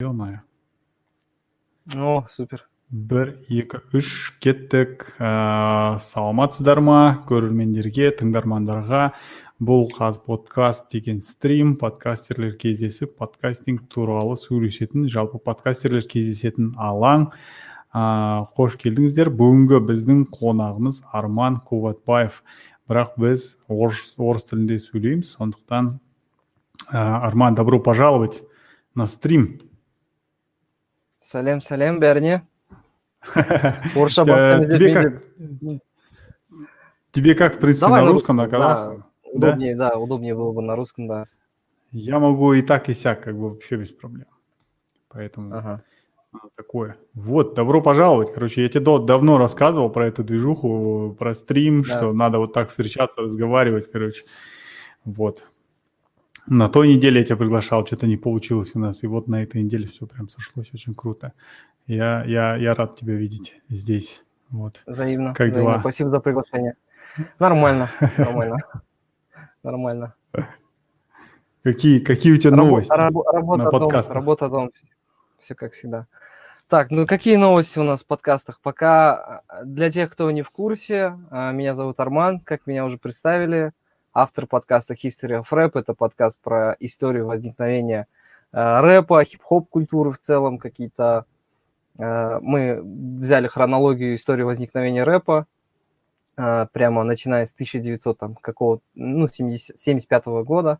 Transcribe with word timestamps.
ё-моё. 0.00 0.40
О 1.94 2.26
супер. 2.28 2.66
Бір 2.90 3.36
екі 3.46 3.78
үш 3.94 4.34
кеттік. 4.42 5.04
Ә, 5.22 6.00
саламатсыздар 6.02 6.80
ма? 6.82 7.22
Көрермендерге 7.28 8.10
тыңдармандарға. 8.18 9.12
Бұл 9.62 9.86
қаз 9.94 10.18
подкаст 10.18 10.90
деген 10.90 11.20
стрим. 11.22 11.76
Подкастерлер 11.78 12.56
кездесіп 12.58 13.14
подкастинг 13.20 13.86
туралы 13.86 14.34
сөйлесетін 14.34 15.06
жалпы 15.06 15.38
подкастерлер 15.38 16.08
кездесетін 16.10 16.72
алаң. 16.74 17.28
Ә, 17.94 18.42
қош 18.56 18.74
келдіңіздер. 18.82 19.30
Бүгінгі 19.30 19.78
біздің 19.92 20.24
қонағымыз 20.34 21.04
арман 21.14 21.60
куватбаев 21.62 22.42
бірақ 22.90 23.14
біз 23.14 23.46
орыс, 23.68 24.16
орыс 24.18 24.50
тілінде 24.50 24.80
сөйлейміз. 24.82 25.36
Сондықтан 25.38 26.00
ә, 26.90 26.98
арман 26.98 27.54
добро 27.54 27.78
пожаловать 27.78 28.42
на 28.94 29.06
стрим. 29.06 29.62
Сәлем 31.24 31.60
сәлем 31.64 32.00
бәріне 32.00 32.42
орысша 33.96 34.24
Э, 34.28 34.66
тебе 34.68 34.92
как 34.92 35.24
тебе 37.12 37.34
как 37.34 37.56
в 37.56 37.58
принципе 37.58 37.88
на 37.88 38.06
русском 38.06 38.36
на 38.36 38.48
казахском 38.48 39.04
удобнее 39.32 39.76
да 39.76 39.96
удобнее 39.96 40.34
было 40.34 40.52
бы 40.52 40.62
на 40.62 40.76
русском 40.76 41.08
да. 41.08 41.26
Я 41.90 42.18
могу 42.18 42.52
и 42.54 42.62
так 42.62 42.88
и 42.88 42.94
сяк 42.94 43.22
как 43.22 43.38
бы 43.38 43.50
вообще 43.50 43.76
без 43.76 43.90
проблем. 43.90 44.26
Поэтому 45.08 45.80
такое. 46.56 46.96
Вот 47.14 47.54
добро 47.54 47.80
пожаловать. 47.80 48.32
Короче 48.32 48.62
я 48.62 48.68
тебе 48.68 48.98
давно 48.98 49.38
рассказывал 49.38 49.90
про 49.90 50.06
эту 50.06 50.24
движуху 50.24 51.14
про 51.16 51.34
стрим 51.34 51.84
что 51.84 52.12
надо 52.12 52.38
вот 52.38 52.52
так 52.52 52.70
встречаться 52.70 53.20
разговаривать 53.22 53.90
короче. 53.90 54.24
Вот 55.04 55.44
на 56.46 56.68
той 56.68 56.88
неделе 56.94 57.20
я 57.20 57.24
тебя 57.26 57.36
приглашал, 57.36 57.86
что-то 57.86 58.06
не 58.06 58.16
получилось 58.16 58.72
у 58.74 58.78
нас, 58.78 59.02
и 59.02 59.06
вот 59.06 59.28
на 59.28 59.42
этой 59.42 59.62
неделе 59.62 59.86
все 59.86 60.06
прям 60.06 60.28
сошлось 60.28 60.70
очень 60.74 60.94
круто. 60.94 61.32
Я, 61.86 62.24
я, 62.24 62.56
я 62.56 62.74
рад 62.74 62.96
тебя 62.96 63.14
видеть 63.14 63.54
здесь. 63.68 64.22
Вот. 64.50 64.82
взаимно 64.86 65.34
Как 65.34 65.50
взаимно. 65.50 65.72
дела? 65.72 65.80
спасибо 65.80 66.10
за 66.10 66.20
приглашение 66.20 66.76
нормально 67.40 67.90
нормально 68.18 68.58
нормально 69.62 70.14
Какие, 71.62 71.98
какие 72.00 72.32
у 72.34 72.36
тебя 72.36 72.54
новости? 72.54 72.92
рабо- 72.92 73.24
работа 73.32 73.64
на 73.64 73.70
дом, 73.70 73.80
подкастах? 73.80 74.14
работа 74.14 74.48
дом. 74.50 74.70
Все 75.38 75.54
как 75.54 75.72
всегда. 75.72 76.06
Так, 76.68 76.90
ну 76.90 77.06
какие 77.06 77.36
новости 77.36 77.78
у 77.78 77.82
нас 77.84 78.02
в 78.02 78.06
подкастах? 78.06 78.60
Пока 78.62 79.42
а, 79.48 79.64
для 79.64 79.90
тех, 79.90 80.10
кто 80.12 80.30
не 80.30 80.42
в 80.42 80.50
курсе, 80.50 81.18
а, 81.30 81.52
меня 81.52 81.74
зовут 81.74 81.98
Арман, 82.00 82.40
как 82.40 82.66
меня 82.66 82.84
уже 82.84 82.98
представили, 82.98 83.72
автор 84.14 84.46
подкаста 84.46 84.94
History 84.94 85.42
of 85.42 85.46
Rap. 85.50 85.72
Это 85.74 85.92
подкаст 85.92 86.38
про 86.40 86.76
историю 86.78 87.26
возникновения 87.26 88.06
а, 88.52 88.80
рэпа, 88.80 89.24
хип-хоп 89.24 89.68
культуры 89.68 90.12
в 90.12 90.18
целом, 90.18 90.58
какие-то... 90.58 91.26
а, 91.98 92.38
Мы 92.40 92.80
взяли 92.82 93.48
хронологию 93.48 94.14
истории 94.14 94.44
возникновения 94.44 95.02
рэпа, 95.02 95.46
а, 96.36 96.66
прямо 96.66 97.02
начиная 97.02 97.44
с 97.44 97.52
1900 97.52 98.16
там, 98.16 98.34
какого, 98.36 98.78
ну, 98.94 99.26
70, 99.26 99.78
75 99.78 100.26
года. 100.44 100.78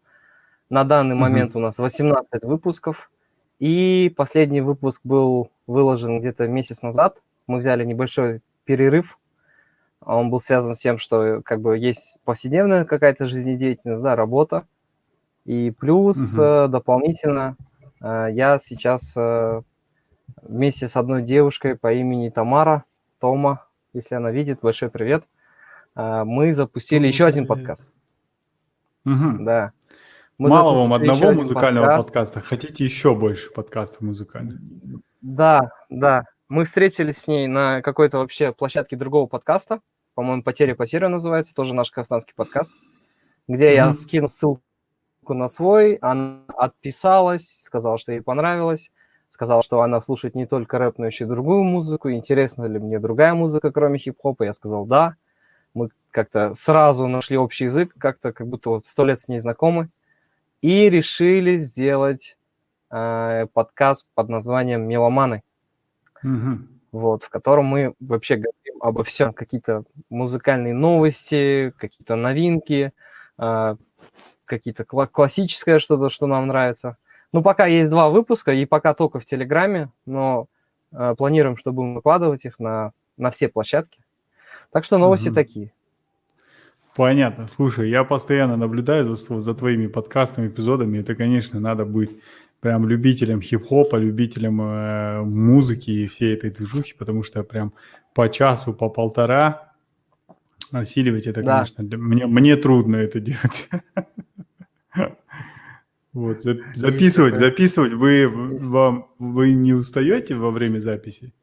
На 0.71 0.85
данный 0.85 1.15
Мгм. 1.17 1.23
момент 1.23 1.57
у 1.57 1.59
нас 1.59 1.79
18 1.79 2.45
выпусков, 2.45 3.11
и 3.59 4.13
последний 4.17 4.61
выпуск 4.61 5.01
был 5.05 5.51
выложен 5.67 6.21
где-то 6.21 6.47
месяц 6.47 6.83
назад. 6.83 7.19
Мы 7.47 7.59
взяли 7.59 7.85
небольшой 7.85 8.41
перерыв. 8.65 9.19
Он 10.07 10.31
был 10.31 10.41
связан 10.41 10.75
с 10.75 10.79
тем, 10.79 10.99
что 10.99 11.41
как 11.45 11.61
бы 11.61 11.79
есть 11.79 12.17
повседневная 12.25 12.85
какая-то 12.85 13.27
жизнедеятельность, 13.27 14.03
да, 14.03 14.17
работа. 14.17 14.67
И 15.45 15.71
плюс 15.71 16.37
э, 16.39 16.69
дополнительно 16.69 17.57
э, 18.01 18.29
я 18.33 18.59
сейчас 18.59 19.13
э, 19.17 19.63
вместе 20.43 20.89
с 20.89 20.97
одной 20.97 21.23
девушкой 21.23 21.77
по 21.77 21.93
имени 21.93 22.31
Тамара, 22.31 22.85
Тома, 23.19 23.67
если 23.93 24.15
она 24.15 24.31
видит, 24.31 24.61
большой 24.61 24.91
привет, 24.91 25.25
мы 25.95 26.53
запустили 26.53 27.01
Тома, 27.01 27.09
еще 27.09 27.27
один 27.27 27.47
привет. 27.47 27.67
подкаст. 27.67 27.87
Мгм. 29.05 29.45
Да. 29.45 29.73
Мы 30.39 30.49
Мало 30.49 30.79
вам 30.79 30.95
одного 30.95 31.33
музыкального 31.33 31.87
подкаст. 31.87 32.35
подкаста, 32.35 32.41
хотите 32.41 32.85
еще 32.85 33.15
больше 33.15 33.53
подкастов 33.53 34.01
музыкальных? 34.01 34.59
Да, 35.21 35.71
да. 35.89 36.25
Мы 36.49 36.65
встретились 36.65 37.19
с 37.19 37.27
ней 37.29 37.47
на 37.47 37.83
какой-то 37.83 38.19
вообще 38.19 38.53
площадке 38.53 38.97
другого 38.97 39.27
подкаста. 39.27 39.81
По-моему, 40.15 40.43
«Потеря 40.43 40.75
потеря» 40.75 41.09
называется, 41.09 41.55
тоже 41.55 41.75
наш 41.75 41.91
казахстанский 41.91 42.35
подкаст, 42.37 42.73
где 43.49 43.75
я 43.75 43.87
Мгм. 43.87 43.95
скинул 43.95 44.29
ссылку 44.29 44.63
на 45.29 45.49
свой, 45.49 45.95
она 45.97 46.43
отписалась, 46.57 47.63
сказала, 47.63 47.99
что 47.99 48.13
ей 48.13 48.21
понравилось, 48.21 48.93
сказала, 49.31 49.63
что 49.63 49.83
она 49.83 50.01
слушает 50.01 50.37
не 50.37 50.47
только 50.47 50.79
рэп, 50.79 50.99
но 50.99 51.07
еще 51.07 51.25
и 51.25 51.27
другую 51.27 51.65
музыку, 51.65 52.11
интересна 52.13 52.67
ли 52.67 52.79
мне 52.79 53.01
другая 53.01 53.35
музыка, 53.35 53.73
кроме 53.73 53.99
хип-хопа. 53.99 54.45
Я 54.45 54.53
сказал 54.53 54.87
«да». 54.87 55.17
Мы 55.75 55.89
как-то 56.13 56.55
сразу 56.57 57.09
нашли 57.09 57.37
общий 57.37 57.65
язык, 57.65 57.93
как-то 57.99 58.33
как 58.33 58.47
будто 58.47 58.71
вот 58.71 58.87
сто 58.87 59.05
лет 59.05 59.19
с 59.19 59.27
ней 59.27 59.41
знакомы, 59.41 59.89
и 60.63 60.89
решили 60.89 61.57
сделать 61.57 62.37
э, 62.93 63.47
подкаст 63.53 64.07
под 64.15 64.29
названием 64.29 64.83
«Меломаны» 64.83 65.43
Мгм. 66.23 66.69
Вот, 66.95 67.25
в 67.25 67.29
котором 67.29 67.67
мы 67.67 67.95
вообще 67.99 68.37
говорим 68.37 68.81
обо 68.81 69.03
всем, 69.03 69.33
какие-то 69.33 69.83
музыкальные 70.11 70.75
новости, 70.75 71.73
какие-то 71.77 72.15
новинки, 72.15 72.93
а, 73.37 73.77
какие-то 74.45 74.85
кла- 74.85 75.09
классическое 75.09 75.81
что-то, 75.81 76.09
что 76.09 76.27
нам 76.27 76.47
нравится. 76.47 76.97
Ну, 77.33 77.43
пока 77.43 77.67
есть 77.67 77.91
два 77.91 78.11
выпуска, 78.11 78.53
и 78.53 78.65
пока 78.65 78.95
только 78.95 79.19
в 79.19 79.25
Телеграме, 79.25 79.91
но 80.07 80.47
а, 80.93 81.17
планируем, 81.17 81.57
что 81.57 81.73
будем 81.73 81.95
выкладывать 81.95 82.45
их 82.45 82.61
на, 82.61 82.93
на 83.17 83.33
все 83.33 83.49
площадки. 83.49 84.01
Так 84.71 84.85
что 84.85 84.99
новости 84.99 85.29
Мгм. 85.29 85.35
такие. 85.35 85.73
Понятно. 86.95 87.49
Слушай, 87.49 87.91
я 87.91 88.05
постоянно 88.05 88.57
наблюдаю 88.57 89.17
за, 89.17 89.39
за 89.41 89.55
твоими 89.55 89.89
подкастами, 89.89 90.47
эпизодами. 90.47 90.99
Это, 90.99 91.17
конечно, 91.17 91.59
надо 91.59 91.85
быть 91.85 92.11
прям 92.65 92.89
любителем 92.89 93.43
хип-хопа, 93.43 93.97
любителем 93.97 94.59
э, 94.63 95.21
музыки 95.23 95.91
и 95.91 96.07
всей 96.07 96.33
этой 96.35 96.49
движухи, 96.51 96.95
потому 96.99 97.23
что 97.23 97.45
прям 97.45 97.75
по 98.15 98.27
часу, 98.31 98.73
по 98.73 98.89
полтора 98.89 99.75
осиливать 100.73 101.27
это, 101.27 101.43
Да. 101.43 101.57
конечно, 101.57 101.85
для- 101.85 101.99
мне, 101.99 102.27
мне 102.27 102.57
трудно 102.57 102.97
это 102.97 103.21
делать. 103.21 103.69
Вот, 106.15 106.43
за- 106.43 106.57
записывать, 106.75 107.35
записывать. 107.37 107.93
Вы, 107.93 108.29
вам, 108.29 109.09
вы 109.19 109.53
не 109.53 109.75
устаете 109.75 110.35
во 110.37 110.51
время 110.51 110.79
записи? 110.79 111.35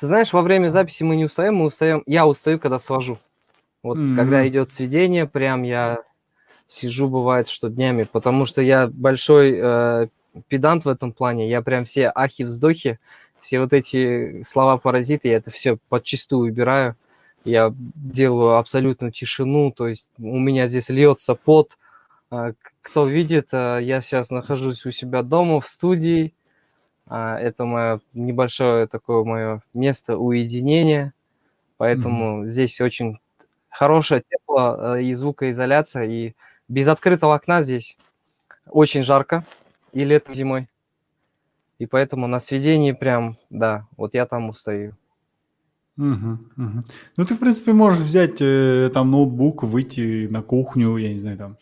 Ты 0.00 0.06
знаешь, 0.08 0.32
во 0.32 0.42
время 0.42 0.70
записи 0.70 1.04
мы 1.04 1.14
не 1.14 1.24
устаем, 1.26 1.54
мы 1.54 1.66
устаем. 1.66 2.02
Я 2.06 2.26
устаю, 2.26 2.58
когда 2.58 2.80
свожу. 2.80 3.18
Вот 3.84 3.96
когда 4.16 4.48
идет 4.48 4.70
сведение, 4.70 5.26
прям 5.28 5.62
я 5.62 5.98
сижу, 6.74 7.08
бывает, 7.08 7.48
что 7.48 7.68
днями, 7.68 8.02
потому 8.04 8.46
что 8.46 8.60
я 8.62 8.88
большой 8.88 9.54
э, 9.56 10.08
педант 10.48 10.84
в 10.84 10.88
этом 10.88 11.12
плане. 11.12 11.48
Я 11.48 11.62
прям 11.62 11.84
все 11.84 12.10
ахи-вздохи, 12.14 12.98
все 13.40 13.60
вот 13.60 13.72
эти 13.72 14.42
слова-паразиты, 14.42 15.28
я 15.28 15.36
это 15.36 15.50
все 15.50 15.78
подчистую 15.88 16.50
убираю. 16.50 16.96
Я 17.44 17.74
делаю 17.76 18.56
абсолютную 18.56 19.12
тишину, 19.12 19.70
то 19.70 19.86
есть 19.88 20.06
у 20.18 20.38
меня 20.38 20.66
здесь 20.68 20.88
льется 20.88 21.34
пот. 21.34 21.76
К- 22.30 22.54
Кто 22.82 23.06
видит, 23.06 23.48
а, 23.52 23.78
я 23.78 24.00
сейчас 24.00 24.30
нахожусь 24.30 24.86
у 24.86 24.90
себя 24.90 25.22
дома 25.22 25.60
в 25.60 25.68
студии. 25.68 26.32
А, 27.06 27.38
Это 27.38 27.64
мое 27.66 28.00
небольшое 28.14 28.86
такое 28.86 29.24
мое 29.24 29.62
место 29.74 30.16
уединения, 30.16 31.12
поэтому 31.76 32.46
здесь 32.48 32.80
очень 32.80 33.18
хорошее 33.68 34.22
тепло 34.30 34.96
э, 34.96 35.02
и 35.02 35.14
звукоизоляция, 35.14 36.04
и 36.04 36.34
без 36.68 36.88
открытого 36.88 37.34
окна 37.34 37.62
здесь 37.62 37.96
очень 38.66 39.02
жарко 39.02 39.44
и 39.92 40.04
летом, 40.04 40.32
и 40.32 40.36
зимой. 40.36 40.68
И 41.78 41.86
поэтому 41.86 42.26
на 42.26 42.40
сведении 42.40 42.92
прям, 42.92 43.36
да, 43.50 43.86
вот 43.96 44.14
я 44.14 44.26
там 44.26 44.48
устаю. 44.48 44.96
Мгм, 45.96 46.50
мгм. 46.56 46.84
Ну, 47.16 47.24
ты, 47.24 47.34
в 47.34 47.38
принципе, 47.38 47.72
можешь 47.72 48.00
взять 48.00 48.40
э, 48.40 48.90
там 48.92 49.10
ноутбук, 49.10 49.62
выйти 49.62 50.26
на 50.28 50.42
кухню, 50.42 50.96
я 50.96 51.12
не 51.12 51.18
знаю, 51.18 51.38
там, 51.38 51.56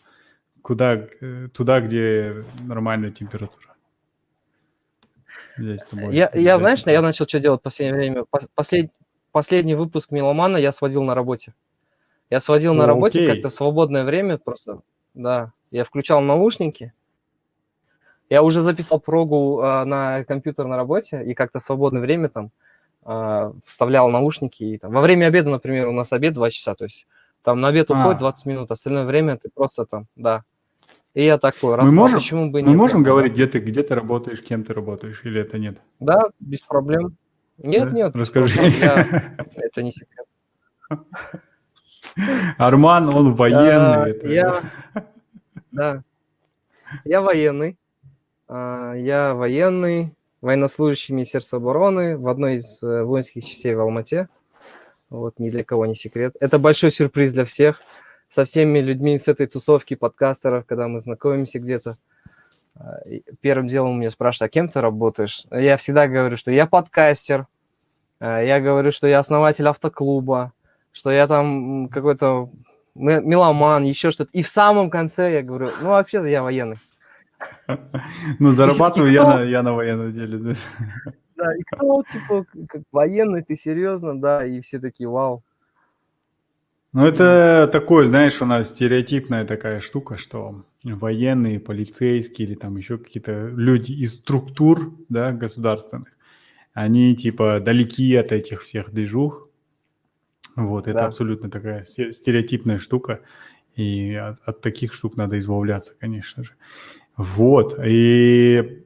куда, 0.61 1.07
э, 1.21 1.49
туда, 1.53 1.81
где 1.81 2.43
нормальная 2.61 3.11
температура. 3.11 3.75
Взять 5.55 5.81
с. 5.81 5.93
Я, 6.11 6.31
я 6.33 6.57
знаешь, 6.57 6.83
я 6.85 7.01
начал 7.01 7.27
что 7.27 7.39
делать 7.39 7.59
в 7.61 7.63
последнее 7.63 7.95
время? 7.95 8.25
Пос- 8.31 8.49
послед- 8.55 8.91
последний 9.31 9.75
выпуск 9.75 10.09
Меломана 10.09 10.57
я 10.57 10.71
сводил 10.71 11.03
на 11.03 11.13
работе. 11.13 11.53
Я 12.31 12.39
сводил 12.39 12.73
на 12.73 12.85
О, 12.85 12.87
работе 12.87 13.19
окей. 13.19 13.27
как-то 13.27 13.49
свободное 13.49 14.03
время 14.03 14.39
просто, 14.39 14.81
да. 15.13 15.51
Я 15.71 15.85
включал 15.85 16.21
наушники. 16.21 16.93
Я 18.29 18.41
уже 18.43 18.61
записал 18.61 18.99
прогу 18.99 19.59
а, 19.61 19.85
на 19.85 20.23
компьютер 20.23 20.65
на 20.65 20.77
работе 20.77 21.23
и 21.23 21.33
как-то 21.33 21.59
свободное 21.59 22.01
время 22.01 22.29
там 22.29 22.51
а, 23.03 23.53
вставлял 23.65 24.09
наушники. 24.09 24.63
И, 24.63 24.77
там, 24.77 24.91
во 24.91 25.01
время 25.01 25.27
обеда, 25.27 25.49
например, 25.49 25.87
у 25.87 25.91
нас 25.91 26.13
обед 26.13 26.33
2 26.33 26.49
часа, 26.49 26.75
то 26.75 26.85
есть 26.85 27.05
там 27.43 27.59
на 27.59 27.67
обед 27.67 27.91
А. 27.91 27.99
уходит 27.99 28.19
20 28.19 28.45
минут, 28.45 28.71
остальное 28.71 29.05
время 29.05 29.37
ты 29.37 29.49
просто 29.53 29.85
там, 29.85 30.07
да, 30.15 30.43
И 31.13 31.25
я 31.25 31.37
такой, 31.37 31.75
раз, 31.75 31.85
мы 31.85 31.91
можем, 31.91 32.19
почему 32.19 32.49
бы 32.49 32.61
нет? 32.61 32.69
Мы 32.69 32.75
можем 32.75 33.03
говорить, 33.03 33.33
где 33.33 33.45
ты, 33.47 33.59
где 33.59 33.83
ты 33.83 33.93
работаешь, 33.93 34.41
кем 34.41 34.63
ты 34.63 34.73
работаешь, 34.73 35.21
или 35.25 35.41
это 35.41 35.59
нет? 35.59 35.77
Да, 35.99 36.29
без 36.39 36.61
проблем. 36.61 37.17
Нет, 37.57 37.89
да? 37.89 37.95
нет. 37.95 38.15
Расскажи. 38.15 38.59
Я... 38.61 39.35
Это 39.55 39.83
не 39.83 39.91
секрет. 39.91 40.25
Арман, 42.57 43.09
он 43.09 43.33
военный. 43.33 44.11
это... 44.11 44.27
Я... 44.27 44.61
Да. 45.71 46.03
Я 47.03 47.21
военный. 47.21 47.77
А, 48.47 48.93
я 48.93 49.33
военный, 49.33 50.13
военнослужащий 50.41 51.13
Министерства 51.15 51.57
обороны 51.57 52.17
в 52.17 52.27
одной 52.27 52.55
из 52.55 52.83
э, 52.83 53.03
воинских 53.03 53.45
частей 53.45 53.73
в 53.73 53.81
Алмате. 53.81 54.29
Вот, 55.09 55.39
ни 55.39 55.49
для 55.49 55.63
кого 55.63 55.87
не 55.87 55.95
секрет. 55.95 56.35
Это 56.39 56.59
большой 56.59 56.91
сюрприз 56.91 57.33
для 57.33 57.45
всех. 57.45 57.81
Со 58.29 58.45
всеми 58.45 58.79
людьми 58.79 59.17
с 59.17 59.27
этой 59.27 59.47
тусовки 59.47 59.95
подкастеров, 59.95 60.65
когда 60.65 60.87
мы 60.87 60.99
знакомимся 60.99 61.59
где-то, 61.59 61.97
а, 62.75 62.99
первым 63.41 63.67
делом 63.67 63.99
меня 63.99 64.11
спрашивают, 64.11 64.49
а 64.49 64.53
кем 64.53 64.69
ты 64.69 64.81
работаешь? 64.81 65.45
Я 65.49 65.77
всегда 65.77 66.07
говорю, 66.07 66.37
что 66.37 66.51
я 66.51 66.67
подкастер, 66.67 67.47
а, 68.19 68.41
я 68.41 68.59
говорю, 68.59 68.91
что 68.91 69.07
я 69.07 69.19
основатель 69.19 69.67
автоклуба, 69.67 70.53
что 70.93 71.11
я 71.11 71.27
там 71.27 71.89
какой-то 71.89 72.49
меломан, 72.95 73.83
еще 73.83 74.11
что-то. 74.11 74.29
И 74.33 74.43
в 74.43 74.49
самом 74.49 74.89
конце 74.89 75.33
я 75.33 75.41
говорю, 75.41 75.71
ну, 75.81 75.89
вообще-то 75.89 76.27
я 76.27 76.41
военный. 76.43 76.77
Ну, 78.39 78.51
зарабатываю 78.51 79.11
я 79.11 79.23
на, 79.23 79.43
я 79.43 79.63
на 79.63 79.73
военном 79.73 80.11
деле. 80.13 80.55
Да, 81.35 81.55
и 81.55 81.63
кто, 81.63 82.01
типа, 82.03 82.45
как 82.69 82.83
военный, 82.91 83.43
ты 83.43 83.57
серьезно, 83.57 84.19
да, 84.19 84.45
и 84.45 84.61
все 84.61 84.79
такие, 84.79 85.09
вау. 85.09 85.43
Ну, 86.93 87.05
это 87.05 87.67
такое, 87.71 88.07
знаешь, 88.07 88.41
у 88.41 88.45
нас 88.45 88.69
стереотипная 88.69 89.45
такая 89.45 89.81
штука, 89.81 90.15
что 90.15 90.63
военные, 90.83 91.59
полицейские 91.59 92.47
или 92.47 92.55
там 92.55 92.77
еще 92.77 92.99
какие-то 92.99 93.47
люди 93.47 93.91
из 93.91 94.13
структур, 94.13 94.93
да, 95.09 95.31
государственных, 95.31 96.09
они 96.73 97.15
типа 97.15 97.59
далеки 97.59 98.15
от 98.15 98.31
этих 98.31 98.61
всех 98.61 98.91
движух. 98.91 99.49
Вот, 100.55 100.87
это 100.87 100.99
да. 100.99 101.05
абсолютно 101.07 101.49
такая 101.49 101.83
стереотипная 101.83 102.79
штука, 102.79 103.21
и 103.75 104.13
от, 104.13 104.37
от 104.45 104.61
таких 104.61 104.93
штук 104.93 105.17
надо 105.17 105.39
избавляться, 105.39 105.93
конечно 105.99 106.43
же. 106.43 106.51
Вот, 107.17 107.79
и 107.83 108.83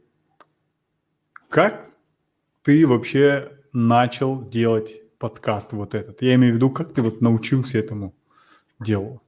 как 1.49 1.89
ты 2.63 2.85
вообще 2.87 3.51
начал 3.73 4.47
делать 4.47 5.01
подкаст 5.19 5.73
вот 5.73 5.95
этот? 5.95 6.21
Я 6.21 6.35
имею 6.35 6.53
в 6.53 6.55
виду, 6.57 6.69
как 6.69 6.93
ты 6.93 7.01
вот 7.01 7.21
научился 7.21 7.77
этому 7.77 8.13
делу? 8.79 9.21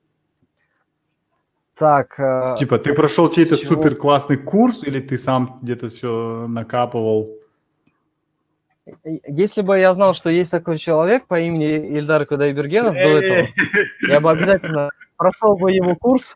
Так. 1.79 2.19
Э, 2.19 2.55
типа, 2.59 2.77
ты 2.77 2.93
прошел 2.93 3.31
чей-то 3.31 3.55
супер 3.55 3.95
классный 3.95 4.37
курс 4.37 4.83
или 4.83 4.99
ты 4.99 5.17
сам 5.17 5.57
где-то 5.61 5.87
все 5.87 6.45
накапывал? 6.47 7.38
Если 9.03 9.61
бы 9.61 9.77
я 9.77 9.93
знал, 9.93 10.13
что 10.13 10.29
есть 10.29 10.51
такой 10.51 10.77
человек 10.77 11.27
по 11.27 11.39
имени 11.39 11.97
Ильдар 11.97 12.25
Кудайбергенов 12.25 12.93
до 12.93 12.99
этого, 12.99 13.47
я 14.07 14.19
бы 14.19 14.31
обязательно 14.31 14.89
прошел 15.17 15.57
бы 15.57 15.71
его 15.71 15.95
курс 15.95 16.35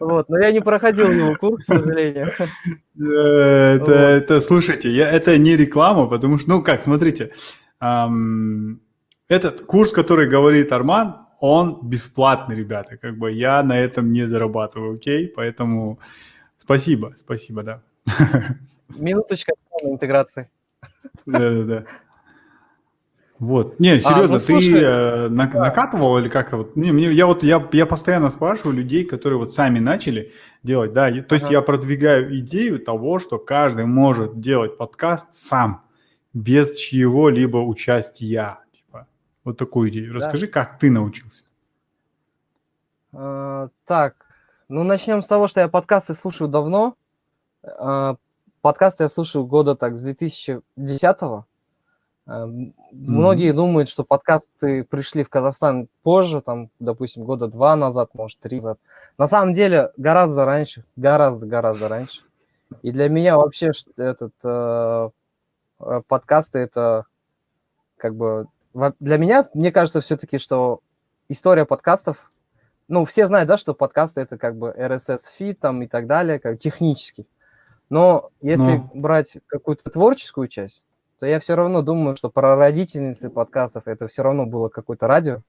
вот, 0.00 0.28
но 0.28 0.38
я 0.38 0.52
не 0.52 0.60
проходил 0.60 1.10
его 1.10 1.34
курс, 1.36 1.62
к 1.62 1.66
сожалению. 1.66 2.26
Это, 2.26 2.48
вот. 3.78 3.88
это 3.88 4.40
слушайте, 4.40 4.90
я, 4.90 5.10
это 5.10 5.38
не 5.38 5.56
реклама, 5.56 6.06
потому 6.06 6.38
что, 6.38 6.50
ну 6.50 6.62
как, 6.62 6.82
смотрите, 6.82 7.32
эм, 7.80 8.80
этот 9.28 9.62
курс, 9.62 9.92
который 9.92 10.28
говорит 10.28 10.72
Арман, 10.72 11.26
он 11.40 11.80
бесплатный, 11.82 12.56
ребята, 12.56 12.96
как 12.96 13.16
бы 13.18 13.32
я 13.32 13.62
на 13.62 13.78
этом 13.78 14.12
не 14.12 14.26
зарабатываю, 14.26 14.94
окей, 14.94 15.26
поэтому 15.28 15.98
спасибо, 16.58 17.14
спасибо, 17.16 17.62
да. 17.62 17.82
Минуточка 18.88 19.52
интеграции. 19.82 20.48
Да-да-да. 21.26 21.84
Вот. 23.42 23.80
Не, 23.80 23.98
серьезно, 23.98 24.36
а, 24.36 24.38
ну, 24.38 24.60
ты 24.60 24.80
э, 24.80 25.28
на, 25.28 25.48
да. 25.48 25.58
накатывал 25.58 26.16
или 26.18 26.28
как-то 26.28 26.58
вот? 26.58 26.76
Не, 26.76 26.92
мне, 26.92 27.10
я 27.12 27.26
вот 27.26 27.42
я, 27.42 27.60
я 27.72 27.86
постоянно 27.86 28.30
спрашиваю 28.30 28.76
людей, 28.76 29.04
которые 29.04 29.36
вот 29.36 29.52
сами 29.52 29.80
начали 29.80 30.30
делать, 30.62 30.92
да. 30.92 31.10
То 31.22 31.34
есть 31.34 31.46
ага. 31.46 31.54
я 31.54 31.62
продвигаю 31.62 32.38
идею 32.38 32.78
того, 32.78 33.18
что 33.18 33.40
каждый 33.40 33.84
может 33.84 34.38
делать 34.38 34.78
подкаст 34.78 35.34
сам, 35.34 35.82
без 36.32 36.76
чьего-либо 36.76 37.56
участия. 37.56 38.60
Типа, 38.70 39.08
вот 39.42 39.58
такую 39.58 39.90
идею. 39.90 40.14
Расскажи, 40.14 40.46
да. 40.46 40.52
как 40.52 40.78
ты 40.78 40.92
научился? 40.92 41.42
А, 43.12 43.70
так, 43.84 44.24
ну 44.68 44.84
начнем 44.84 45.20
с 45.20 45.26
того, 45.26 45.48
что 45.48 45.58
я 45.58 45.66
подкасты 45.66 46.14
слушаю 46.14 46.46
давно. 46.46 46.94
А, 47.64 48.14
подкасты 48.62 49.04
я 49.04 49.08
слушаю 49.08 49.44
года 49.44 49.74
так 49.74 49.98
с 49.98 50.02
2010 50.02 51.22
-го. 51.22 51.44
Mm-hmm. 52.26 52.72
Многие 52.92 53.52
думают, 53.52 53.88
что 53.88 54.04
подкасты 54.04 54.84
пришли 54.84 55.24
в 55.24 55.28
Казахстан 55.28 55.88
позже, 56.02 56.40
там, 56.40 56.70
допустим, 56.78 57.24
года 57.24 57.48
два 57.48 57.74
назад, 57.76 58.14
может, 58.14 58.38
три 58.38 58.56
назад. 58.56 58.78
На 59.18 59.26
самом 59.26 59.52
деле, 59.52 59.90
гораздо 59.96 60.44
раньше, 60.44 60.84
гораздо-гораздо 60.96 61.88
раньше. 61.88 62.22
И 62.82 62.92
для 62.92 63.08
меня 63.08 63.36
вообще 63.36 63.72
этот 63.96 64.32
э, 64.44 65.10
э, 65.80 66.02
подкасты 66.06 66.60
это 66.60 67.04
как 67.96 68.14
бы 68.14 68.46
для 69.00 69.18
меня, 69.18 69.48
мне 69.52 69.70
кажется, 69.70 70.00
все-таки, 70.00 70.38
что 70.38 70.80
история 71.28 71.66
подкастов, 71.66 72.30
ну, 72.88 73.04
все 73.04 73.26
знают, 73.26 73.48
да, 73.48 73.56
что 73.56 73.74
подкасты 73.74 74.20
это 74.20 74.38
как 74.38 74.56
бы 74.56 74.74
RSS 74.76 75.20
feed 75.38 75.54
там 75.54 75.82
и 75.82 75.86
так 75.86 76.06
далее, 76.06 76.38
как 76.38 76.58
технически. 76.58 77.26
Но 77.92 78.30
если 78.40 78.78
Но... 78.78 78.90
брать 78.94 79.36
какую-то 79.48 79.90
творческую 79.90 80.48
часть, 80.48 80.82
то 81.20 81.26
я 81.26 81.38
все 81.38 81.54
равно 81.54 81.82
думаю, 81.82 82.16
что 82.16 82.30
про 82.30 82.56
родительницы 82.56 83.28
подкастов 83.28 83.86
это 83.86 84.08
все 84.08 84.22
равно 84.22 84.46
было 84.46 84.70
какое-то 84.70 85.06
радио, 85.06 85.42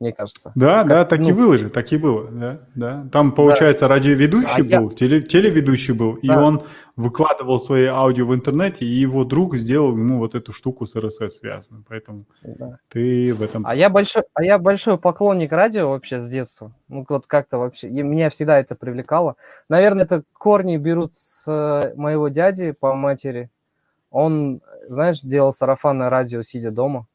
мне 0.00 0.12
кажется. 0.12 0.52
Да, 0.54 0.78
как, 0.78 0.88
да, 0.88 1.04
так 1.04 1.20
ну, 1.20 1.28
и 1.28 1.32
было 1.32 1.58
же, 1.58 1.70
так 1.70 1.92
и 1.92 1.96
было, 1.96 2.28
да, 2.30 2.60
да. 2.74 3.08
Там, 3.10 3.32
получается, 3.32 3.88
да. 3.88 3.94
радиоведущий 3.94 4.62
а 4.62 4.80
был, 4.80 4.90
я... 4.90 4.96
теле, 4.96 5.22
телеведущий 5.22 5.92
был, 5.92 6.18
да. 6.22 6.34
и 6.34 6.36
он 6.36 6.62
выкладывал 6.94 7.58
свои 7.58 7.86
аудио 7.86 8.26
в 8.26 8.34
интернете, 8.34 8.84
и 8.84 8.88
его 8.88 9.24
друг 9.24 9.56
сделал 9.56 9.92
ему 9.92 10.18
вот 10.18 10.34
эту 10.34 10.52
штуку 10.52 10.86
с 10.86 10.94
RSS 10.94 11.30
связанную, 11.30 11.84
поэтому 11.88 12.26
да. 12.42 12.78
ты 12.88 13.34
в 13.34 13.42
этом... 13.42 13.66
А 13.66 13.74
я, 13.74 13.90
большой, 13.90 14.22
а 14.34 14.44
я 14.44 14.58
большой 14.58 14.98
поклонник 14.98 15.52
радио 15.52 15.90
вообще 15.90 16.20
с 16.20 16.28
детства, 16.28 16.72
ну 16.88 17.04
вот 17.08 17.26
как-то 17.26 17.58
вообще, 17.58 17.88
и 17.88 18.02
меня 18.02 18.30
всегда 18.30 18.58
это 18.58 18.76
привлекало. 18.76 19.36
Наверное, 19.68 20.04
это 20.04 20.22
корни 20.32 20.76
берут 20.76 21.16
с 21.16 21.44
э, 21.46 21.94
моего 21.96 22.28
дяди 22.28 22.70
по 22.70 22.94
матери, 22.94 23.50
он, 24.10 24.62
знаешь, 24.88 25.20
делал 25.20 25.52
сарафанное 25.52 26.08
радио, 26.08 26.42
сидя 26.42 26.70
дома. 26.70 27.06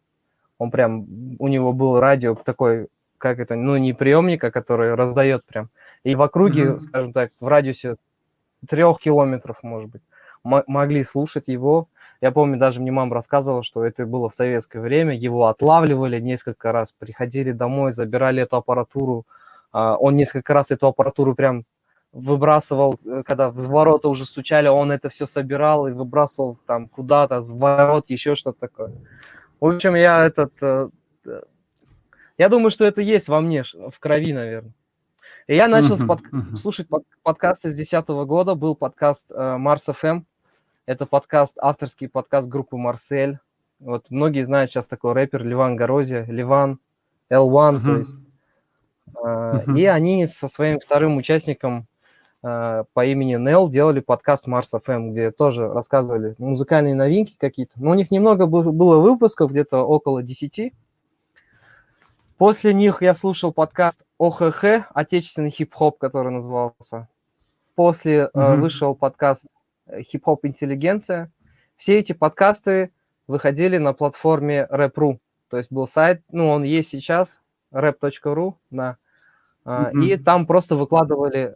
Он 0.64 0.72
прям, 0.72 1.06
у 1.40 1.48
него 1.50 1.74
был 1.74 2.00
радио 2.00 2.36
такой, 2.36 2.88
как 3.18 3.40
это, 3.40 3.56
ну, 3.56 3.76
не 3.76 3.92
приемника, 3.92 4.50
который 4.50 4.96
раздает 4.96 5.44
прям. 5.46 5.70
И 6.06 6.16
в 6.16 6.22
округе, 6.22 6.64
mm-hmm. 6.64 6.80
скажем 6.80 7.12
так, 7.12 7.32
в 7.42 7.48
радиусе 7.48 7.98
трех 8.68 9.00
километров, 9.00 9.58
может 9.62 9.90
быть, 9.90 10.02
могли 10.44 11.04
слушать 11.04 11.50
его. 11.50 11.88
Я 12.22 12.32
помню, 12.32 12.58
даже 12.58 12.80
мне 12.80 12.92
мама 12.92 13.14
рассказывала, 13.14 13.64
что 13.64 13.84
это 13.84 14.06
было 14.06 14.30
в 14.30 14.36
советское 14.36 14.80
время. 14.80 15.14
Его 15.14 15.48
отлавливали 15.48 16.22
несколько 16.22 16.72
раз, 16.72 16.94
приходили 16.98 17.52
домой, 17.52 17.92
забирали 17.92 18.44
эту 18.44 18.56
аппаратуру. 18.56 19.26
А, 19.74 19.98
он 19.98 20.16
несколько 20.16 20.54
раз 20.54 20.72
эту 20.72 20.88
аппаратуру 20.88 21.36
прям 21.36 21.66
выбрасывал, 22.14 23.00
э, 23.06 23.24
когда 23.26 23.50
в 23.50 23.58
ворота 23.68 24.08
уже 24.08 24.26
стучали, 24.26 24.70
он 24.70 24.92
это 24.92 25.10
все 25.10 25.26
собирал 25.26 25.88
и 25.88 25.92
выбрасывал 25.92 26.58
там 26.66 26.88
куда-то, 26.88 27.42
в 27.42 27.58
ворот, 27.58 28.10
еще 28.10 28.36
что-то 28.36 28.60
такое. 28.60 28.92
В 29.64 29.68
общем, 29.68 29.96
я 29.96 30.26
этот... 30.26 30.52
Э, 30.62 30.90
э, 31.26 31.42
я 32.38 32.50
думаю, 32.50 32.70
что 32.70 32.84
это 32.84 33.00
есть 33.00 33.30
во 33.30 33.40
мне, 33.40 33.64
в 33.64 33.98
крови, 33.98 34.34
наверное. 34.34 34.74
И 35.48 35.56
я 35.56 35.70
начал 35.70 35.96
uh-huh, 35.96 36.06
под... 36.06 36.20
uh-huh. 36.20 36.58
слушать 36.58 36.90
под... 36.90 37.06
подкасты 37.22 37.70
с 37.70 37.76
2010 37.76 38.10
года. 38.28 38.56
Был 38.56 38.76
подкаст 38.76 39.32
Марс 39.34 39.88
uh, 39.88 39.96
FM. 39.96 40.24
Это 40.86 41.06
подкаст, 41.06 41.58
авторский 41.62 42.10
подкаст 42.10 42.50
группы 42.50 42.76
Марсель. 42.76 43.40
Вот 43.80 44.08
многие 44.10 44.44
знают 44.44 44.70
сейчас 44.70 44.86
такой 44.86 45.14
рэпер 45.14 45.46
Ливан 45.46 45.78
Горози, 45.78 46.26
Ливан, 46.28 46.80
L1, 47.32 47.48
uh-huh. 47.48 47.86
то 47.86 47.98
есть. 48.00 48.18
Uh-huh. 49.14 49.80
И 49.80 49.86
они 49.86 50.28
со 50.28 50.50
своим 50.50 50.82
вторым 50.82 51.16
участником 51.16 51.88
Э, 52.44 52.84
по 52.94 53.06
имени 53.06 53.36
Нел 53.36 53.70
делали 53.70 54.02
подкаст 54.02 54.48
Mars 54.48 54.68
FM, 54.74 55.12
где 55.12 55.32
тоже 55.32 55.68
рассказывали 55.68 56.36
музыкальные 56.38 56.94
новинки 56.94 57.38
какие-то. 57.38 57.74
Но 57.78 57.92
у 57.92 57.94
них 57.94 58.12
немного 58.12 58.46
было 58.48 59.00
выпусков, 59.00 59.52
где-то 59.52 59.78
около 59.78 60.22
10. 60.22 60.74
После 62.38 62.74
них 62.74 63.02
я 63.02 63.14
слушал 63.14 63.54
подкаст 63.54 64.04
ОХХ, 64.20 64.90
отечественный 64.94 65.52
хип-хоп, 65.52 65.98
который 65.98 66.32
назывался. 66.34 67.08
После 67.76 68.30
mm-hmm. 68.34 68.56
вышел 68.58 68.96
подкаст 68.96 69.46
Хип-хоп 69.90 70.46
интеллигенция. 70.46 71.32
Все 71.78 71.98
эти 71.98 72.12
подкасты 72.12 72.92
выходили 73.28 73.78
на 73.78 73.94
платформе 73.94 74.68
Rap.ru. 74.70 75.20
То 75.50 75.58
есть 75.58 75.72
был 75.72 75.88
сайт, 75.88 76.22
ну 76.32 76.50
он 76.50 76.64
есть 76.64 76.90
сейчас, 76.90 77.38
rap.ru, 77.72 78.56
да. 78.70 78.98
Mm-hmm. 79.64 80.04
И 80.04 80.18
там 80.18 80.46
просто 80.46 80.76
выкладывали 80.76 81.56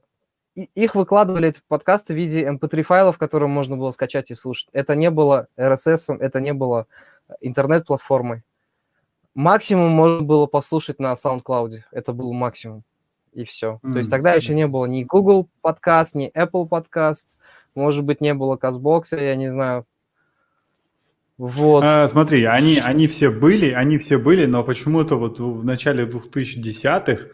их 0.57 0.95
выкладывали 0.95 1.49
эти 1.49 1.61
подкасты 1.67 2.13
в 2.13 2.17
виде 2.17 2.43
MP3 2.43 2.83
файлов, 2.83 3.17
которые 3.17 3.47
можно 3.47 3.77
было 3.77 3.91
скачать 3.91 4.31
и 4.31 4.35
слушать. 4.35 4.67
Это 4.73 4.95
не 4.95 5.11
было 5.11 5.47
RSS, 5.57 6.17
это 6.19 6.39
не 6.39 6.53
было 6.53 6.87
интернет-платформой. 7.41 8.43
Максимум 9.35 9.91
можно 9.91 10.21
было 10.21 10.47
послушать 10.47 10.99
на 10.99 11.13
SoundCloud. 11.13 11.81
Это 11.91 12.11
был 12.11 12.33
максимум. 12.33 12.83
И 13.33 13.43
все. 13.45 13.79
Mm-hmm. 13.83 13.93
То 13.93 13.99
есть 13.99 14.09
тогда 14.09 14.33
еще 14.33 14.55
не 14.55 14.65
было 14.65 14.87
ни 14.87 15.03
Google 15.03 15.47
подкаст, 15.61 16.15
ни 16.15 16.31
Apple 16.35 16.67
подкаст. 16.67 17.27
Может 17.75 18.03
быть, 18.03 18.19
не 18.19 18.33
было 18.33 18.55
Казбокса, 18.55 19.17
я 19.17 19.35
не 19.35 19.51
знаю. 19.51 19.85
Вот. 21.37 21.83
А, 21.83 22.07
смотри, 22.07 22.45
они, 22.45 22.79
они 22.79 23.05
все 23.05 23.29
были, 23.29 23.71
они 23.71 23.99
все 23.99 24.17
были, 24.17 24.47
но 24.47 24.63
почему-то 24.63 25.17
вот 25.17 25.39
в 25.39 25.63
начале 25.63 26.05
2010-х 26.05 27.25
а, 27.25 27.27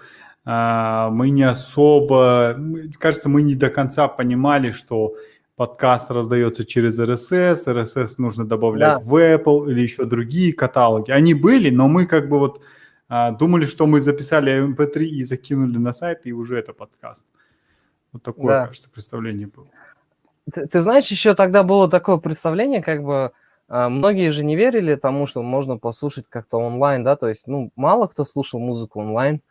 мы 0.45 1.29
не 1.29 1.43
особо, 1.43 2.57
кажется, 2.99 3.29
мы 3.29 3.43
не 3.43 3.55
до 3.55 3.69
конца 3.69 4.09
понимали, 4.09 4.71
что 4.71 5.15
подкаст 5.55 6.11
раздается 6.11 6.65
через 6.65 6.99
RSS, 6.99 7.65
RSS 7.67 8.15
нужно 8.17 8.45
добавлять 8.45 8.97
да. 8.97 8.99
в 8.99 9.15
Apple 9.15 9.69
или 9.69 9.81
еще 9.81 10.05
другие 10.05 10.51
каталоги. 10.53 11.11
Они 11.11 11.33
были, 11.33 11.69
но 11.69 11.87
мы 11.87 12.05
как 12.05 12.27
бы 12.27 12.39
вот 12.39 12.61
а, 13.07 13.31
думали, 13.31 13.65
что 13.65 13.85
мы 13.85 13.99
записали 13.99 14.67
MP3 14.69 15.03
и 15.03 15.23
закинули 15.23 15.77
на 15.77 15.93
сайт, 15.93 16.21
и 16.23 16.33
уже 16.33 16.57
это 16.57 16.73
подкаст. 16.73 17.25
Вот 18.11 18.23
такое, 18.23 18.47
да. 18.47 18.67
кажется, 18.67 18.89
представление 18.89 19.47
было. 19.47 19.67
Ты, 20.51 20.67
ты 20.67 20.81
знаешь, 20.81 21.07
еще 21.07 21.35
тогда 21.35 21.63
было 21.63 21.89
такое 21.89 22.17
представление, 22.17 22.81
как 22.81 23.03
бы 23.03 23.31
а, 23.67 23.89
многие 23.89 24.31
же 24.31 24.43
не 24.43 24.55
верили 24.55 24.95
тому, 24.95 25.27
что 25.27 25.41
можно 25.41 25.77
послушать 25.77 26.25
как-то 26.27 26.57
онлайн, 26.57 27.03
да, 27.03 27.15
то 27.15 27.29
есть, 27.29 27.47
ну, 27.47 27.71
мало 27.75 28.07
кто 28.07 28.25
слушал 28.25 28.59
музыку 28.59 28.99
онлайн. 28.99 29.41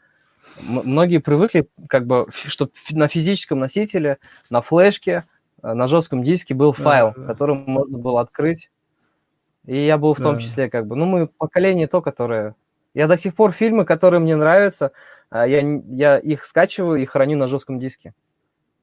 Многие 0.61 1.18
привыкли, 1.18 1.68
как 1.88 2.06
бы, 2.06 2.26
что 2.32 2.68
на 2.90 3.08
физическом 3.08 3.58
носителе, 3.58 4.18
на 4.50 4.62
флешке, 4.62 5.25
а, 5.62 5.75
на 5.75 5.87
жестком 5.87 6.22
диске 6.22 6.54
был 6.54 6.72
файл, 6.72 7.12
да, 7.16 7.22
да. 7.22 7.26
который 7.26 7.56
можно 7.56 7.99
было 7.99 8.20
открыть. 8.20 8.70
И 9.66 9.87
я 9.87 9.96
был 9.99 10.14
в 10.14 10.18
да. 10.18 10.25
том 10.25 10.38
числе, 10.38 10.68
как 10.68 10.87
бы, 10.87 10.96
ну, 10.96 11.06
мы 11.06 11.26
поколение 11.26 11.87
то, 11.87 12.02
которое... 12.02 12.54
Я 12.94 13.06
до 13.06 13.16
сих 13.16 13.34
пор 13.34 13.52
фильмы, 13.52 13.87
которые 13.87 14.20
мне 14.20 14.37
нравятся, 14.37 14.92
а, 15.30 15.46
я, 15.46 15.61
я 15.88 16.18
их 16.18 16.44
скачиваю 16.44 17.00
и 17.00 17.06
храню 17.06 17.38
на 17.38 17.46
жестком 17.46 17.78
диске. 17.78 18.12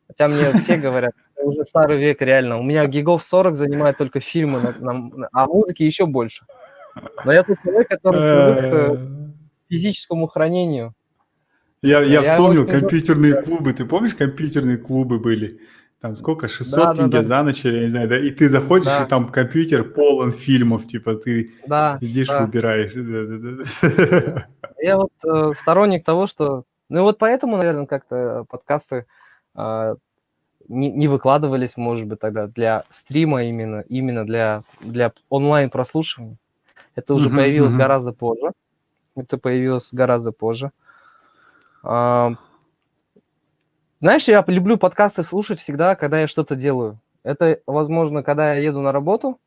Хотя 0.07 0.27
мне 0.27 0.51
все 0.61 0.77
говорят, 0.77 1.13
уже 1.35 1.65
старый 1.65 1.99
век, 1.99 2.21
реально. 2.21 2.59
У 2.59 2.63
меня 2.63 2.85
гигов 2.87 3.23
40 3.23 3.55
занимает 3.55 3.97
только 3.97 4.19
фильмы, 4.19 4.59
на, 4.79 4.93
на, 4.93 5.29
а 5.31 5.45
музыки 5.45 5.83
еще 5.83 6.05
больше. 6.05 6.45
Но 7.23 7.31
я 7.31 7.43
тот 7.43 7.57
человек, 7.63 7.87
который 7.87 8.19
привык 8.59 8.71
к 8.71 8.99
физическому 9.69 10.27
хранению. 10.27 10.93
Я, 11.81 12.01
я, 12.01 12.21
я 12.21 12.23
вспомнил 12.23 12.67
компьютерные 12.67 13.41
клубы. 13.41 13.73
Ты 13.73 13.85
помнишь, 13.85 14.13
компьютерные 14.13 14.77
клубы 14.77 15.19
были? 15.19 15.61
Там 16.01 16.15
сколько? 16.15 16.47
600 16.47 16.75
да, 16.75 16.93
тенге 16.93 17.11
да, 17.11 17.17
да. 17.17 17.23
за 17.23 17.43
ночь, 17.43 17.65
я 17.65 17.71
не 17.71 17.89
знаю, 17.89 18.07
да? 18.07 18.17
И 18.17 18.31
ты 18.31 18.47
заходишь, 18.47 18.85
да. 18.85 19.03
и 19.03 19.07
там 19.07 19.27
компьютер 19.27 19.83
полон 19.83 20.31
фильмов, 20.31 20.87
типа 20.87 21.15
ты 21.15 21.53
да, 21.67 21.97
сидишь, 21.99 22.27
да. 22.27 22.45
выбираешь. 22.45 22.93
Я 24.81 24.97
вот 24.97 25.11
э, 25.25 25.51
сторонник 25.59 26.05
того, 26.05 26.25
что... 26.25 26.63
Ну 26.87 27.03
вот 27.03 27.17
поэтому, 27.17 27.57
наверное, 27.57 27.85
как-то 27.85 28.45
подкасты 28.49 29.05
э, 29.55 29.95
не, 30.69 30.89
не 30.89 31.07
выкладывались, 31.09 31.75
может 31.75 32.07
быть, 32.07 32.19
тогда 32.19 32.47
для 32.47 32.85
стрима 32.89 33.43
именно, 33.43 33.83
именно 33.89 34.25
для, 34.25 34.63
для 34.79 35.11
онлайн 35.27 35.69
прослушивания. 35.69 36.37
Это 36.95 37.13
уже 37.13 37.29
uh-huh, 37.29 37.35
появилось 37.35 37.73
uh-huh. 37.73 37.77
гораздо 37.77 38.13
позже. 38.13 38.51
Это 39.15 39.37
появилось 39.37 39.89
гораздо 39.91 40.31
позже. 40.31 40.71
Знаешь, 41.83 42.37
я 44.27 44.43
люблю 44.47 44.77
подкасты 44.77 45.23
слушать 45.23 45.59
всегда, 45.59 45.95
когда 45.95 46.21
я 46.21 46.27
что-то 46.27 46.55
делаю. 46.55 46.99
Это, 47.23 47.59
возможно, 47.65 48.23
когда 48.23 48.53
я 48.53 48.61
еду 48.61 48.81
на 48.81 48.91
работу 48.91 49.39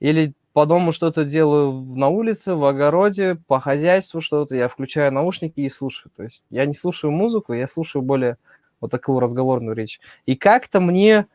или 0.00 0.34
по 0.52 0.64
дому 0.64 0.90
что-то 0.90 1.24
делаю 1.24 1.72
на 1.72 2.08
улице, 2.08 2.54
в 2.54 2.64
огороде, 2.64 3.36
по 3.46 3.60
хозяйству 3.60 4.20
что-то. 4.20 4.56
Я 4.56 4.68
включаю 4.68 5.12
наушники 5.12 5.60
и 5.60 5.68
слушаю. 5.68 6.10
То 6.16 6.22
есть 6.22 6.42
я 6.48 6.64
не 6.64 6.74
слушаю 6.74 7.10
музыку, 7.10 7.52
я 7.52 7.68
слушаю 7.68 8.02
более 8.02 8.38
вот 8.80 8.90
такую 8.90 9.20
разговорную 9.20 9.76
речь. 9.76 10.00
И 10.24 10.34
как-то 10.34 10.80
мне 10.80 11.26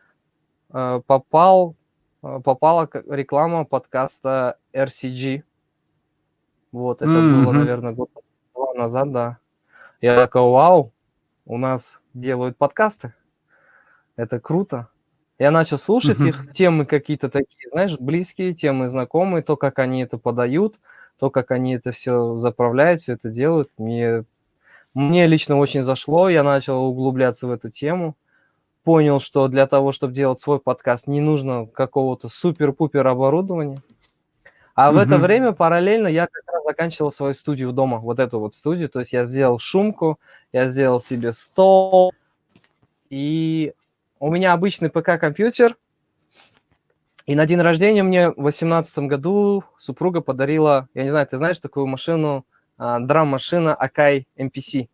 э, 0.73 1.01
попал, 1.05 1.75
э, 2.23 2.39
попала 2.43 2.89
реклама 3.09 3.63
подкаста 3.63 4.57
RCG. 4.73 5.43
Вот, 6.71 7.01
это 7.01 7.11
mm-hmm. 7.11 7.43
было, 7.43 7.51
наверное, 7.51 7.93
год 7.93 8.09
два 8.55 8.73
назад, 8.73 9.11
да. 9.11 9.37
Я 10.01 10.15
такой, 10.15 10.41
вау, 10.41 10.91
у 11.45 11.57
нас 11.57 11.99
делают 12.13 12.57
подкасты. 12.57 13.13
Это 14.15 14.39
круто. 14.39 14.89
Я 15.39 15.51
начал 15.51 15.77
слушать 15.77 16.19
их, 16.21 16.51
темы 16.53 16.85
какие-то 16.85 17.29
такие, 17.29 17.69
знаешь, 17.71 17.97
близкие, 17.99 18.53
темы 18.53 18.89
знакомые, 18.89 19.43
то, 19.43 19.57
как 19.57 19.79
они 19.79 20.03
это 20.03 20.17
подают, 20.17 20.79
то, 21.17 21.29
как 21.29 21.51
они 21.51 21.75
это 21.75 21.91
все 21.91 22.37
заправляют, 22.37 23.01
все 23.01 23.13
это 23.13 23.29
делают. 23.29 23.69
Мне 23.77 24.25
мне 24.93 25.25
лично 25.25 25.57
очень 25.57 25.83
зашло, 25.83 26.27
я 26.27 26.43
начал 26.43 26.83
углубляться 26.83 27.47
в 27.47 27.51
эту 27.51 27.69
тему, 27.69 28.17
понял, 28.83 29.19
что 29.21 29.47
для 29.47 29.65
того, 29.65 29.93
чтобы 29.93 30.13
делать 30.13 30.39
свой 30.39 30.59
подкаст, 30.59 31.07
не 31.07 31.21
нужно 31.21 31.65
какого-то 31.65 32.27
супер-пупер 32.27 33.07
оборудования. 33.07 33.81
А 34.75 34.89
mm-hmm. 34.89 34.93
в 34.93 34.97
это 34.97 35.17
время 35.17 35.51
параллельно 35.51 36.07
я 36.07 36.27
как 36.27 36.43
раз 36.53 36.63
заканчивал 36.63 37.11
свою 37.11 37.33
студию 37.33 37.71
дома, 37.71 37.97
вот 37.97 38.19
эту 38.19 38.39
вот 38.39 38.55
студию, 38.55 38.89
то 38.89 38.99
есть 38.99 39.13
я 39.13 39.25
сделал 39.25 39.59
шумку, 39.59 40.19
я 40.53 40.67
сделал 40.67 41.01
себе 41.01 41.33
стол, 41.33 42.13
и 43.09 43.73
у 44.19 44.31
меня 44.31 44.53
обычный 44.53 44.89
ПК-компьютер, 44.89 45.75
и 47.25 47.35
на 47.35 47.45
день 47.45 47.61
рождения 47.61 48.03
мне 48.03 48.29
в 48.29 48.35
2018 48.35 48.99
году 48.99 49.63
супруга 49.77 50.21
подарила, 50.21 50.87
я 50.93 51.03
не 51.03 51.09
знаю, 51.09 51.27
ты 51.27 51.37
знаешь 51.37 51.59
такую 51.59 51.87
машину, 51.87 52.45
а, 52.77 52.99
драм-машина 52.99 53.77
Akai 53.79 54.25
MPC. 54.37 54.87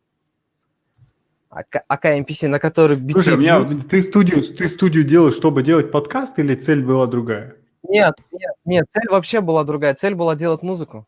Akai 1.49 2.19
MPC, 2.19 2.47
на 2.47 2.59
которой 2.59 2.97
Слушай, 3.11 3.35
у 3.35 3.37
меня, 3.37 3.63
ты, 3.63 4.01
студию, 4.01 4.43
ты 4.43 4.67
студию 4.67 5.05
делал, 5.05 5.31
чтобы 5.31 5.63
делать 5.63 5.91
подкаст, 5.91 6.37
или 6.39 6.53
цель 6.55 6.83
была 6.83 7.07
другая? 7.07 7.55
Нет, 7.87 8.15
нет, 8.31 8.53
нет, 8.65 8.85
цель 8.91 9.09
вообще 9.09 9.41
была 9.41 9.63
другая. 9.63 9.95
Цель 9.95 10.15
была 10.15 10.35
делать 10.35 10.61
музыку. 10.61 11.05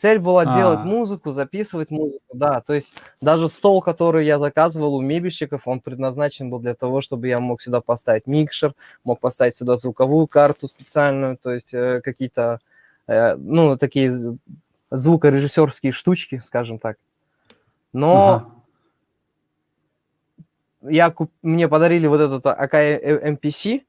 Цель 0.00 0.18
была 0.18 0.42
А-а-а. 0.42 0.56
делать 0.56 0.80
музыку, 0.80 1.30
записывать 1.30 1.90
музыку, 1.90 2.24
да. 2.32 2.62
То 2.62 2.72
есть 2.72 2.94
даже 3.20 3.50
стол, 3.50 3.82
который 3.82 4.24
я 4.24 4.38
заказывал 4.38 4.94
у 4.94 5.02
мебельщиков, 5.02 5.68
он 5.68 5.80
предназначен 5.80 6.48
был 6.48 6.58
для 6.58 6.74
того, 6.74 7.02
чтобы 7.02 7.28
я 7.28 7.38
мог 7.38 7.60
сюда 7.60 7.82
поставить 7.82 8.26
микшер, 8.26 8.74
мог 9.04 9.20
поставить 9.20 9.56
сюда 9.56 9.76
звуковую 9.76 10.26
карту 10.26 10.68
специальную, 10.68 11.36
то 11.36 11.52
есть 11.52 11.74
э, 11.74 12.00
какие-то, 12.02 12.60
э, 13.08 13.36
ну, 13.36 13.76
такие 13.76 14.38
звукорежиссерские 14.90 15.92
штучки, 15.92 16.38
скажем 16.38 16.78
так. 16.78 16.96
Но 17.92 18.46
ага. 20.80 20.90
я 20.90 21.10
куп... 21.10 21.30
мне 21.42 21.68
подарили 21.68 22.06
вот 22.06 22.22
этот 22.22 22.46
AKA 22.46 23.36
MPC, 23.36 23.82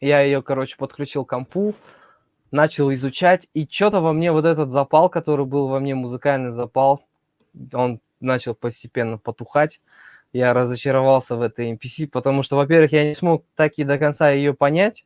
я 0.00 0.20
ее, 0.20 0.42
короче, 0.42 0.76
подключил 0.76 1.24
к 1.24 1.30
компу, 1.30 1.74
начал 2.50 2.92
изучать, 2.92 3.48
и 3.54 3.66
что-то 3.70 4.00
во 4.00 4.12
мне 4.12 4.32
вот 4.32 4.44
этот 4.44 4.70
запал, 4.70 5.08
который 5.08 5.46
был 5.46 5.68
во 5.68 5.80
мне, 5.80 5.94
музыкальный 5.94 6.50
запал, 6.50 7.02
он 7.72 8.00
начал 8.20 8.54
постепенно 8.54 9.18
потухать. 9.18 9.80
Я 10.32 10.52
разочаровался 10.52 11.36
в 11.36 11.42
этой 11.42 11.72
MPC, 11.72 12.08
потому 12.08 12.42
что, 12.42 12.56
во-первых, 12.56 12.92
я 12.92 13.06
не 13.06 13.14
смог 13.14 13.44
так 13.54 13.74
и 13.76 13.84
до 13.84 13.98
конца 13.98 14.30
ее 14.30 14.54
понять, 14.54 15.04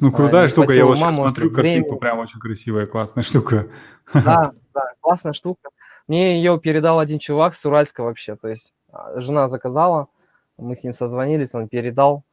ну, 0.00 0.10
крутая 0.10 0.44
а, 0.44 0.48
штука, 0.48 0.72
я 0.72 0.86
вот 0.86 0.96
сейчас 0.96 1.14
смотрю 1.14 1.50
картинку, 1.50 1.96
прям 1.96 2.18
очень 2.20 2.40
красивая, 2.40 2.86
классная 2.86 3.22
штука. 3.22 3.68
Да, 4.14 4.52
да, 4.74 4.82
классная 5.00 5.34
штука. 5.34 5.68
Мне 6.08 6.36
ее 6.36 6.58
передал 6.58 6.98
один 6.98 7.18
чувак 7.18 7.54
с 7.54 7.64
Уральска 7.66 8.02
вообще, 8.02 8.34
то 8.36 8.48
есть 8.48 8.72
а, 8.90 9.20
жена 9.20 9.46
заказала, 9.48 10.08
мы 10.56 10.74
с 10.74 10.84
ним 10.84 10.94
созвонились, 10.94 11.54
он 11.54 11.68
передал. 11.68 12.24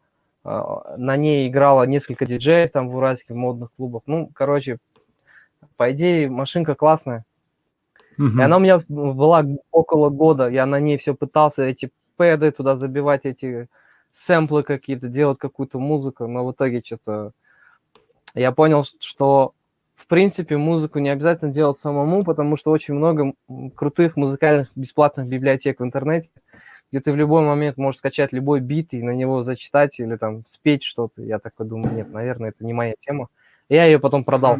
А, 0.47 0.95
на 0.97 1.17
ней 1.17 1.49
играло 1.49 1.83
несколько 1.83 2.25
диджеев 2.25 2.71
там 2.71 2.89
в 2.89 2.95
Уральске, 2.95 3.33
в 3.33 3.37
модных 3.37 3.69
клубах. 3.75 4.03
Ну, 4.05 4.31
короче, 4.33 4.77
по 5.75 5.91
идее, 5.91 6.29
машинка 6.29 6.73
классная. 6.73 7.25
Угу. 8.17 8.39
И 8.39 8.41
она 8.41 8.55
у 8.55 8.59
меня 8.61 8.81
была 8.87 9.45
около 9.71 10.09
года, 10.09 10.47
я 10.47 10.65
на 10.65 10.79
ней 10.79 10.97
все 10.97 11.13
пытался, 11.13 11.63
эти 11.63 11.91
пэды 12.15 12.51
туда 12.51 12.77
забивать, 12.77 13.25
эти 13.25 13.67
сэмплы 14.13 14.63
какие-то, 14.63 15.09
делать 15.09 15.37
какую-то 15.37 15.79
музыку, 15.79 16.25
но 16.27 16.45
в 16.45 16.53
итоге 16.53 16.81
что-то 16.83 17.33
я 18.33 18.53
понял, 18.53 18.85
что 18.99 19.53
в 19.95 20.07
принципе 20.07 20.55
музыку 20.55 20.99
не 20.99 21.09
обязательно 21.09 21.51
делать 21.51 21.77
самому, 21.77 22.23
потому 22.23 22.55
что 22.55 22.71
очень 22.71 22.93
много 22.93 23.33
крутых 23.75 24.15
музыкальных 24.15 24.71
бесплатных 24.75 25.27
библиотек 25.27 25.81
в 25.81 25.83
интернете, 25.83 26.29
где 26.91 27.01
ты 27.01 27.11
в 27.11 27.15
любой 27.15 27.43
момент 27.43 27.77
можешь 27.77 27.99
скачать 27.99 28.31
любой 28.31 28.59
бит 28.59 28.93
и 28.93 29.01
на 29.01 29.11
него 29.11 29.43
зачитать 29.43 29.99
или 29.99 30.15
там 30.15 30.45
спеть 30.45 30.83
что-то. 30.83 31.21
Я 31.21 31.39
такой 31.39 31.65
думаю, 31.65 31.93
нет, 31.93 32.11
наверное, 32.11 32.49
это 32.49 32.65
не 32.65 32.73
моя 32.73 32.95
тема. 32.99 33.27
я 33.69 33.85
ее 33.85 33.99
потом 33.99 34.23
продал. 34.23 34.57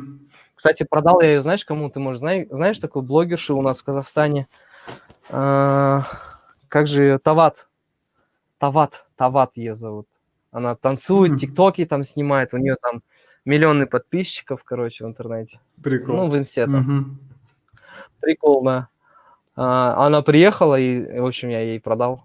Кстати, 0.55 0.85
продал 0.89 1.21
я 1.21 1.33
ее, 1.33 1.41
знаешь, 1.41 1.63
кому 1.63 1.89
ты 1.89 1.99
можешь, 1.99 2.19
знаешь, 2.19 2.47
знаешь 2.49 2.79
такой 2.79 3.03
блогерши 3.03 3.53
у 3.53 3.61
нас 3.61 3.79
в 3.79 3.83
Казахстане, 3.83 4.47
а, 5.29 6.03
как 6.67 6.87
же 6.87 7.03
ее, 7.03 7.19
Тават. 7.19 7.67
Тават, 8.57 9.05
Тават 9.15 9.51
ее 9.55 9.75
зовут. 9.75 10.07
Она 10.51 10.75
танцует, 10.75 11.39
тиктоки 11.39 11.85
там 11.85 12.03
снимает, 12.03 12.53
у 12.53 12.57
нее 12.57 12.75
там 12.81 13.03
миллионы 13.45 13.85
подписчиков, 13.85 14.63
короче, 14.63 15.05
в 15.05 15.07
интернете. 15.07 15.59
Прикол. 15.81 16.15
Ну, 16.15 16.29
в 16.29 16.37
инсте 16.37 16.65
там. 16.65 16.81
Мгм. 16.81 17.19
Прикол, 18.19 18.63
да. 18.63 18.89
А, 19.57 20.05
Она 20.05 20.21
приехала, 20.21 20.79
и, 20.79 21.19
в 21.19 21.25
общем, 21.25 21.49
я 21.49 21.61
ей 21.61 21.79
продал. 21.79 22.23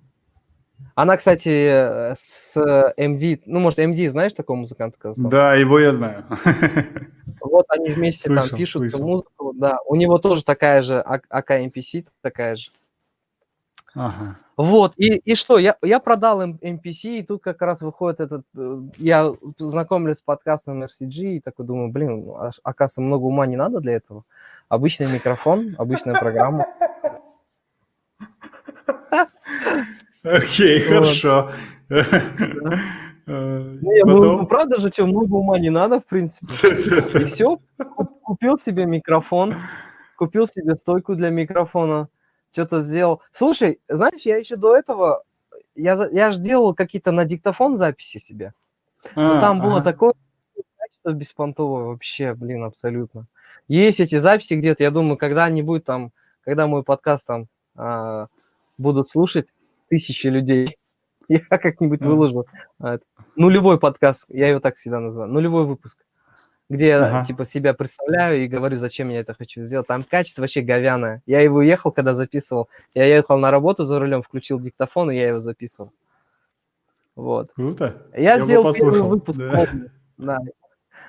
Она, 0.95 1.17
кстати, 1.17 2.13
с 2.15 2.55
MD, 2.57 3.41
ну, 3.47 3.61
может, 3.61 3.79
MD, 3.79 4.09
знаешь 4.11 4.35
такого 4.35 4.59
музыканта 4.59 4.99
казахстанского? 4.99 5.31
Да, 5.31 5.55
его 5.55 5.79
я 5.79 5.95
знаю. 5.95 6.25
Вот 7.45 7.67
они 7.71 7.91
вместе 7.91 8.29
там 8.29 8.45
Слышал, 8.45 8.59
пишутся 8.59 8.91
слышал. 8.91 9.07
музыку, 9.07 9.53
да. 9.55 9.79
У 9.87 9.97
него 9.97 10.19
тоже 10.19 10.45
такая 10.45 10.81
же 10.81 11.01
А- 11.01 11.21
АК-MPC, 11.29 12.07
такая 12.21 12.57
же. 12.57 12.71
Ага. 13.95 14.37
Вот, 14.57 14.95
и, 14.97 15.17
и 15.17 15.35
что, 15.35 15.59
я, 15.59 15.77
я 15.83 15.99
продал 15.99 16.43
MPC, 16.43 17.19
и 17.19 17.23
тут 17.23 17.43
как 17.43 17.61
раз 17.63 17.83
выходит 17.83 18.21
этот, 18.21 18.45
э, 18.57 18.81
я 18.97 19.33
знакомлюсь 19.59 20.19
с 20.19 20.23
подкастом 20.23 20.83
RCG, 20.85 21.35
и 21.37 21.41
такой 21.41 21.67
думаю, 21.67 21.91
блин, 21.91 22.31
оказывается, 22.63 23.01
много 23.03 23.25
ума 23.25 23.47
не 23.47 23.57
надо 23.57 23.81
для 23.81 23.95
этого. 23.95 24.25
Обычный 24.69 25.13
микрофон, 25.13 25.75
обычная 25.79 26.15
программа. 26.15 26.67
Окей, 30.23 30.81
хорошо. 30.81 31.51
Ну, 33.27 34.05
ну, 34.05 34.47
правда 34.47 34.81
же, 34.81 34.89
что, 34.89 35.07
много 35.07 35.35
ума 35.35 35.59
не 35.59 35.71
надо, 35.71 36.01
в 36.01 36.07
принципе. 36.07 36.47
И 37.23 37.25
все, 37.27 37.59
купил 38.23 38.59
себе 38.59 38.85
микрофон, 38.85 39.55
купил 40.17 40.47
себе 40.47 40.77
стойку 40.77 41.15
для 41.15 41.31
микрофона, 41.31 42.09
что-то 42.53 42.81
сделал. 42.81 43.23
Слушай, 43.33 43.81
знаешь, 43.89 44.23
я 44.23 44.37
еще 44.37 44.57
до 44.57 44.77
этого, 44.77 45.23
я, 45.75 45.97
я 46.11 46.33
же 46.33 46.41
делал 46.41 46.75
какие-то 46.75 47.13
на 47.13 47.25
диктофон 47.25 47.77
записи 47.77 48.19
себе. 48.19 48.53
Но 49.17 49.39
А, 49.39 49.41
там 49.41 49.61
было 49.61 49.83
такое 49.83 50.15
качество 50.79 51.13
беспонтовое 51.13 51.85
вообще, 51.85 52.35
блин, 52.35 52.65
абсолютно. 52.65 53.27
Есть 53.69 54.01
эти 54.01 54.19
записи 54.19 54.55
где-то, 54.55 54.83
я 54.83 54.91
думаю, 54.91 55.17
когда-нибудь 55.17 55.85
там, 55.85 56.13
когда 56.45 56.67
мой 56.67 56.83
подкаст 56.83 57.27
там 57.27 57.47
а, 57.77 58.27
будут 58.79 59.11
слушать 59.11 59.49
тысячи 59.89 60.27
людей, 60.27 60.77
я 61.29 61.41
как-нибудь 61.41 62.01
Ага. 62.01 62.09
выложу 62.09 62.47
а, 62.81 62.99
нулевой 63.37 63.79
подкаст, 63.79 64.25
я 64.29 64.49
его 64.49 64.61
так 64.61 64.77
всегда 64.77 65.01
называю, 65.01 65.31
нулевой 65.31 65.65
выпуск, 65.65 66.05
где 66.69 66.89
я 66.89 67.05
Ага. 67.05 67.25
типа 67.25 67.45
себя 67.45 67.75
представляю 67.75 68.45
и 68.45 68.49
говорю, 68.49 68.77
зачем 68.77 69.09
я 69.09 69.21
это 69.21 69.35
хочу 69.35 69.63
сделать. 69.63 69.87
Там 69.87 70.03
качество 70.03 70.43
вообще 70.43 70.63
говяное. 70.63 71.23
Я 71.27 71.41
его 71.41 71.61
ехал, 71.61 71.93
когда 71.93 72.15
записывал, 72.15 72.69
я 72.95 73.05
ехал 73.05 73.39
на 73.39 73.51
работу 73.51 73.85
за 73.85 73.99
рулем, 73.99 74.23
включил 74.23 74.59
диктофон, 74.59 75.11
и 75.11 75.17
я 75.17 75.29
его 75.29 75.39
записывал. 75.39 75.93
Вот. 77.15 77.53
Круто. 77.55 78.07
Я, 78.17 78.39
бы 78.39 78.45
сделал 78.45 78.73
первый 78.73 79.03
выпуск 79.03 79.39
да. 79.39 79.51
пробный. 79.51 79.91
Да. 80.17 80.39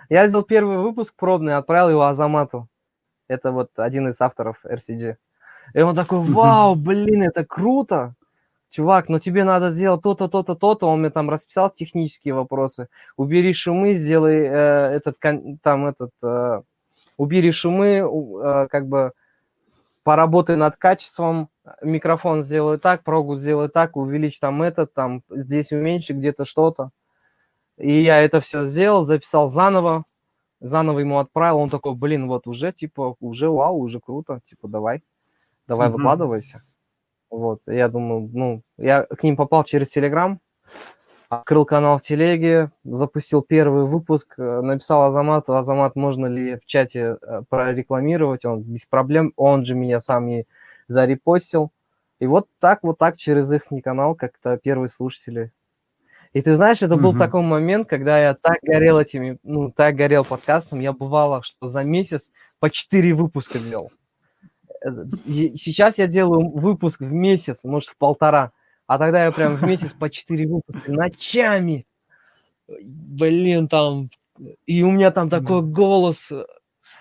Я 0.09 0.27
сделал 0.27 0.43
первый 0.43 0.77
выпуск 0.79 1.13
пробный, 1.15 1.55
отправил 1.55 1.91
его 1.91 2.03
Азамату. 2.03 2.67
Это 3.27 3.51
вот 3.51 3.71
один 3.77 4.09
из 4.09 4.19
авторов 4.19 4.65
RCG. 4.65 5.15
И 5.73 5.81
он 5.81 5.95
такой, 5.95 6.19
вау, 6.19 6.75
блин, 6.75 7.23
это 7.23 7.45
круто. 7.45 8.15
Чувак, 8.69 9.07
но 9.07 9.19
тебе 9.19 9.43
надо 9.43 9.69
сделать 9.69 10.01
то-то, 10.01 10.27
то-то, 10.27 10.55
то-то. 10.55 10.87
Он 10.87 11.01
мне 11.01 11.09
там 11.11 11.29
расписал 11.29 11.69
технические 11.69 12.33
вопросы. 12.33 12.87
Убери 13.17 13.53
шумы, 13.53 13.93
сделай 13.93 14.37
э, 14.37 14.95
этот, 14.95 15.17
там 15.61 15.85
этот, 15.85 16.11
э, 16.23 16.61
убери 17.17 17.51
шумы, 17.51 18.01
э, 18.01 18.67
как 18.69 18.87
бы 18.87 19.11
поработай 20.03 20.55
над 20.55 20.75
качеством, 20.75 21.49
микрофон 21.81 22.41
сделай 22.41 22.77
так, 22.77 23.03
прогу 23.03 23.37
сделай 23.37 23.69
так, 23.69 23.95
увеличь 23.95 24.39
там 24.39 24.61
этот, 24.61 24.93
там 24.93 25.23
здесь 25.29 25.71
уменьши 25.71 26.13
где-то 26.13 26.45
что-то. 26.45 26.89
И 27.77 28.01
я 28.01 28.21
это 28.21 28.41
все 28.41 28.65
сделал, 28.65 29.03
записал 29.03 29.47
заново, 29.47 30.03
заново 30.59 30.99
ему 30.99 31.19
отправил, 31.19 31.59
он 31.59 31.69
такой, 31.69 31.95
блин, 31.95 32.27
вот 32.27 32.47
уже, 32.47 32.71
типа, 32.71 33.15
уже 33.19 33.49
вау, 33.49 33.79
уже 33.79 33.99
круто, 33.99 34.41
типа, 34.45 34.67
давай, 34.67 35.03
давай 35.67 35.87
Мгм. 35.89 35.97
выкладывайся. 35.97 36.63
Вот, 37.29 37.61
я 37.67 37.89
думаю, 37.89 38.29
ну, 38.33 38.61
я 38.77 39.03
к 39.03 39.23
ним 39.23 39.35
попал 39.35 39.63
через 39.63 39.89
Телеграм, 39.89 40.39
открыл 41.29 41.65
канал 41.65 41.97
в 41.97 42.01
Телеге, 42.01 42.71
запустил 42.83 43.41
первый 43.41 43.85
выпуск, 43.85 44.35
э, 44.37 44.61
написал 44.61 45.03
Азамату, 45.03 45.57
Азамат, 45.57 45.95
можно 45.95 46.27
ли 46.27 46.57
в 46.57 46.65
чате 46.65 47.17
э, 47.21 47.41
прорекламировать, 47.49 48.45
он 48.45 48.61
без 48.61 48.85
проблем, 48.85 49.33
он 49.35 49.65
же 49.65 49.75
меня 49.75 49.99
сам 49.99 50.27
и 50.29 50.45
зарепостил. 50.87 51.71
И 52.19 52.27
вот 52.27 52.47
так, 52.59 52.83
вот 52.83 52.97
так 52.99 53.17
через 53.17 53.51
их 53.51 53.65
канал 53.83 54.15
как-то 54.15 54.57
первые 54.57 54.89
слушатели. 54.89 55.51
И 56.33 56.41
ты 56.41 56.55
знаешь, 56.55 56.81
это 56.81 56.95
был 56.97 57.11
Мгм. 57.11 57.19
такой 57.19 57.41
момент, 57.41 57.87
когда 57.87 58.19
я 58.19 58.33
так 58.33 58.57
горел 58.63 58.99
этими, 58.99 59.37
ну, 59.43 59.71
так 59.71 59.95
горел 59.95 60.25
подкастом, 60.25 60.79
я 60.79 60.91
бывало, 60.93 61.43
что 61.43 61.67
за 61.67 61.83
месяц 61.83 62.31
по 62.59 62.69
4 62.69 63.13
выпуска 63.13 63.59
делал. 63.59 63.91
Сейчас 64.83 65.97
я 65.97 66.07
делаю 66.07 66.49
выпуск 66.49 66.99
в 66.99 67.11
месяц, 67.11 67.63
может, 67.63 67.89
в 67.89 67.97
полтора. 67.97 68.51
А 68.87 68.97
тогда 68.97 69.25
я 69.25 69.31
прям 69.31 69.55
в 69.55 69.63
месяц 69.67 69.93
по 69.93 70.09
4 70.09 70.47
выпуска 70.47 70.91
ночами. 70.91 71.85
Блин, 72.67 73.67
там... 73.67 74.09
И 74.65 74.83
у 74.83 74.91
меня 74.91 75.11
там 75.11 75.29
такой 75.29 75.61
голос. 75.61 76.31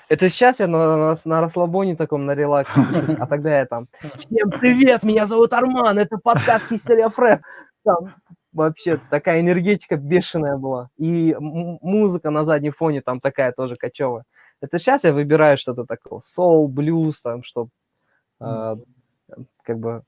Это 0.08 0.28
сейчас 0.28 0.60
я 0.60 0.66
на, 0.66 0.96
на, 0.96 1.18
на 1.24 1.40
расслабоне 1.40 1.96
таком, 1.96 2.26
на 2.26 2.34
релаксе 2.34 2.80
а 3.18 3.26
тогда 3.26 3.58
я 3.58 3.66
там... 3.66 3.88
Всем 4.18 4.50
привет, 4.50 5.02
меня 5.02 5.24
зовут 5.24 5.54
Арман, 5.54 5.98
это 5.98 6.18
подкаст 6.18 6.68
Хистерия 6.68 7.08
Фрэ. 7.08 7.40
Там 7.82 8.14
вообще 8.52 9.00
такая 9.10 9.40
энергетика 9.40 9.96
бешеная 9.96 10.58
была. 10.58 10.90
И 10.98 11.34
музыка 11.38 12.30
на 12.30 12.44
заднем 12.44 12.72
фоне 12.72 13.00
там 13.00 13.20
такая 13.20 13.52
тоже 13.52 13.76
кочевая. 13.76 14.24
Это 14.62 14.78
сейчас 14.78 15.02
я 15.02 15.12
выбираю 15.12 15.58
что-то 15.58 15.84
такого, 15.84 16.20
соул, 16.20 16.68
блюз, 16.68 17.20
там, 17.20 17.42
чтобы 17.42 17.70
как 18.38 19.78
бы 19.78 20.04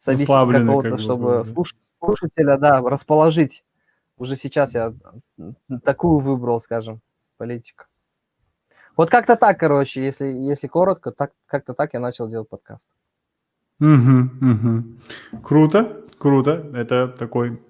зависеть 0.00 0.26
какого-то, 0.26 0.82
как 0.82 0.92
бы 0.92 0.98
чтобы 0.98 1.26
да. 1.26 1.42
слуш- 1.42 1.76
слушателя, 1.98 2.56
да, 2.56 2.80
расположить. 2.80 3.62
Уже 4.16 4.36
сейчас 4.36 4.74
я 4.74 4.94
такую 5.84 6.20
выбрал, 6.20 6.60
скажем, 6.62 7.02
политику. 7.36 7.84
Вот 8.96 9.10
как-то 9.10 9.36
так, 9.36 9.60
короче, 9.60 10.04
если, 10.04 10.26
если 10.26 10.66
коротко, 10.66 11.10
так, 11.10 11.32
как-то 11.44 11.74
так 11.74 11.92
я 11.92 12.00
начал 12.00 12.28
делать 12.28 12.48
подкаст. 12.48 12.88
Мгм, 13.78 14.38
мгм. 14.40 15.00
Круто, 15.42 16.02
круто. 16.18 16.70
Это 16.74 17.08
такой 17.08 17.62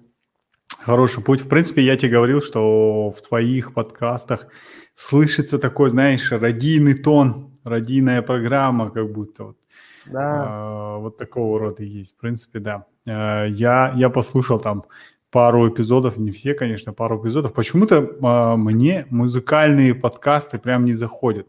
хороший 0.83 1.23
путь. 1.23 1.41
В 1.41 1.47
принципе, 1.47 1.81
я 1.83 1.95
тебе 1.95 2.13
говорил, 2.13 2.41
что 2.41 3.11
в 3.11 3.21
твоих 3.21 3.73
подкастах 3.73 4.47
слышится 4.95 5.59
такой, 5.59 5.89
знаешь, 5.89 6.31
радийный 6.31 6.93
тон, 6.93 7.59
радийная 7.63 8.21
программа, 8.21 8.89
как 8.89 9.11
будто 9.11 9.43
вот. 9.45 9.57
Да, 10.05 10.43
А, 10.47 10.97
вот 10.97 11.17
такого 11.17 11.59
рода 11.59 11.83
есть. 11.83 12.15
В 12.17 12.19
принципе, 12.19 12.59
да. 12.59 12.85
А, 13.07 13.45
Я, 13.45 13.93
я 13.95 14.09
послушал 14.09 14.59
там 14.59 14.85
пару 15.29 15.69
эпизодов, 15.69 16.17
не 16.17 16.31
все, 16.31 16.53
конечно, 16.53 16.93
пару 16.93 17.21
эпизодов. 17.21 17.53
Почему-то 17.53 18.09
а, 18.21 18.57
мне 18.57 19.05
музыкальные 19.09 19.93
подкасты 19.95 20.57
прям 20.57 20.85
не 20.85 20.93
заходят. 20.93 21.47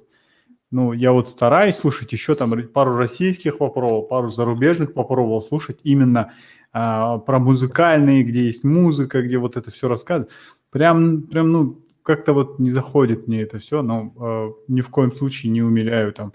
Ну, 0.72 0.92
я 0.92 1.12
вот 1.12 1.28
стараюсь 1.28 1.76
слушать, 1.76 2.12
еще 2.12 2.34
там 2.34 2.50
пару 2.68 2.96
российских 2.96 3.58
попробовал, 3.58 4.04
пару 4.04 4.30
зарубежных 4.30 4.94
попробовал 4.94 5.42
слушать 5.42 5.78
именно 5.82 6.32
а, 6.72 7.18
про 7.18 7.38
музыкальные, 7.38 8.22
где 8.22 8.46
есть 8.46 8.64
музыка, 8.64 9.22
где 9.22 9.36
вот 9.36 9.56
это 9.58 9.70
все 9.70 9.86
рассказывают. 9.86 10.32
Прям, 10.70 11.22
прям, 11.24 11.52
ну, 11.52 11.82
как-то 12.02 12.32
вот 12.32 12.58
не 12.58 12.70
заходит 12.70 13.28
мне 13.28 13.42
это 13.42 13.58
все, 13.58 13.82
но 13.82 14.14
а, 14.18 14.50
ни 14.66 14.80
в 14.80 14.88
коем 14.88 15.12
случае 15.12 15.52
не 15.52 15.60
умеряю 15.60 16.14
там 16.14 16.32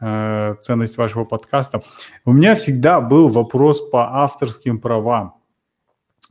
э, 0.00 0.56
ценность 0.62 0.96
вашего 0.96 1.24
подкаста. 1.24 1.82
У 2.24 2.32
меня 2.32 2.56
всегда 2.56 3.00
был 3.00 3.28
вопрос 3.28 3.88
по 3.88 4.22
авторским 4.24 4.80
правам. 4.80 5.34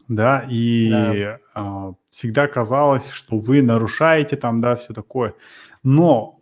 Да, 0.09 0.45
и 0.49 0.89
Да. 0.91 1.39
а, 1.53 1.93
всегда 2.11 2.47
казалось, 2.47 3.09
что 3.09 3.39
вы 3.39 3.61
нарушаете 3.61 4.35
там, 4.35 4.59
да, 4.59 4.75
все 4.75 4.93
такое. 4.93 5.33
Но 5.83 6.35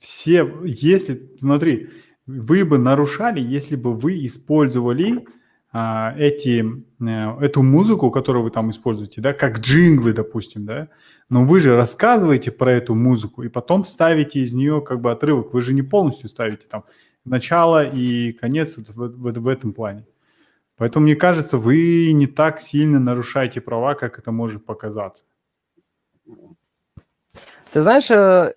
все, 0.00 0.60
если, 0.64 1.30
смотри, 1.40 1.90
вы 2.26 2.64
бы 2.64 2.78
нарушали, 2.78 3.40
если 3.40 3.76
бы 3.76 3.94
вы 3.94 4.24
использовали 4.26 5.26
а, 5.72 6.14
эти, 6.18 6.64
э, 7.00 7.44
эту 7.44 7.62
музыку, 7.62 8.10
которую 8.10 8.44
вы 8.44 8.50
там 8.50 8.70
используете, 8.70 9.20
да, 9.20 9.32
как 9.32 9.60
джинглы, 9.60 10.12
допустим, 10.12 10.66
да, 10.66 10.88
но 11.28 11.44
вы 11.44 11.60
же 11.60 11.76
рассказываете 11.76 12.52
про 12.52 12.72
эту 12.72 12.94
музыку 12.94 13.42
и 13.42 13.48
потом 13.48 13.84
ставите 13.84 14.40
из 14.40 14.52
нее 14.52 14.82
как 14.82 15.00
бы 15.00 15.10
отрывок. 15.10 15.54
Вы 15.54 15.62
же 15.62 15.72
не 15.72 15.82
полностью 15.82 16.28
ставите 16.28 16.66
там 16.68 16.84
начало 17.24 17.86
и 17.86 18.32
конец 18.32 18.76
вот 18.76 18.88
в, 18.90 18.96
в- 18.96 19.40
в 19.40 19.48
этом 19.48 19.72
плане. 19.72 20.06
Поэтому, 20.76 21.04
мне 21.04 21.16
кажется, 21.16 21.58
вы 21.58 22.12
не 22.12 22.26
так 22.26 22.60
сильно 22.60 22.98
нарушаете 22.98 23.60
права, 23.60 23.94
как 23.94 24.18
это 24.18 24.32
может 24.32 24.66
показаться. 24.66 25.24
Ты 27.72 27.80
знаешь, 27.80 28.10
э, 28.10 28.54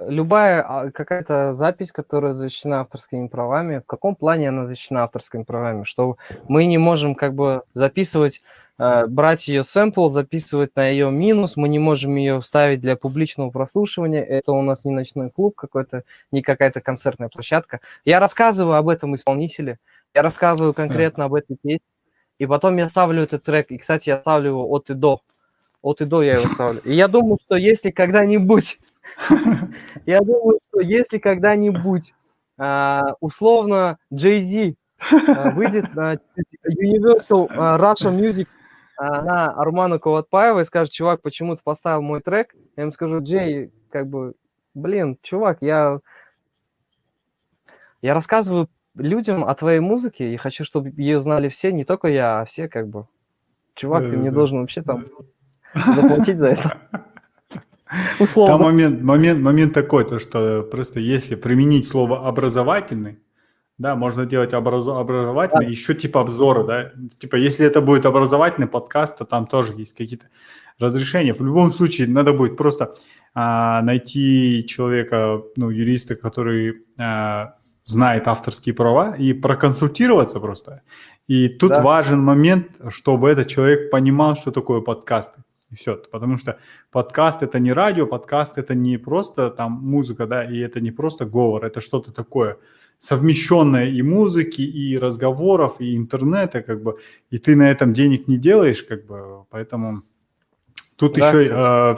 любая 0.00 0.62
а, 0.62 0.90
какая-то 0.90 1.52
запись, 1.52 1.92
которая 1.92 2.32
защищена 2.32 2.80
авторскими 2.80 3.26
правами, 3.28 3.78
в 3.78 3.86
каком 3.86 4.14
плане 4.14 4.48
она 4.48 4.64
защищена 4.64 5.04
авторскими 5.04 5.42
правами? 5.42 5.84
Что 5.84 6.16
мы 6.48 6.64
не 6.66 6.78
можем 6.78 7.14
как 7.14 7.34
бы 7.34 7.62
записывать, 7.74 8.42
э, 8.78 9.06
брать 9.06 9.48
ее 9.48 9.64
сэмпл, 9.64 10.08
записывать 10.08 10.74
на 10.76 10.88
ее 10.88 11.10
минус, 11.10 11.56
мы 11.56 11.68
не 11.68 11.78
можем 11.78 12.16
ее 12.16 12.42
ставить 12.42 12.80
для 12.80 12.96
публичного 12.96 13.50
прослушивания, 13.50 14.22
это 14.22 14.52
у 14.52 14.62
нас 14.62 14.84
не 14.84 14.92
ночной 14.92 15.30
клуб 15.30 15.54
какой-то, 15.56 16.04
не 16.32 16.42
какая-то 16.42 16.80
концертная 16.80 17.28
площадка. 17.28 17.80
Я 18.04 18.20
рассказываю 18.20 18.76
об 18.76 18.88
этом 18.88 19.14
исполнителе, 19.14 19.78
я 20.14 20.22
рассказываю 20.22 20.74
конкретно 20.74 21.24
об 21.24 21.34
этой 21.34 21.56
песне, 21.56 21.80
и 22.38 22.46
потом 22.46 22.76
я 22.76 22.88
ставлю 22.88 23.22
этот 23.22 23.42
трек, 23.42 23.70
и, 23.70 23.78
кстати, 23.78 24.08
я 24.10 24.18
ставлю 24.18 24.50
его 24.50 24.70
от 24.70 24.90
и 24.90 24.94
до, 24.94 25.22
от 25.82 26.00
и 26.00 26.04
до 26.04 26.22
я 26.22 26.34
его 26.34 26.46
ставлю. 26.46 26.80
И 26.84 26.92
я 26.92 27.08
думаю, 27.08 27.38
что 27.44 27.56
если 27.56 27.90
когда-нибудь 27.90 28.78
я 30.06 30.20
думаю, 30.20 30.58
что 30.68 30.80
если 30.80 31.18
когда-нибудь 31.18 32.14
а, 32.56 33.14
условно 33.20 33.98
Jay-Z 34.12 34.74
а, 35.10 35.50
выйдет 35.50 35.94
на 35.94 36.14
Universal 36.66 37.48
а, 37.50 37.78
Russian 37.78 38.18
Music 38.18 38.46
на 39.00 39.46
Арману 39.52 40.00
Коватпаева 40.00 40.60
и 40.60 40.64
скажет, 40.64 40.92
чувак, 40.92 41.22
почему 41.22 41.54
ты 41.54 41.62
поставил 41.62 42.02
мой 42.02 42.20
трек, 42.20 42.56
я 42.76 42.82
ему 42.82 42.90
скажу, 42.90 43.22
Джей, 43.22 43.70
как 43.90 44.08
бы, 44.08 44.34
блин, 44.74 45.16
чувак, 45.22 45.58
я, 45.60 46.00
я 48.02 48.14
рассказываю 48.14 48.68
людям 48.96 49.44
о 49.44 49.54
твоей 49.54 49.78
музыке 49.78 50.34
и 50.34 50.36
хочу, 50.36 50.64
чтобы 50.64 50.90
ее 50.96 51.22
знали 51.22 51.48
все, 51.48 51.72
не 51.72 51.84
только 51.84 52.08
я, 52.08 52.40
а 52.40 52.44
все, 52.44 52.68
как 52.68 52.88
бы. 52.88 53.06
Чувак, 53.74 54.10
ты 54.10 54.16
мне 54.16 54.32
должен 54.32 54.58
вообще 54.58 54.82
там 54.82 55.06
заплатить 55.72 56.38
за 56.38 56.48
это. 56.48 56.78
Условно. 58.20 58.54
Там 58.54 58.62
момент, 58.62 59.02
момент, 59.02 59.40
момент 59.40 59.74
такой, 59.74 60.04
то 60.04 60.18
что 60.18 60.62
просто 60.70 61.00
если 61.00 61.34
применить 61.34 61.88
слово 61.88 62.26
образовательный, 62.28 63.18
да, 63.78 63.94
можно 63.94 64.26
делать 64.26 64.54
образ, 64.54 64.88
образовательный, 64.88 65.66
да. 65.66 65.70
еще 65.70 65.94
типа 65.94 66.20
обзора, 66.20 66.64
да, 66.64 66.92
типа 67.18 67.36
если 67.36 67.64
это 67.64 67.80
будет 67.80 68.06
образовательный 68.06 68.66
подкаст, 68.66 69.18
то 69.18 69.24
там 69.24 69.46
тоже 69.46 69.72
есть 69.76 69.96
какие-то 69.96 70.26
разрешения. 70.78 71.32
В 71.32 71.40
любом 71.40 71.72
случае 71.72 72.08
надо 72.08 72.32
будет 72.32 72.56
просто 72.56 72.94
а, 73.34 73.82
найти 73.82 74.64
человека, 74.66 75.42
ну, 75.56 75.70
юриста, 75.70 76.16
который 76.16 76.74
а, 76.98 77.54
знает 77.84 78.28
авторские 78.28 78.74
права 78.74 79.14
и 79.16 79.32
проконсультироваться 79.32 80.40
просто. 80.40 80.82
И 81.26 81.48
тут 81.48 81.70
да. 81.70 81.82
важен 81.82 82.20
момент, 82.20 82.68
чтобы 82.88 83.30
этот 83.30 83.48
человек 83.48 83.90
понимал, 83.90 84.36
что 84.36 84.50
такое 84.50 84.80
подкасты. 84.80 85.42
И 85.70 85.74
все. 85.74 85.96
Потому 85.96 86.38
что 86.38 86.58
подкаст 86.90 87.42
это 87.42 87.58
не 87.58 87.72
радио, 87.72 88.06
подкаст 88.06 88.58
это 88.58 88.74
не 88.74 88.98
просто 88.98 89.50
там 89.50 89.72
музыка, 89.72 90.26
да, 90.26 90.44
и 90.44 90.58
это 90.58 90.80
не 90.80 90.90
просто 90.90 91.26
говор, 91.26 91.64
это 91.64 91.80
что-то 91.80 92.12
такое 92.12 92.58
совмещенное 92.98 93.86
и 93.86 94.02
музыки, 94.02 94.62
и 94.62 94.98
разговоров, 94.98 95.80
и 95.80 95.96
интернета, 95.96 96.62
как 96.62 96.82
бы, 96.82 96.98
и 97.30 97.38
ты 97.38 97.54
на 97.54 97.70
этом 97.70 97.92
денег 97.92 98.28
не 98.28 98.38
делаешь, 98.38 98.82
как 98.82 99.06
бы, 99.06 99.44
поэтому 99.50 100.02
тут 100.96 101.14
да, 101.14 101.30
еще 101.30 101.48
э, 101.50 101.96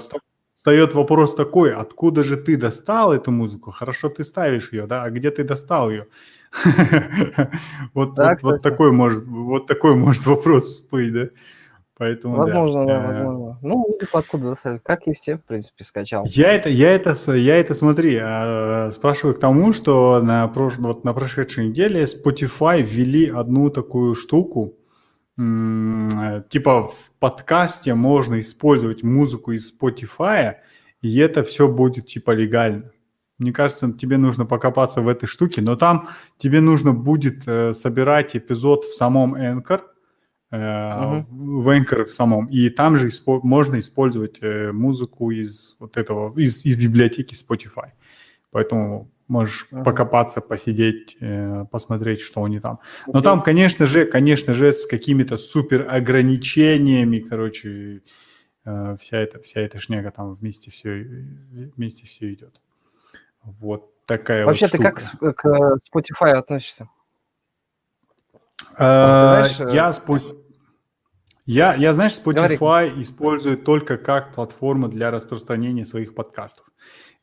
встает 0.57 0.95
вопрос 0.95 1.35
такой, 1.35 1.73
откуда 1.73 2.23
же 2.23 2.37
ты 2.37 2.57
достал 2.57 3.15
эту 3.15 3.31
музыку? 3.31 3.71
Хорошо, 3.71 4.11
ты 4.11 4.25
ставишь 4.25 4.73
ее, 4.73 4.87
да, 4.87 5.05
а 5.05 5.11
где 5.11 5.31
ты 5.31 5.45
достал 5.45 5.91
ее? 5.91 6.07
Вот 7.95 8.17
такой 8.63 8.93
может, 8.93 9.25
вот 9.25 9.67
такой 9.67 9.95
может 9.95 10.27
вопрос 10.27 10.81
быть, 10.91 11.13
да? 11.13 11.29
Поэтому, 12.01 12.35
возможно, 12.35 12.87
да, 12.87 12.99
да, 12.99 13.09
возможно. 13.09 13.59
Ну, 13.61 13.77
музыку 13.77 14.17
откуда 14.17 14.49
достали? 14.49 14.81
Как 14.83 15.07
и 15.07 15.13
все, 15.13 15.37
в 15.37 15.45
принципе, 15.45 15.85
скачал. 15.85 16.25
Я 16.27 16.51
это, 16.51 16.71
я 16.71 16.93
это, 16.93 17.13
я 17.35 17.57
это 17.57 17.75
смотри, 17.75 18.17
а, 18.19 18.89
спрашиваю 18.91 19.35
к 19.35 19.39
тому, 19.39 19.75
что 19.75 20.23
на, 20.23 20.49
прош... 20.49 20.79
вот 20.79 21.05
на 21.05 21.13
прошедшей 21.13 21.69
неделе 21.69 22.05
Spotify 22.05 22.81
ввели 22.81 23.29
одну 23.29 23.69
такую 23.69 24.15
штуку, 24.15 24.79
типа 25.37 26.89
в 26.89 26.95
подкасте 27.19 27.93
можно 27.93 28.41
использовать 28.41 29.03
музыку 29.03 29.53
из 29.53 29.71
Spotify, 29.71 30.55
и 31.03 31.19
это 31.19 31.43
все 31.43 31.69
будет 31.69 32.07
типа 32.07 32.31
легально. 32.31 32.93
Мне 33.37 33.53
кажется, 33.53 33.93
тебе 33.93 34.17
нужно 34.17 34.47
покопаться 34.47 35.03
в 35.03 35.09
этой 35.09 35.27
штуке, 35.27 35.61
но 35.61 35.77
там 35.77 36.09
тебе 36.39 36.63
нужно 36.63 36.95
будет 36.95 37.43
э, 37.47 37.75
собирать 37.75 38.37
эпизод 38.37 38.85
в 38.85 38.95
самом 38.95 39.35
Anchor, 39.35 39.81
uh-huh. 40.53 41.25
в 41.31 41.69
Anchor 41.69 42.05
в 42.05 42.15
самом. 42.15 42.47
И 42.47 42.71
там 42.71 42.97
же 42.97 43.09
испо- 43.09 43.41
можно 43.43 43.79
использовать 43.79 44.39
э, 44.43 44.73
музыку 44.73 45.31
из 45.31 45.77
вот 45.79 45.97
этого, 45.97 46.39
из, 46.39 46.65
из 46.65 46.77
библиотеки 46.77 47.35
Spotify. 47.35 47.91
Поэтому 48.51 49.11
можешь 49.29 49.69
uh-huh. 49.71 49.85
покопаться, 49.85 50.41
посидеть, 50.41 51.17
э, 51.21 51.65
посмотреть, 51.71 52.21
что 52.21 52.45
они 52.45 52.61
там. 52.61 52.81
Но 53.07 53.21
okay. 53.21 53.23
там, 53.23 53.43
конечно 53.43 53.87
же, 53.87 54.05
конечно 54.05 54.55
же, 54.55 54.73
с 54.73 54.87
какими-то 54.87 55.39
супер 55.39 55.87
ограничениями, 55.89 57.21
короче, 57.21 58.03
э, 58.65 58.97
вся 59.01 59.19
эта 59.19 59.41
вся 59.41 59.61
эта 59.61 59.79
шняга 59.79 60.11
там 60.11 60.35
вместе 60.35 60.71
все 60.71 60.91
вместе 61.77 62.07
все 62.07 62.33
идет. 62.33 62.61
Вот 63.43 64.05
такая 64.07 64.45
Вообще 64.45 64.67
вот 64.67 64.73
ты 64.73 64.79
как 64.79 65.37
к 65.37 65.79
Spotify 65.95 66.33
относишься? 66.33 66.89
А, 68.77 69.46
знаешь, 69.46 69.73
я, 69.73 69.92
я, 71.46 71.75
я, 71.75 71.92
знаешь, 71.92 72.12
Spotify 72.12 72.59
Говори. 72.88 73.03
использую 73.03 73.59
только 73.59 73.96
как 73.96 74.35
платформу 74.35 74.88
для 74.88 75.11
распространения 75.11 75.85
своих 75.85 76.14
подкастов. 76.14 76.66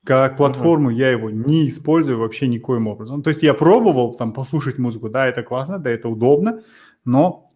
Как 0.06 0.38
платформу 0.38 0.92
uh-huh. 0.92 0.96
я 0.96 1.12
его 1.12 1.30
не 1.30 1.68
использую 1.68 2.20
вообще 2.20 2.48
никоим 2.48 2.88
образом. 2.88 3.24
То 3.24 3.30
есть 3.30 3.44
я 3.44 3.54
пробовал 3.54 4.16
там 4.16 4.34
послушать 4.34 4.78
музыку, 4.78 5.10
да, 5.10 5.28
это 5.28 5.44
классно, 5.44 5.80
да, 5.80 5.90
это 5.90 6.08
удобно, 6.08 6.62
но 7.04 7.47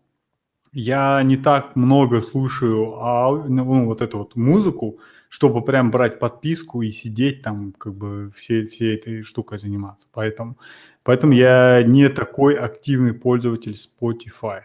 я 0.74 1.22
не 1.24 1.38
так 1.38 1.76
много 1.76 2.22
слушаю 2.22 2.96
а, 2.96 3.32
ну, 3.48 3.86
вот 3.86 4.02
эту 4.02 4.20
вот 4.20 4.36
музыку, 4.36 5.00
чтобы 5.30 5.64
прям 5.64 5.92
брать 5.92 6.20
подписку 6.20 6.82
и 6.82 6.92
сидеть 6.92 7.42
там, 7.42 7.74
как 7.78 7.94
бы 7.94 8.32
все, 8.36 8.66
всей 8.66 8.96
этой 8.96 9.24
штукой 9.24 9.58
заниматься. 9.58 10.08
Поэтому, 10.14 10.58
поэтому 11.04 11.34
я 11.34 11.84
не 11.84 12.10
такой 12.10 12.56
активный 12.56 13.14
пользователь 13.14 13.76
Spotify. 13.76 14.62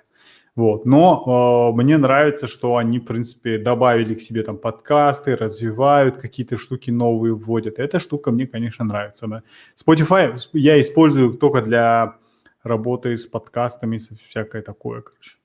Вот. 0.54 0.86
Но 0.86 1.72
э, 1.74 1.76
мне 1.76 1.98
нравится, 1.98 2.46
что 2.46 2.76
они, 2.76 2.98
в 2.98 3.04
принципе, 3.04 3.58
добавили 3.58 4.14
к 4.14 4.20
себе 4.20 4.42
там 4.42 4.56
подкасты, 4.56 5.36
развивают 5.36 6.16
какие-то 6.16 6.56
штуки 6.56 6.90
новые, 6.90 7.34
вводят. 7.34 7.78
Эта 7.78 8.00
штука 8.00 8.30
мне, 8.30 8.46
конечно, 8.46 8.84
нравится. 8.84 9.26
Да. 9.26 9.42
Spotify 9.76 10.38
я 10.54 10.80
использую 10.80 11.34
только 11.34 11.60
для 11.62 12.16
работы 12.62 13.18
с 13.18 13.26
подкастами, 13.26 14.00
всякое 14.28 14.62
такое, 14.62 15.02
короче. 15.02 15.36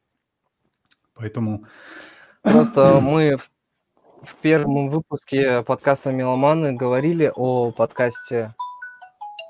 Поэтому... 1.13 1.65
Просто 2.41 2.99
мы 3.01 3.37
в 4.23 4.35
первом 4.35 4.89
выпуске 4.89 5.63
подкаста 5.63 6.11
«Меломаны» 6.11 6.73
говорили 6.73 7.31
о 7.35 7.71
подкасте, 7.71 8.55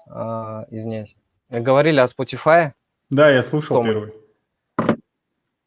э, 0.07 0.65
извиняюсь, 0.69 1.15
говорили 1.49 1.99
о 1.99 2.05
Spotify. 2.05 2.71
Да, 3.09 3.29
я 3.29 3.43
слушал 3.43 3.77
Том. 3.77 3.85
первый. 3.85 4.13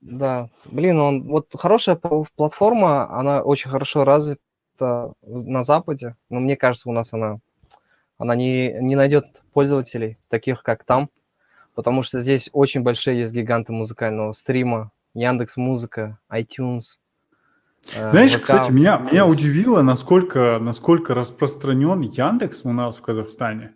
Да, 0.00 0.48
блин, 0.66 1.00
он 1.00 1.22
вот 1.22 1.48
хорошая 1.54 1.96
платформа, 1.96 3.10
она 3.18 3.40
очень 3.42 3.70
хорошо 3.70 4.04
развита 4.04 5.12
на 5.22 5.62
Западе, 5.62 6.16
но 6.28 6.40
мне 6.40 6.56
кажется, 6.56 6.90
у 6.90 6.92
нас 6.92 7.12
она, 7.14 7.38
она 8.18 8.36
не, 8.36 8.72
не 8.80 8.96
найдет 8.96 9.42
пользователей, 9.54 10.18
таких 10.28 10.62
как 10.62 10.84
там, 10.84 11.08
потому 11.74 12.02
что 12.02 12.20
здесь 12.20 12.50
очень 12.52 12.82
большие 12.82 13.20
есть 13.20 13.32
гиганты 13.32 13.72
музыкального 13.72 14.32
стрима, 14.32 14.90
Яндекс 15.14 15.56
Музыка, 15.56 16.18
iTunes– 16.30 16.82
Э, 17.92 18.10
Знаешь, 18.10 18.32
ВК... 18.32 18.42
кстати, 18.42 18.70
меня, 18.70 18.98
меня 18.98 19.26
удивило, 19.26 19.82
насколько, 19.82 20.58
насколько 20.60 21.14
распространен 21.14 22.00
Яндекс 22.00 22.62
у 22.64 22.72
нас 22.72 22.96
в 22.96 23.02
Казахстане. 23.02 23.74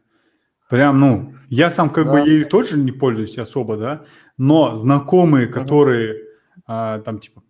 Прям, 0.68 1.01
ну, 1.01 1.35
я 1.48 1.70
сам 1.70 1.90
как 1.90 2.07
да. 2.07 2.12
бы 2.12 2.18
ею 2.20 2.46
тоже 2.46 2.79
не 2.79 2.92
пользуюсь 2.92 3.38
особо, 3.38 3.77
да, 3.77 4.05
но 4.37 4.77
знакомые, 4.77 5.46
которые 5.46 6.14
uh 6.14 6.24
а, 6.70 6.98
там, 6.98 7.18
типа, 7.18 7.42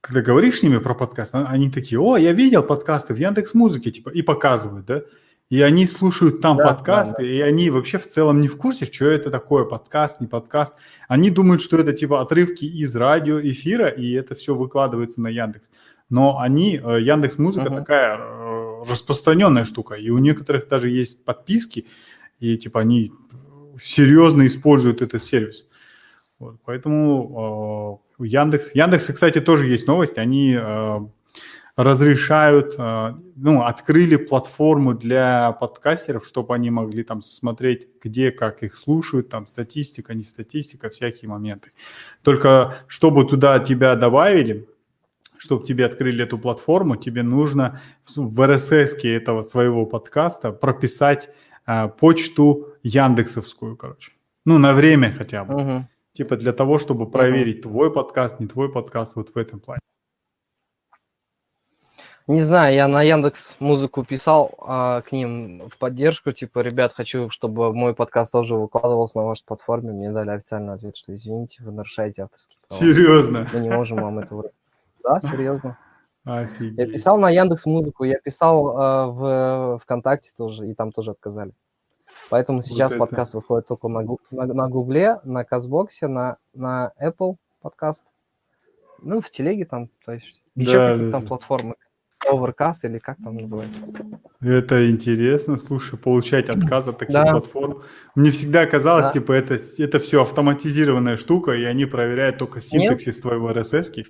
когда 0.00 0.20
говоришь 0.20 0.58
с 0.58 0.62
ними 0.64 0.78
про 0.78 0.94
подкаст, 0.94 1.34
а, 1.36 1.44
они 1.44 1.70
такие, 1.70 2.00
о, 2.00 2.16
я 2.16 2.32
видел 2.32 2.64
подкасты 2.64 3.14
в 3.14 3.18
Яндекс 3.18 3.54
Музыке, 3.54 3.92
типа, 3.92 4.08
и 4.08 4.22
показывают, 4.22 4.86
да, 4.86 5.02
и 5.50 5.60
они 5.60 5.86
слушают 5.86 6.40
там 6.40 6.56
да, 6.56 6.68
подкасты, 6.68 7.22
да, 7.22 7.22
да. 7.22 7.28
и 7.28 7.40
они 7.40 7.70
вообще 7.70 7.98
в 7.98 8.08
целом 8.08 8.40
не 8.40 8.48
в 8.48 8.56
курсе, 8.56 8.86
что 8.86 9.06
это 9.06 9.30
такое, 9.30 9.64
подкаст, 9.64 10.20
не 10.20 10.26
подкаст. 10.26 10.74
Они 11.08 11.30
думают, 11.30 11.62
что 11.62 11.78
это 11.78 11.92
типа 11.92 12.20
отрывки 12.20 12.64
из 12.64 12.94
радиоэфира, 12.96 13.88
и 13.88 14.12
это 14.12 14.34
все 14.34 14.54
выкладывается 14.54 15.20
на 15.20 15.28
Яндекс 15.28 15.68
но 16.10 16.38
они, 16.38 16.80
э, 16.82 17.00
Яндекс 17.00 17.38
Музыка 17.38 17.68
uh-huh. 17.68 17.78
такая 17.78 18.18
э, 18.18 18.82
распространенная 18.88 19.64
штука, 19.64 19.94
и 19.94 20.10
у 20.10 20.18
некоторых 20.18 20.68
даже 20.68 20.90
есть 20.90 21.24
подписки, 21.24 21.86
и 22.40 22.56
типа 22.56 22.80
они 22.80 23.12
серьезно 23.80 24.46
используют 24.46 25.02
этот 25.02 25.24
сервис. 25.24 25.66
Вот, 26.38 26.56
поэтому 26.64 28.00
э, 28.18 28.24
Яндекс, 28.26 28.74
Яндекс, 28.74 29.06
кстати, 29.06 29.40
тоже 29.40 29.66
есть 29.66 29.86
новость, 29.86 30.18
они 30.18 30.56
э, 30.56 31.00
разрешают, 31.76 32.74
э, 32.78 33.14
ну, 33.34 33.62
открыли 33.62 34.16
платформу 34.16 34.94
для 34.94 35.52
подкастеров, 35.52 36.24
чтобы 36.24 36.54
они 36.54 36.70
могли 36.70 37.02
там 37.02 37.20
смотреть, 37.20 37.88
где, 38.02 38.30
как 38.30 38.62
их 38.62 38.76
слушают, 38.76 39.28
там 39.28 39.46
статистика, 39.46 40.14
не 40.14 40.22
статистика, 40.22 40.88
всякие 40.88 41.28
моменты. 41.28 41.70
Только 42.22 42.78
чтобы 42.86 43.24
туда 43.24 43.58
тебя 43.58 43.96
добавили, 43.96 44.68
чтобы 45.36 45.66
тебе 45.66 45.84
открыли 45.86 46.22
эту 46.24 46.38
платформу, 46.38 46.96
тебе 46.96 47.22
нужно 47.22 47.80
в 48.14 48.40
RSS 48.40 49.02
этого 49.02 49.42
своего 49.42 49.84
подкаста 49.84 50.52
прописать 50.52 51.28
э, 51.66 51.88
почту 51.88 52.68
Яндексовскую, 52.84 53.76
короче. 53.76 54.12
Ну, 54.44 54.58
на 54.58 54.74
время 54.74 55.12
хотя 55.18 55.44
бы. 55.44 55.54
Угу. 55.54 55.88
Типа 56.12 56.36
для 56.36 56.52
того, 56.52 56.78
чтобы 56.78 57.10
проверить 57.10 57.66
угу. 57.66 57.70
твой 57.70 57.92
подкаст, 57.92 58.38
не 58.38 58.46
твой 58.46 58.70
подкаст, 58.70 59.16
вот 59.16 59.34
в 59.34 59.36
этом 59.36 59.58
плане. 59.58 59.80
Не 62.26 62.40
знаю, 62.40 62.74
я 62.74 62.88
на 62.88 63.02
Яндекс 63.02 63.54
Музыку 63.58 64.02
писал 64.02 64.54
а, 64.58 65.02
к 65.02 65.12
ним 65.12 65.68
в 65.68 65.76
поддержку, 65.76 66.32
типа, 66.32 66.60
ребят, 66.60 66.94
хочу, 66.94 67.28
чтобы 67.28 67.74
мой 67.74 67.94
подкаст 67.94 68.32
тоже 68.32 68.54
выкладывался 68.56 69.18
на 69.18 69.24
вашей 69.24 69.44
платформе. 69.44 69.92
Мне 69.92 70.10
дали 70.10 70.30
официальный 70.30 70.72
ответ, 70.72 70.96
что 70.96 71.14
извините, 71.14 71.62
вы 71.62 71.72
нарушаете 71.72 72.22
авторские 72.22 72.58
права. 72.66 72.82
Серьезно? 72.82 73.46
Мы 73.52 73.60
не 73.60 73.68
можем 73.68 73.98
вам 73.98 74.20
этого... 74.20 74.50
Да, 75.02 75.20
серьезно. 75.20 75.76
Офигеть. 76.24 76.78
Я 76.78 76.86
писал 76.86 77.18
на 77.18 77.28
Яндекс 77.28 77.66
Музыку, 77.66 78.04
я 78.04 78.18
писал 78.18 78.70
э, 78.70 79.06
в 79.10 79.78
ВКонтакте 79.82 80.30
тоже, 80.34 80.66
и 80.66 80.72
там 80.72 80.92
тоже 80.92 81.10
отказали. 81.10 81.52
Поэтому 82.30 82.62
сейчас 82.62 82.92
вот 82.92 83.00
подкаст 83.00 83.34
выходит 83.34 83.68
только 83.68 83.88
на, 83.88 84.00
на, 84.30 84.46
на 84.46 84.68
Гугле, 84.70 85.20
на 85.24 85.44
Казбоксе, 85.44 86.06
на, 86.06 86.38
на 86.54 86.92
Apple 86.98 87.36
подкаст, 87.60 88.04
ну, 89.02 89.20
в 89.20 89.30
Телеге 89.30 89.66
там, 89.66 89.90
то 90.06 90.12
есть 90.12 90.40
еще 90.54 90.72
да, 90.72 90.92
какие-то 90.92 91.04
да, 91.04 91.12
там 91.12 91.20
да. 91.22 91.28
платформы. 91.28 91.74
Overcast 92.30 92.80
или 92.84 92.98
как 92.98 93.16
там 93.22 93.36
называется. 93.36 93.78
Это 94.40 94.90
интересно, 94.90 95.56
слушай, 95.56 95.98
получать 95.98 96.48
отказ 96.48 96.88
от 96.88 96.98
таких 96.98 97.14
да. 97.14 97.30
платформ. 97.30 97.82
Мне 98.14 98.30
всегда 98.30 98.66
казалось, 98.66 99.06
да. 99.06 99.12
типа, 99.12 99.32
это, 99.32 99.58
это 99.78 99.98
все 99.98 100.22
автоматизированная 100.22 101.16
штука, 101.16 101.52
и 101.52 101.64
они 101.64 101.86
проверяют 101.86 102.38
только 102.38 102.60
синтаксис 102.60 103.16
нет. 103.16 103.22
твоего 103.22 103.50
RSS. 103.50 103.92
-ки. 103.92 104.06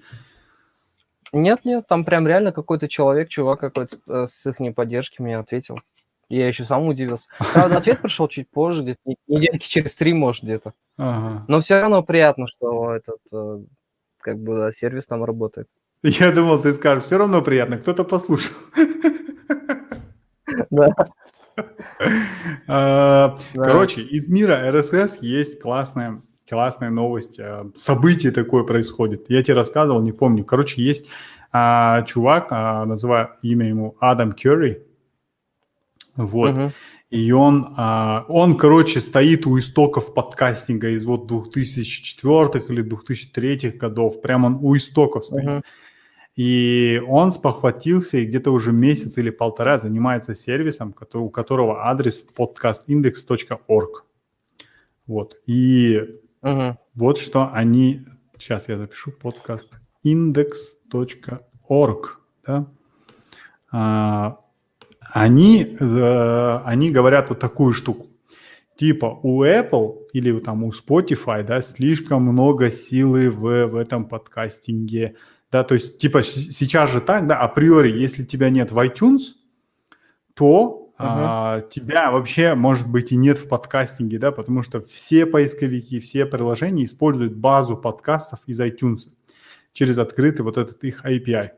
Нет, 1.33 1.65
нет, 1.65 1.87
там 1.89 2.05
прям 2.05 2.29
реально 2.29 2.53
какой-то 2.53 2.89
человек, 2.89 3.29
чувак 3.29 3.61
какой-то 3.61 3.97
э, 4.07 4.27
с 4.29 4.47
их 4.47 4.75
поддержки 4.75 5.21
мне 5.21 5.37
ответил. 5.37 5.81
Я 6.29 6.47
еще 6.47 6.65
сам 6.65 6.87
удивился. 6.87 7.29
Правда, 7.53 7.79
ответ 7.79 8.01
пришел 8.01 8.29
чуть 8.29 8.49
позже, 8.49 8.83
где-то 8.83 9.01
недельки 9.27 9.67
через 9.67 9.95
три, 9.97 10.13
может, 10.15 10.45
где-то. 10.45 10.73
Ага. 10.97 11.45
Но 11.49 11.61
все 11.61 11.81
равно 11.81 12.03
приятно, 12.03 12.47
что 12.47 12.95
этот 12.95 13.19
э, 13.33 13.59
как 14.19 14.39
бы 14.39 14.71
сервис 14.73 15.07
там 15.07 15.25
работает. 15.25 15.69
Я 16.05 16.33
думал, 16.33 16.59
ты 16.59 16.75
скажешь, 16.75 17.05
все 17.05 17.17
равно 17.17 17.41
приятно, 17.41 17.79
кто-то 17.79 18.05
послушал. 18.05 18.55
Да. 20.71 20.95
А, 22.67 23.39
короче, 23.55 24.03
из 24.03 24.29
мира 24.29 24.71
RSS 24.71 25.19
есть 25.23 25.63
классная, 25.63 26.21
классная 26.47 26.91
новость. 26.91 27.41
А, 27.41 27.71
событие 27.75 28.33
такое 28.33 28.65
происходит. 28.65 29.31
Я 29.31 29.43
тебе 29.43 29.55
рассказывал, 29.55 30.03
не 30.03 30.13
помню. 30.13 30.45
Короче, 30.45 30.83
есть 30.83 31.07
а, 31.53 32.03
чувак, 32.03 32.51
называю 32.51 33.31
имя 33.41 33.69
ему 33.69 33.97
Адам 33.99 34.33
Керри. 34.33 34.83
Вот. 36.17 36.73
И 37.11 37.33
он, 37.33 37.75
он, 37.79 38.57
короче, 38.57 39.01
стоит 39.01 39.47
у 39.47 39.59
истоков 39.59 40.13
подкастинга 40.13 40.91
из 40.91 41.05
вот 41.05 41.29
2004 41.29 42.65
или 42.69 42.83
2003 42.83 43.71
годов. 43.71 44.21
Прям 44.21 44.45
он 44.45 44.59
у 44.61 44.77
истоков 44.77 45.25
стоит. 45.25 45.45
Uh-huh. 45.45 45.63
И 46.37 47.03
он 47.07 47.31
спохватился 47.31 48.17
и 48.19 48.27
где-то 48.27 48.51
уже 48.51 48.73
месяц 48.73 49.17
или 49.19 49.31
полтора 49.31 49.79
занимается 49.79 50.35
сервисом, 50.35 50.93
который, 50.93 51.23
у 51.23 51.31
которого 51.31 51.87
адрес 51.87 52.27
podcastindex.org. 52.37 54.05
Вот. 55.07 55.37
И 55.47 56.01
угу. 56.43 56.77
вот 56.95 57.19
что 57.19 57.53
они... 57.53 58.05
Сейчас 58.37 58.69
я 58.69 58.79
запишу 58.79 59.13
podcastindex.org. 59.23 62.19
Да? 62.47 62.67
А, 63.71 64.41
они, 65.13 65.77
они 65.81 66.91
говорят 66.91 67.29
вот 67.29 67.39
такую 67.39 67.73
штуку. 67.73 68.09
Типа 68.77 69.21
у 69.23 69.45
Apple 69.45 70.09
или 70.13 70.37
там 70.41 70.65
у 70.65 70.71
Spotify 70.71 71.45
да, 71.45 71.63
слишком 71.63 72.25
много 72.25 72.71
силы 72.71 73.31
в, 73.31 73.69
в 73.69 73.77
этом 73.77 74.09
подкастинге, 74.09 75.15
да, 75.55 75.63
то 75.63 75.75
есть 75.75 75.99
типа 75.99 76.25
сейчас 76.25 76.91
же 76.91 77.01
так, 77.01 77.29
да, 77.29 77.39
априори, 77.39 77.97
если 77.97 78.25
тебя 78.25 78.51
нет 78.51 78.73
в 78.73 78.79
iTunes, 78.85 79.37
то 80.35 80.91
uh-huh. 80.99 81.05
а, 81.07 81.61
тебя 81.71 82.11
вообще, 82.11 82.57
может 82.57 82.89
быть, 82.89 83.13
и 83.13 83.17
нет 83.17 83.39
в 83.39 83.47
подкастинге, 83.47 84.19
да, 84.19 84.33
потому 84.33 84.65
что 84.65 84.81
все 84.81 85.27
поисковики, 85.27 86.01
все 86.01 86.27
приложения 86.27 86.83
используют 86.83 87.37
базу 87.37 87.77
подкастов 87.77 88.41
из 88.47 88.61
iTunes 88.61 89.03
через 89.73 89.97
открытый 89.99 90.45
вот 90.45 90.59
этот 90.59 90.83
их 90.83 91.07
API, 91.07 91.51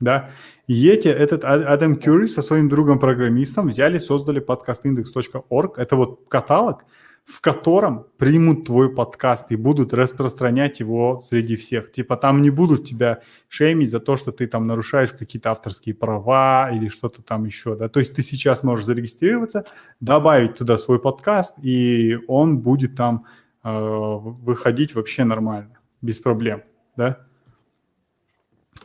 да. 0.00 0.30
И 0.66 0.88
эти, 0.88 1.06
этот 1.06 1.44
а, 1.44 1.52
Адам 1.52 1.94
Кюри 1.94 2.26
со 2.26 2.42
своим 2.42 2.68
другом-программистом 2.68 3.68
взяли, 3.68 3.98
создали 3.98 4.44
podcastindex.org, 4.44 5.78
это 5.78 5.94
вот 5.94 6.22
каталог, 6.28 6.84
в 7.24 7.40
котором 7.40 8.06
примут 8.18 8.66
твой 8.66 8.94
подкаст 8.94 9.50
и 9.50 9.56
будут 9.56 9.94
распространять 9.94 10.80
его 10.80 11.20
среди 11.26 11.56
всех. 11.56 11.90
Типа 11.90 12.16
там 12.16 12.42
не 12.42 12.50
будут 12.50 12.86
тебя 12.86 13.20
шеймить 13.48 13.90
за 13.90 13.98
то, 14.00 14.16
что 14.16 14.30
ты 14.30 14.46
там 14.46 14.66
нарушаешь 14.66 15.12
какие-то 15.12 15.50
авторские 15.50 15.94
права 15.94 16.70
или 16.70 16.88
что-то 16.88 17.22
там 17.22 17.44
еще. 17.46 17.76
Да? 17.76 17.88
То 17.88 18.00
есть 18.00 18.14
ты 18.14 18.22
сейчас 18.22 18.62
можешь 18.62 18.84
зарегистрироваться, 18.84 19.64
добавить 20.00 20.56
туда 20.56 20.76
свой 20.76 21.00
подкаст, 21.00 21.56
и 21.62 22.18
он 22.28 22.58
будет 22.58 22.94
там 22.94 23.24
э, 23.62 23.70
выходить 23.70 24.94
вообще 24.94 25.24
нормально, 25.24 25.78
без 26.02 26.18
проблем. 26.18 26.62
Да? 26.96 27.20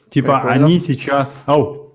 Типа 0.10 0.40
Прикольно. 0.40 0.66
они 0.66 0.80
сейчас... 0.80 1.38
Ау, 1.46 1.89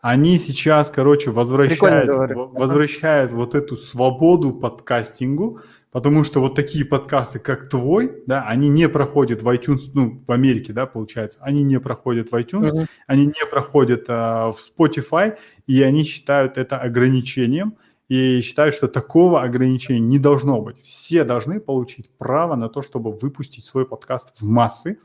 они 0.00 0.38
сейчас, 0.38 0.90
короче, 0.90 1.30
возвращают, 1.30 2.08
возвращают 2.54 3.32
вот 3.32 3.54
эту 3.54 3.76
свободу 3.76 4.52
подкастингу, 4.52 5.60
потому 5.92 6.24
что 6.24 6.40
вот 6.40 6.54
такие 6.54 6.84
подкасты, 6.84 7.38
как 7.38 7.68
твой, 7.68 8.22
да, 8.26 8.44
они 8.46 8.68
не 8.68 8.88
проходят 8.88 9.42
в 9.42 9.48
iTunes, 9.48 9.90
ну, 9.92 10.20
в 10.26 10.32
Америке, 10.32 10.72
да, 10.72 10.86
получается, 10.86 11.38
они 11.42 11.62
не 11.62 11.78
проходят 11.80 12.30
в 12.30 12.34
iTunes, 12.34 12.72
mm-hmm. 12.72 12.86
они 13.06 13.26
не 13.26 13.46
проходят 13.50 14.04
а, 14.08 14.52
в 14.52 14.58
Spotify, 14.58 15.36
и 15.66 15.82
они 15.82 16.04
считают 16.04 16.56
это 16.56 16.78
ограничением, 16.78 17.76
и 18.08 18.40
считают, 18.40 18.74
что 18.74 18.88
такого 18.88 19.42
ограничения 19.42 20.00
не 20.00 20.18
должно 20.18 20.60
быть. 20.60 20.82
Все 20.82 21.24
должны 21.24 21.60
получить 21.60 22.10
право 22.18 22.56
на 22.56 22.68
то, 22.68 22.82
чтобы 22.82 23.12
выпустить 23.12 23.64
свой 23.64 23.86
подкаст 23.86 24.40
в 24.40 24.48
массы, 24.48 24.98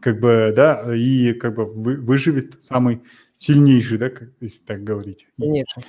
как 0.00 0.20
бы, 0.20 0.52
да, 0.54 0.94
и 0.94 1.32
как 1.34 1.54
бы 1.54 1.66
вы, 1.66 1.96
выживет 1.96 2.62
самый 2.62 3.02
сильнейший, 3.36 3.98
да, 3.98 4.10
если 4.40 4.60
так 4.60 4.84
говорить. 4.84 5.26
Сильнейший. 5.36 5.84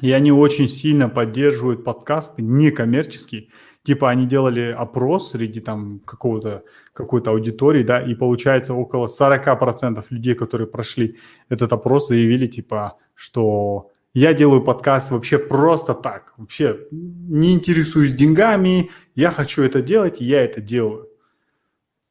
И 0.00 0.12
они 0.12 0.30
очень 0.30 0.68
сильно 0.68 1.08
поддерживают 1.08 1.84
подкасты 1.84 2.42
некоммерческие. 2.42 3.48
Типа 3.82 4.10
они 4.10 4.26
делали 4.26 4.70
опрос 4.70 5.30
среди 5.30 5.60
там 5.60 6.00
какого-то, 6.00 6.64
какой-то 6.92 7.30
аудитории, 7.30 7.82
да, 7.82 8.00
и 8.00 8.14
получается 8.14 8.74
около 8.74 9.06
40% 9.06 10.04
людей, 10.10 10.34
которые 10.34 10.68
прошли 10.68 11.16
этот 11.48 11.72
опрос, 11.72 12.08
заявили 12.08 12.46
типа, 12.46 12.98
что 13.14 13.90
я 14.14 14.34
делаю 14.34 14.62
подкаст 14.62 15.10
вообще 15.10 15.38
просто 15.38 15.94
так, 15.94 16.34
вообще 16.36 16.86
не 16.90 17.54
интересуюсь 17.54 18.12
деньгами, 18.12 18.90
я 19.14 19.30
хочу 19.30 19.62
это 19.62 19.80
делать, 19.80 20.20
и 20.20 20.24
я 20.24 20.42
это 20.42 20.60
делаю. 20.60 21.07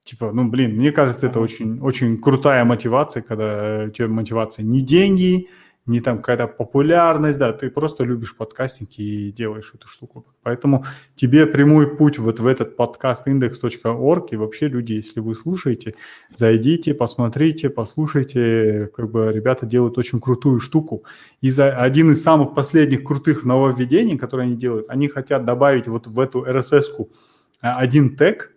Типа, 0.07 0.31
ну, 0.31 0.47
блин, 0.47 0.77
мне 0.77 0.93
кажется, 0.93 1.27
это 1.27 1.41
очень, 1.41 1.81
очень 1.81 2.17
крутая 2.17 2.63
мотивация, 2.63 3.21
когда 3.21 3.83
у 3.87 3.89
тебя 3.89 4.07
мотивация 4.07 4.63
не 4.63 4.79
деньги, 4.79 5.49
не 5.85 5.99
там 5.99 6.19
какая-то 6.19 6.47
популярность, 6.47 7.37
да, 7.39 7.51
ты 7.51 7.69
просто 7.69 8.05
любишь 8.05 8.33
подкастинг 8.33 8.89
и 8.99 9.33
делаешь 9.33 9.71
эту 9.73 9.89
штуку. 9.89 10.25
Поэтому 10.43 10.85
тебе 11.15 11.45
прямой 11.45 11.97
путь 11.97 12.19
вот 12.19 12.39
в 12.39 12.47
этот 12.47 12.77
подкаст 12.77 13.27
index.org, 13.27 14.31
и 14.31 14.37
вообще 14.37 14.69
люди, 14.69 14.93
если 14.93 15.19
вы 15.19 15.35
слушаете, 15.35 15.93
зайдите, 16.33 16.93
посмотрите, 16.93 17.69
послушайте, 17.69 18.89
как 18.95 19.11
бы 19.11 19.29
ребята 19.33 19.65
делают 19.65 19.97
очень 19.97 20.21
крутую 20.21 20.61
штуку. 20.61 21.03
И 21.41 21.49
за 21.49 21.75
один 21.75 22.11
из 22.13 22.23
самых 22.23 22.55
последних 22.55 23.03
крутых 23.03 23.43
нововведений, 23.43 24.17
которые 24.17 24.45
они 24.45 24.55
делают, 24.55 24.89
они 24.89 25.09
хотят 25.09 25.43
добавить 25.43 25.89
вот 25.89 26.07
в 26.07 26.17
эту 26.17 26.45
RSS-ку 26.45 27.09
а, 27.59 27.77
один 27.77 28.15
тег, 28.15 28.53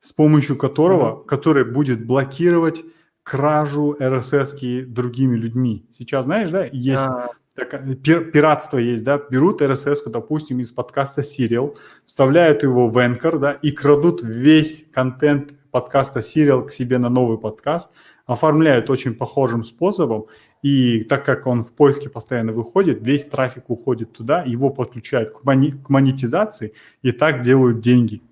с 0.00 0.12
помощью 0.12 0.56
которого, 0.56 1.20
mm-hmm. 1.20 1.26
который 1.26 1.64
будет 1.64 2.04
блокировать 2.04 2.82
кражу 3.22 3.96
RSS 3.98 4.86
другими 4.86 5.36
людьми. 5.36 5.86
Сейчас, 5.92 6.24
знаешь, 6.24 6.50
да, 6.50 6.64
есть 6.64 7.02
а. 7.02 7.30
так, 7.54 8.02
пир, 8.02 8.30
пиратство 8.30 8.78
есть, 8.78 9.04
да, 9.04 9.18
берут 9.18 9.62
RSS, 9.62 10.08
допустим, 10.08 10.58
из 10.60 10.72
подкаста 10.72 11.20
Serial, 11.20 11.76
вставляют 12.06 12.62
его 12.62 12.88
в 12.88 12.98
Anchor, 12.98 13.38
да, 13.38 13.52
и 13.52 13.70
крадут 13.70 14.22
весь 14.22 14.86
контент 14.92 15.52
подкаста 15.70 16.20
Serial 16.20 16.66
к 16.66 16.72
себе 16.72 16.98
на 16.98 17.08
новый 17.08 17.38
подкаст, 17.38 17.92
оформляют 18.26 18.90
очень 18.90 19.14
похожим 19.14 19.64
способом, 19.64 20.26
и 20.62 21.04
так 21.04 21.24
как 21.24 21.46
он 21.46 21.62
в 21.62 21.72
поиске 21.72 22.08
постоянно 22.08 22.52
выходит, 22.52 22.98
весь 23.02 23.24
трафик 23.24 23.70
уходит 23.70 24.12
туда, 24.12 24.42
его 24.42 24.70
подключают 24.70 25.32
к, 25.32 25.44
мони- 25.44 25.72
к 25.72 25.88
монетизации, 25.88 26.74
и 27.02 27.12
так 27.12 27.42
делают 27.42 27.80
деньги. 27.80 28.22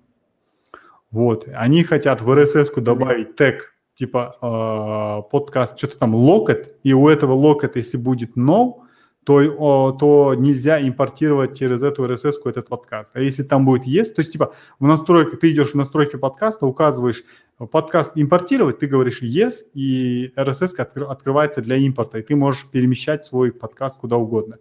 Вот, 1.11 1.47
они 1.53 1.83
хотят 1.83 2.21
в 2.21 2.31
RSS 2.31 2.79
добавить 2.81 3.35
тег, 3.35 3.73
типа 3.95 4.35
э, 4.41 5.29
подкаст, 5.31 5.77
что-то 5.77 5.97
там 5.97 6.15
locked, 6.15 6.77
и 6.83 6.93
у 6.93 7.09
этого 7.09 7.33
locked 7.33 7.68
а, 7.68 7.79
если 7.79 7.97
будет 7.97 8.37
no, 8.37 8.83
то, 9.25 9.91
то 9.99 10.33
нельзя 10.35 10.81
импортировать 10.81 11.57
через 11.57 11.83
эту 11.83 12.05
RSS 12.05 12.35
этот 12.45 12.67
подкаст. 12.67 13.11
А 13.15 13.21
если 13.21 13.43
там 13.43 13.65
будет 13.65 13.85
yes, 13.85 14.13
то 14.13 14.21
есть 14.21 14.31
типа 14.31 14.53
в 14.79 14.87
настройке, 14.87 15.37
ты 15.37 15.51
идешь 15.51 15.71
в 15.71 15.75
настройки 15.75 16.15
подкаста, 16.15 16.65
указываешь 16.65 17.23
подкаст 17.71 18.13
импортировать, 18.15 18.79
ты 18.79 18.87
говоришь 18.87 19.21
yes, 19.21 19.65
и 19.73 20.31
RSS 20.35 20.75
открывается 21.03 21.61
для 21.61 21.75
импорта, 21.75 22.19
и 22.19 22.21
ты 22.21 22.35
можешь 22.35 22.65
перемещать 22.71 23.25
свой 23.25 23.51
подкаст 23.51 23.99
куда 23.99 24.17
угодно. 24.17 24.57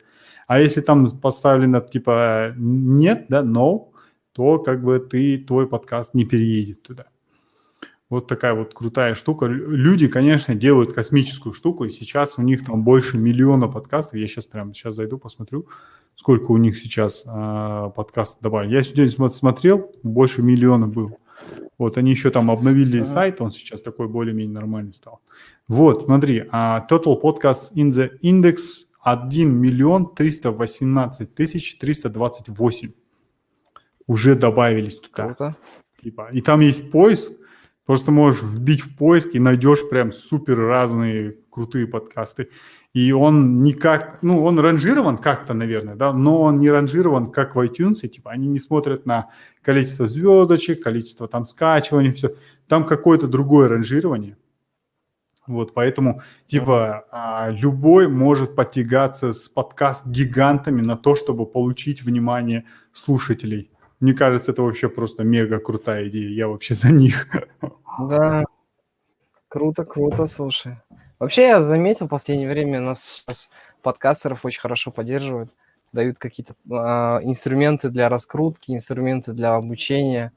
А 0.46 0.60
если 0.60 0.80
там 0.80 1.18
поставлено 1.18 1.80
типа 1.80 2.52
нет, 2.56 3.26
да, 3.28 3.42
no, 3.42 3.88
то 4.38 4.58
как 4.58 4.84
бы 4.84 5.00
ты, 5.00 5.36
твой 5.36 5.66
подкаст 5.66 6.14
не 6.14 6.24
переедет 6.24 6.80
туда. 6.82 7.06
Вот 8.08 8.28
такая 8.28 8.54
вот 8.54 8.72
крутая 8.72 9.14
штука. 9.14 9.46
Люди, 9.46 10.06
конечно, 10.06 10.54
делают 10.54 10.92
космическую 10.92 11.52
штуку, 11.52 11.84
и 11.84 11.90
сейчас 11.90 12.38
у 12.38 12.42
них 12.42 12.64
там 12.64 12.84
больше 12.84 13.18
миллиона 13.18 13.66
подкастов. 13.66 14.14
Я 14.14 14.28
сейчас 14.28 14.46
прямо 14.46 14.72
сейчас 14.72 14.94
зайду, 14.94 15.18
посмотрю, 15.18 15.66
сколько 16.14 16.52
у 16.52 16.56
них 16.56 16.78
сейчас 16.78 17.24
э, 17.26 17.90
подкастов 17.96 18.40
добавили. 18.40 18.74
Я 18.74 18.82
сегодня 18.84 19.28
смотрел, 19.28 19.90
больше 20.04 20.42
миллиона 20.42 20.86
было. 20.86 21.16
Вот, 21.76 21.98
они 21.98 22.12
еще 22.12 22.30
там 22.30 22.50
обновили 22.50 23.02
сайт, 23.02 23.40
он 23.40 23.50
сейчас 23.50 23.82
такой 23.82 24.06
более-менее 24.06 24.54
нормальный 24.54 24.94
стал. 24.94 25.20
Вот, 25.66 26.04
смотри, 26.04 26.40
uh, 26.40 26.80
Total 26.88 27.20
Podcast 27.20 27.72
in 27.74 27.90
the 27.90 28.10
Index 28.22 28.56
1 29.02 29.50
миллион 29.50 30.14
318 30.14 31.34
тысяч 31.34 31.78
328 31.78 32.92
уже 34.08 34.34
добавились 34.34 34.98
туда. 34.98 35.26
Круто. 35.26 35.56
Типа, 36.02 36.28
и 36.32 36.40
там 36.40 36.60
есть 36.60 36.90
поиск, 36.90 37.30
Просто 37.88 38.12
можешь 38.12 38.42
вбить 38.42 38.82
в 38.82 38.94
поиск 38.98 39.30
и 39.32 39.38
найдешь 39.38 39.88
прям 39.88 40.12
супер 40.12 40.58
разные 40.58 41.38
крутые 41.48 41.86
подкасты. 41.86 42.50
И 42.92 43.12
он 43.12 43.62
никак, 43.62 44.18
ну, 44.20 44.44
он 44.44 44.58
ранжирован 44.58 45.16
как-то, 45.16 45.54
наверное, 45.54 45.94
да, 45.94 46.12
но 46.12 46.42
он 46.42 46.60
не 46.60 46.68
ранжирован, 46.68 47.30
как 47.30 47.56
в 47.56 47.60
iTunes, 47.60 48.06
типа, 48.06 48.30
они 48.30 48.46
не 48.46 48.58
смотрят 48.58 49.06
на 49.06 49.30
количество 49.62 50.06
звездочек, 50.06 50.82
количество 50.82 51.28
там 51.28 51.46
скачиваний, 51.46 52.12
все. 52.12 52.34
Там 52.66 52.84
какое-то 52.84 53.26
другое 53.26 53.68
ранжирование. 53.68 54.36
Вот, 55.46 55.72
поэтому, 55.72 56.20
типа, 56.44 57.06
а, 57.10 57.48
любой 57.48 58.06
может 58.06 58.54
потягаться 58.54 59.32
с 59.32 59.48
подкаст-гигантами 59.48 60.82
на 60.82 60.98
то, 60.98 61.14
чтобы 61.14 61.46
получить 61.46 62.02
внимание 62.02 62.66
слушателей. 62.92 63.70
Мне 64.00 64.14
кажется, 64.14 64.52
это 64.52 64.62
вообще 64.62 64.88
просто 64.88 65.24
мега 65.24 65.58
крутая 65.58 66.08
идея. 66.08 66.28
Я 66.28 66.48
вообще 66.48 66.74
за 66.74 66.92
них. 66.92 67.26
Да, 67.98 68.44
круто, 69.48 69.84
круто, 69.84 70.26
слушай. 70.28 70.76
Вообще 71.18 71.48
я 71.48 71.62
заметил 71.62 72.06
в 72.06 72.10
последнее 72.10 72.48
время 72.48 72.80
нас 72.80 73.02
сейчас 73.02 73.48
подкастеров 73.82 74.44
очень 74.44 74.60
хорошо 74.60 74.92
поддерживают, 74.92 75.50
дают 75.92 76.18
какие-то 76.18 76.54
э, 76.70 77.24
инструменты 77.24 77.88
для 77.88 78.08
раскрутки, 78.08 78.70
инструменты 78.70 79.32
для 79.32 79.54
обучения. 79.54 80.32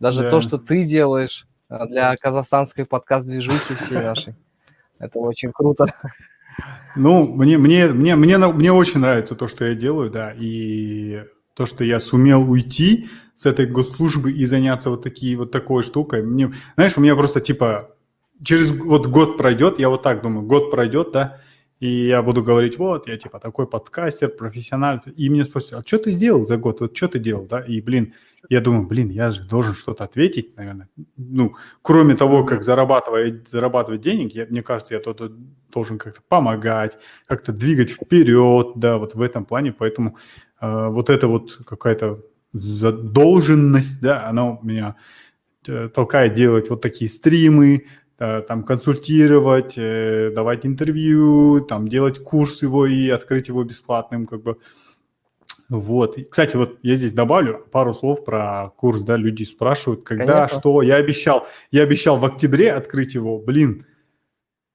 Даже 0.00 0.22
да. 0.22 0.30
то, 0.30 0.40
что 0.40 0.58
ты 0.58 0.82
делаешь 0.84 1.46
а, 1.68 1.86
для 1.86 2.16
казахстанской 2.16 2.84
подкаст-движухи 2.84 3.74
всей 3.74 3.98
нашей. 3.98 4.34
Это 4.98 5.18
очень 5.18 5.52
круто. 5.52 5.86
Ну, 6.94 7.26
мне, 7.26 7.58
мне, 7.58 7.88
мне, 7.88 8.14
мне, 8.14 8.38
мне 8.38 8.72
очень 8.72 9.00
нравится 9.00 9.34
то, 9.34 9.48
что 9.48 9.64
я 9.64 9.74
делаю, 9.74 10.10
да, 10.10 10.32
и 10.36 11.24
то, 11.54 11.66
что 11.66 11.84
я 11.84 12.00
сумел 12.00 12.50
уйти 12.50 13.08
с 13.34 13.46
этой 13.46 13.66
госслужбы 13.66 14.32
и 14.32 14.44
заняться 14.46 14.90
вот 14.90 15.02
такие 15.02 15.36
вот 15.36 15.50
такой 15.50 15.82
штукой. 15.82 16.22
Мне, 16.22 16.52
знаешь, 16.76 16.96
у 16.96 17.00
меня 17.00 17.14
просто 17.14 17.40
типа 17.40 17.94
через 18.42 18.70
вот 18.70 19.06
год 19.06 19.36
пройдет, 19.36 19.78
я 19.78 19.88
вот 19.88 20.02
так 20.02 20.22
думаю, 20.22 20.46
год 20.46 20.70
пройдет, 20.70 21.12
да, 21.12 21.40
и 21.80 22.06
я 22.06 22.22
буду 22.22 22.42
говорить, 22.42 22.78
вот, 22.78 23.08
я 23.08 23.16
типа 23.16 23.38
такой 23.38 23.66
подкастер, 23.66 24.28
профессионал, 24.28 25.00
и 25.16 25.28
мне 25.28 25.44
спросят, 25.44 25.74
а 25.74 25.86
что 25.86 25.98
ты 25.98 26.12
сделал 26.12 26.46
за 26.46 26.56
год, 26.56 26.80
вот 26.80 26.96
что 26.96 27.08
ты 27.08 27.18
делал, 27.18 27.46
да, 27.46 27.60
и, 27.60 27.80
блин, 27.80 28.14
я 28.48 28.60
думаю, 28.60 28.86
блин, 28.86 29.10
я 29.10 29.30
же 29.30 29.42
должен 29.42 29.74
что-то 29.74 30.04
ответить, 30.04 30.56
наверное, 30.56 30.88
ну, 31.16 31.54
кроме 31.82 32.16
того, 32.16 32.44
как 32.44 32.62
зарабатывать, 32.62 33.48
зарабатывать 33.48 34.00
денег, 34.00 34.34
я, 34.34 34.46
мне 34.46 34.62
кажется, 34.62 34.94
я 34.94 35.00
тут 35.00 35.32
должен 35.70 35.98
как-то 35.98 36.20
помогать, 36.28 36.96
как-то 37.26 37.52
двигать 37.52 37.90
вперед, 37.90 38.72
да, 38.76 38.98
вот 38.98 39.14
в 39.14 39.20
этом 39.20 39.44
плане, 39.44 39.72
поэтому 39.72 40.16
вот 40.90 41.10
это 41.10 41.26
вот 41.28 41.60
какая-то 41.66 42.20
задолженность, 42.54 44.00
да, 44.00 44.26
она 44.28 44.52
у 44.52 44.64
меня 44.64 44.96
э, 45.66 45.88
толкает 45.88 46.34
делать 46.34 46.70
вот 46.70 46.80
такие 46.80 47.10
стримы, 47.10 47.86
э, 48.18 48.42
там 48.42 48.62
консультировать, 48.62 49.74
э, 49.76 50.30
давать 50.34 50.64
интервью, 50.64 51.60
там 51.60 51.88
делать 51.88 52.20
курс 52.20 52.62
его 52.62 52.86
и 52.86 53.08
открыть 53.08 53.48
его 53.48 53.64
бесплатным, 53.64 54.26
как 54.26 54.42
бы. 54.42 54.58
Вот. 55.68 56.18
И, 56.18 56.24
кстати, 56.24 56.56
вот 56.56 56.78
я 56.82 56.94
здесь 56.94 57.12
добавлю 57.12 57.66
пару 57.72 57.92
слов 57.92 58.24
про 58.24 58.70
курс, 58.76 59.00
да, 59.00 59.16
люди 59.16 59.42
спрашивают, 59.42 60.04
когда, 60.04 60.46
Конечно. 60.46 60.60
что. 60.60 60.82
Я 60.82 60.96
обещал, 60.96 61.48
я 61.72 61.82
обещал 61.82 62.18
в 62.18 62.24
октябре 62.24 62.72
открыть 62.72 63.14
его, 63.14 63.38
блин, 63.38 63.86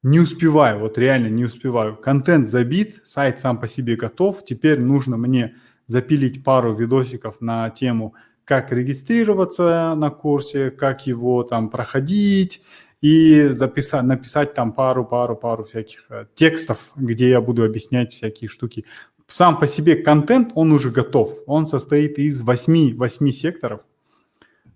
не 0.02 0.20
успеваю, 0.20 0.80
вот 0.80 0.98
реально 0.98 1.28
не 1.28 1.46
успеваю. 1.46 1.96
Контент 1.96 2.50
забит, 2.50 3.02
сайт 3.06 3.40
сам 3.40 3.60
по 3.60 3.68
себе 3.68 3.96
готов, 3.96 4.44
теперь 4.46 4.80
нужно 4.80 5.18
мне 5.18 5.56
запилить 5.90 6.44
пару 6.44 6.76
видосиков 6.76 7.42
на 7.42 7.70
тему, 7.72 8.14
как 8.46 8.72
регистрироваться 8.72 9.96
на 9.98 10.12
курсе, 10.12 10.70
как 10.70 11.08
его 11.08 11.42
там 11.44 11.70
проходить, 11.70 12.62
и 13.02 13.48
записать, 13.52 14.04
написать 14.04 14.54
там 14.54 14.72
пару-пару-пару 14.72 15.64
всяких 15.64 16.06
э, 16.12 16.26
текстов, 16.36 16.78
где 16.96 17.30
я 17.30 17.42
буду 17.42 17.64
объяснять 17.64 18.14
всякие 18.14 18.50
штуки. 18.50 18.86
Сам 19.28 19.58
по 19.58 19.66
себе 19.66 19.96
контент, 19.96 20.52
он 20.54 20.72
уже 20.72 20.92
готов. 20.92 21.34
Он 21.48 21.66
состоит 21.66 22.20
из 22.20 22.44
8, 22.44 22.96
8 22.96 23.30
секторов. 23.30 23.82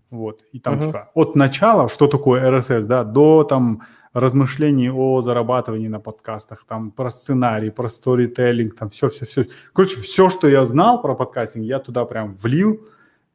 Вот. 0.09 0.43
И 0.51 0.59
там 0.59 0.79
uh-huh. 0.79 0.85
типа 0.87 1.11
от 1.13 1.35
начала, 1.35 1.89
что 1.89 2.07
такое 2.07 2.49
RSS, 2.49 2.85
да, 2.85 3.03
до 3.03 3.43
там 3.43 3.83
размышлений 4.13 4.89
о 4.91 5.21
зарабатывании 5.21 5.87
на 5.87 5.99
подкастах, 5.99 6.65
там 6.67 6.91
про 6.91 7.09
сценарий, 7.09 7.71
про 7.71 7.89
сторителлинг, 7.89 8.75
там 8.75 8.89
все-все-все. 8.89 9.47
Короче, 9.73 9.99
все, 9.99 10.29
что 10.29 10.47
я 10.47 10.63
знал 10.65 11.01
про 11.01 11.15
подкастинг, 11.15 11.65
я 11.65 11.79
туда 11.79 12.05
прям 12.05 12.37
влил 12.37 12.87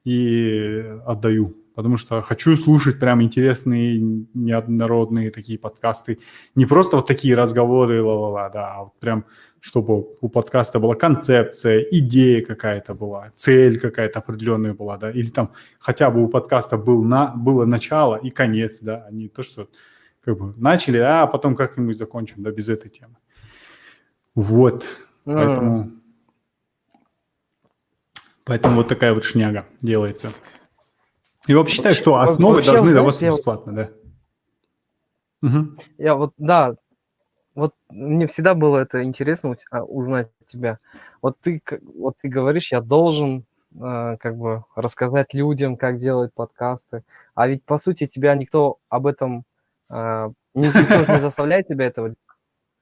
и 0.04 0.84
отдаю. 1.04 1.56
Потому 1.74 1.96
что 1.96 2.20
хочу 2.22 2.56
слушать 2.56 2.98
прям 2.98 3.22
интересные, 3.22 4.00
неоднородные 4.34 5.30
такие 5.30 5.60
подкасты. 5.60 6.18
Не 6.56 6.66
просто 6.66 6.96
вот 6.96 7.06
такие 7.06 7.36
разговоры, 7.36 8.02
ла-ла-ла, 8.02 8.48
да, 8.48 8.74
а 8.74 8.84
вот 8.84 8.98
прям 8.98 9.24
чтобы 9.60 10.06
у 10.20 10.28
подкаста 10.28 10.78
была 10.78 10.94
концепция, 10.94 11.80
идея 11.90 12.44
какая-то 12.44 12.94
была, 12.94 13.32
цель 13.36 13.80
какая-то 13.80 14.20
определенная 14.20 14.74
была, 14.74 14.96
да, 14.96 15.10
или 15.10 15.30
там 15.30 15.52
хотя 15.78 16.10
бы 16.10 16.22
у 16.22 16.28
подкаста 16.28 16.78
был 16.78 17.02
на, 17.02 17.28
было 17.34 17.64
начало 17.64 18.16
и 18.16 18.30
конец, 18.30 18.78
да, 18.80 19.06
а 19.08 19.12
не 19.12 19.28
то, 19.28 19.42
что 19.42 19.68
как 20.28 20.36
бы 20.36 20.52
начали, 20.58 20.98
а 20.98 21.26
потом 21.26 21.56
как-нибудь 21.56 21.96
закончим, 21.96 22.42
да, 22.42 22.50
без 22.50 22.68
этой 22.68 22.90
темы. 22.90 23.16
Вот, 24.34 24.84
mm. 25.24 25.34
поэтому, 25.34 25.90
поэтому 28.44 28.74
вот 28.76 28.88
такая 28.88 29.14
вот 29.14 29.24
шняга 29.24 29.64
делается. 29.80 30.30
И 31.46 31.54
вообще 31.54 31.76
считаю, 31.76 31.94
что 31.94 32.16
основы 32.16 32.56
вообще, 32.56 32.72
должны 32.72 32.92
даваться 32.92 33.24
бесплатно, 33.24 33.72
да? 33.72 33.90
Угу. 35.40 35.82
Я 35.96 36.14
вот, 36.14 36.34
да, 36.36 36.74
вот 37.54 37.74
мне 37.88 38.26
всегда 38.26 38.52
было 38.52 38.76
это 38.76 39.02
интересно 39.02 39.56
узнать 39.70 40.28
тебя. 40.46 40.78
Вот 41.22 41.38
ты, 41.40 41.62
вот 41.96 42.16
ты 42.20 42.28
говоришь, 42.28 42.70
я 42.70 42.82
должен 42.82 43.46
э, 43.74 44.16
как 44.20 44.36
бы 44.36 44.64
рассказать 44.76 45.32
людям, 45.32 45.78
как 45.78 45.96
делать 45.96 46.34
подкасты. 46.34 47.02
А 47.34 47.48
ведь 47.48 47.64
по 47.64 47.78
сути 47.78 48.06
тебя 48.06 48.34
никто 48.34 48.76
об 48.90 49.06
этом 49.06 49.46
а, 49.88 50.30
никто 50.54 51.12
не 51.14 51.20
заставляет 51.20 51.68
тебя 51.68 51.86
этого 51.86 52.14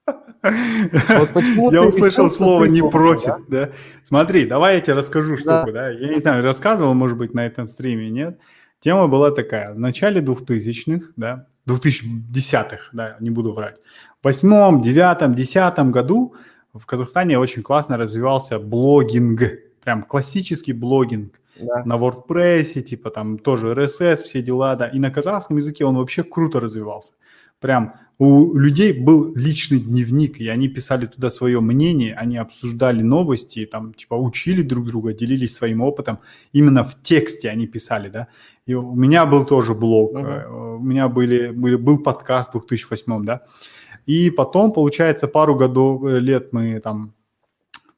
вот 0.43 1.73
я 1.73 1.83
услышал 1.83 2.31
слово 2.31 2.67
«не 2.67 2.81
просит», 2.81 3.35
да? 3.49 3.71
Смотри, 4.05 4.47
давай 4.47 4.77
я 4.77 4.81
тебе 4.81 4.95
расскажу 4.95 5.37
штуку, 5.37 5.73
да. 5.73 5.91
Я 5.91 6.09
не 6.09 6.21
знаю, 6.21 6.45
рассказывал, 6.45 6.95
может 6.95 7.19
быть, 7.19 7.35
на 7.35 7.45
этом 7.45 7.67
стриме, 7.67 8.09
нет? 8.09 8.39
Тема 8.79 9.09
была 9.09 9.33
такая. 9.33 9.75
В 9.75 9.81
начале 9.81 10.21
2000-х, 10.21 11.09
да, 11.17 11.47
2010-х, 11.69 12.91
да, 12.93 13.17
не 13.19 13.31
буду 13.31 13.53
врать, 13.53 13.79
в 14.21 14.25
восьмом, 14.25 14.81
девятом, 14.81 15.35
десятом 15.35 15.91
году 15.91 16.37
в 16.73 16.87
Казахстане 16.87 17.39
очень 17.39 17.63
классно 17.63 17.97
развивался 17.97 18.59
блогинг, 18.59 19.41
прям 19.83 20.03
классический 20.03 20.73
блогинг 20.73 21.41
да. 21.61 21.85
на 21.85 21.97
WordPress, 21.97 22.81
типа 22.81 23.11
там 23.11 23.39
тоже 23.39 23.73
RSS, 23.73 24.23
все 24.25 24.43
дела, 24.43 24.77
да. 24.77 24.89
И 24.89 24.99
на 24.99 25.11
казахском 25.11 25.57
языке 25.57 25.85
он 25.85 25.97
вообще 25.97 26.23
круто 26.23 26.61
развивался. 26.61 27.13
Прям 27.61 27.95
У 28.19 28.57
людей 28.57 28.93
был 28.93 29.35
личный 29.35 29.79
дневник, 29.79 30.41
и 30.41 30.49
они 30.49 30.69
писали 30.69 31.07
туда 31.07 31.29
свое 31.29 31.61
мнение, 31.61 32.15
они 32.15 32.39
обсуждали 32.39 33.03
новости, 33.03 33.67
там, 33.67 33.93
типа, 33.93 34.15
учили 34.15 34.63
друг 34.63 34.87
друга, 34.87 35.13
делились 35.13 35.55
своим 35.55 35.83
опытом. 35.83 36.19
Именно 36.53 36.83
в 36.85 36.95
тексте 37.03 37.51
они 37.51 37.67
писали, 37.67 38.09
да. 38.09 38.29
И 38.67 38.75
у 38.75 38.95
меня 38.95 39.27
был 39.27 39.45
тоже 39.45 39.75
блог, 39.75 40.15
uh-huh. 40.15 40.77
у 40.77 40.83
меня 40.83 41.09
были, 41.09 41.51
были, 41.51 41.77
был 41.77 41.99
подкаст 42.03 42.55
в 42.55 42.67
2008, 42.67 43.25
да. 43.25 43.43
И 44.07 44.31
потом, 44.31 44.73
получается, 44.73 45.29
пару 45.29 45.55
годов, 45.55 46.05
э, 46.05 46.21
лет 46.21 46.53
мы 46.53 46.81
там 46.81 47.13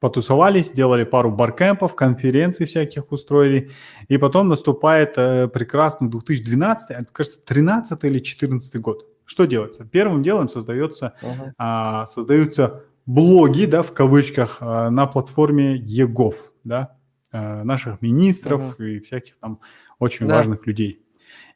потусовались, 0.00 0.68
сделали 0.68 1.04
пару 1.04 1.30
баркемпов, 1.30 1.94
конференций 1.94 2.66
всяких 2.66 3.10
устроили, 3.10 3.70
и 4.08 4.16
потом 4.16 4.48
наступает 4.48 5.14
э, 5.16 5.48
прекрасный 5.48 6.08
2012, 6.08 7.06
кажется, 7.12 7.40
13 7.44 8.04
или 8.04 8.18
14 8.20 8.80
год. 8.80 9.06
Что 9.24 9.44
делается? 9.44 9.84
Первым 9.84 10.22
делом 10.22 10.48
создается, 10.48 11.14
uh-huh. 11.20 11.52
а, 11.58 12.06
создаются 12.06 12.84
блоги, 13.04 13.66
да, 13.66 13.82
в 13.82 13.92
кавычках, 13.92 14.58
а, 14.60 14.88
на 14.90 15.06
платформе 15.06 15.76
ЕГОВ, 15.76 16.52
да, 16.64 16.96
а, 17.30 17.62
наших 17.64 18.00
министров 18.00 18.78
uh-huh. 18.78 18.88
и 18.88 19.00
всяких 19.00 19.36
там 19.38 19.60
очень 19.98 20.26
да. 20.26 20.36
важных 20.36 20.66
людей. 20.66 21.02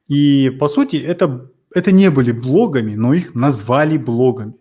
И, 0.06 0.50
по 0.50 0.68
сути, 0.68 0.96
это, 0.96 1.50
это 1.74 1.92
не 1.92 2.10
были 2.10 2.32
блогами, 2.32 2.94
но 2.94 3.14
их 3.14 3.34
назвали 3.34 3.96
блогами. 3.96 4.54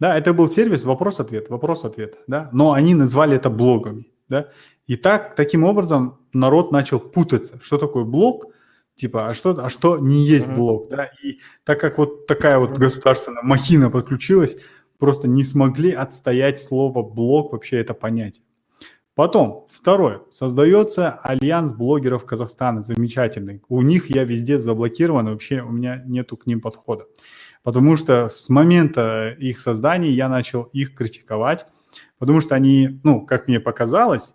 Да, 0.00 0.16
это 0.16 0.32
был 0.32 0.48
сервис 0.48 0.84
вопрос-ответ, 0.84 1.48
вопрос-ответ, 1.50 2.18
да, 2.26 2.48
но 2.52 2.72
они 2.72 2.94
назвали 2.94 3.36
это 3.36 3.50
блогами, 3.50 4.06
да. 4.28 4.48
И 4.86 4.96
так, 4.96 5.34
таким 5.34 5.64
образом 5.64 6.20
народ 6.32 6.72
начал 6.72 7.00
путаться, 7.00 7.58
что 7.62 7.78
такое 7.78 8.04
блог– 8.04 8.46
типа, 8.98 9.28
а 9.28 9.34
что, 9.34 9.50
а 9.64 9.70
что 9.70 9.98
не 9.98 10.26
есть 10.26 10.50
блок, 10.50 10.88
да, 10.90 11.10
и 11.22 11.38
так 11.64 11.80
как 11.80 11.98
вот 11.98 12.26
такая 12.26 12.58
вот 12.58 12.72
государственная 12.72 13.42
махина 13.42 13.90
подключилась, 13.90 14.56
просто 14.98 15.28
не 15.28 15.44
смогли 15.44 15.92
отстоять 15.92 16.60
слово 16.60 17.02
блок, 17.02 17.52
вообще 17.52 17.78
это 17.78 17.94
понятие. 17.94 18.44
Потом, 19.14 19.66
второе, 19.70 20.22
создается 20.30 21.10
альянс 21.10 21.72
блогеров 21.72 22.24
Казахстана, 22.24 22.82
замечательный. 22.82 23.62
У 23.68 23.82
них 23.82 24.14
я 24.14 24.22
везде 24.22 24.60
заблокирован, 24.60 25.26
вообще 25.26 25.60
у 25.60 25.70
меня 25.70 26.02
нету 26.06 26.36
к 26.36 26.46
ним 26.46 26.60
подхода. 26.60 27.06
Потому 27.62 27.96
что 27.96 28.28
с 28.28 28.48
момента 28.48 29.36
их 29.38 29.60
создания 29.60 30.10
я 30.10 30.28
начал 30.28 30.62
их 30.64 30.94
критиковать, 30.94 31.66
потому 32.18 32.40
что 32.40 32.54
они, 32.54 33.00
ну, 33.04 33.26
как 33.26 33.48
мне 33.48 33.60
показалось, 33.60 34.32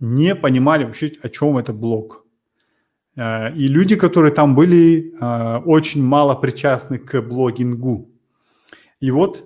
не 0.00 0.34
понимали 0.34 0.84
вообще, 0.84 1.12
о 1.22 1.28
чем 1.28 1.58
это 1.58 1.72
блог. 1.72 2.24
Э, 3.16 3.52
и 3.54 3.68
люди, 3.68 3.96
которые 3.96 4.32
там 4.32 4.54
были, 4.54 5.14
э, 5.20 5.56
очень 5.64 6.02
мало 6.02 6.34
причастны 6.34 6.98
к 6.98 7.20
блогингу. 7.20 8.10
И 9.00 9.10
вот 9.10 9.44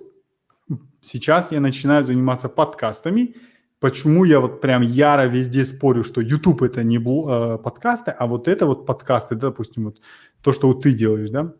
сейчас 1.01 1.51
я 1.51 1.59
начинаю 1.59 2.03
заниматься 2.03 2.49
подкастами. 2.49 3.35
Почему 3.79 4.23
я 4.23 4.39
вот 4.39 4.61
прям 4.61 4.81
яро 4.81 5.27
везде 5.27 5.65
спорю, 5.65 6.03
что 6.03 6.21
YouTube 6.21 6.61
это 6.61 6.83
не 6.83 6.97
э, 6.97 7.57
подкасты, 7.57 8.11
а 8.11 8.27
вот 8.27 8.47
это 8.47 8.65
вот 8.65 8.85
подкасты, 8.85 9.35
допустим, 9.35 9.85
вот 9.85 9.99
то, 10.41 10.51
что 10.51 10.67
вот 10.67 10.83
ты 10.83 10.93
делаешь, 10.93 11.29
да. 11.29 11.53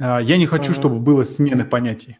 Я 0.00 0.36
не 0.36 0.46
хочу, 0.46 0.72
чтобы 0.72 0.98
было 0.98 1.24
смены 1.24 1.64
понятий. 1.64 2.18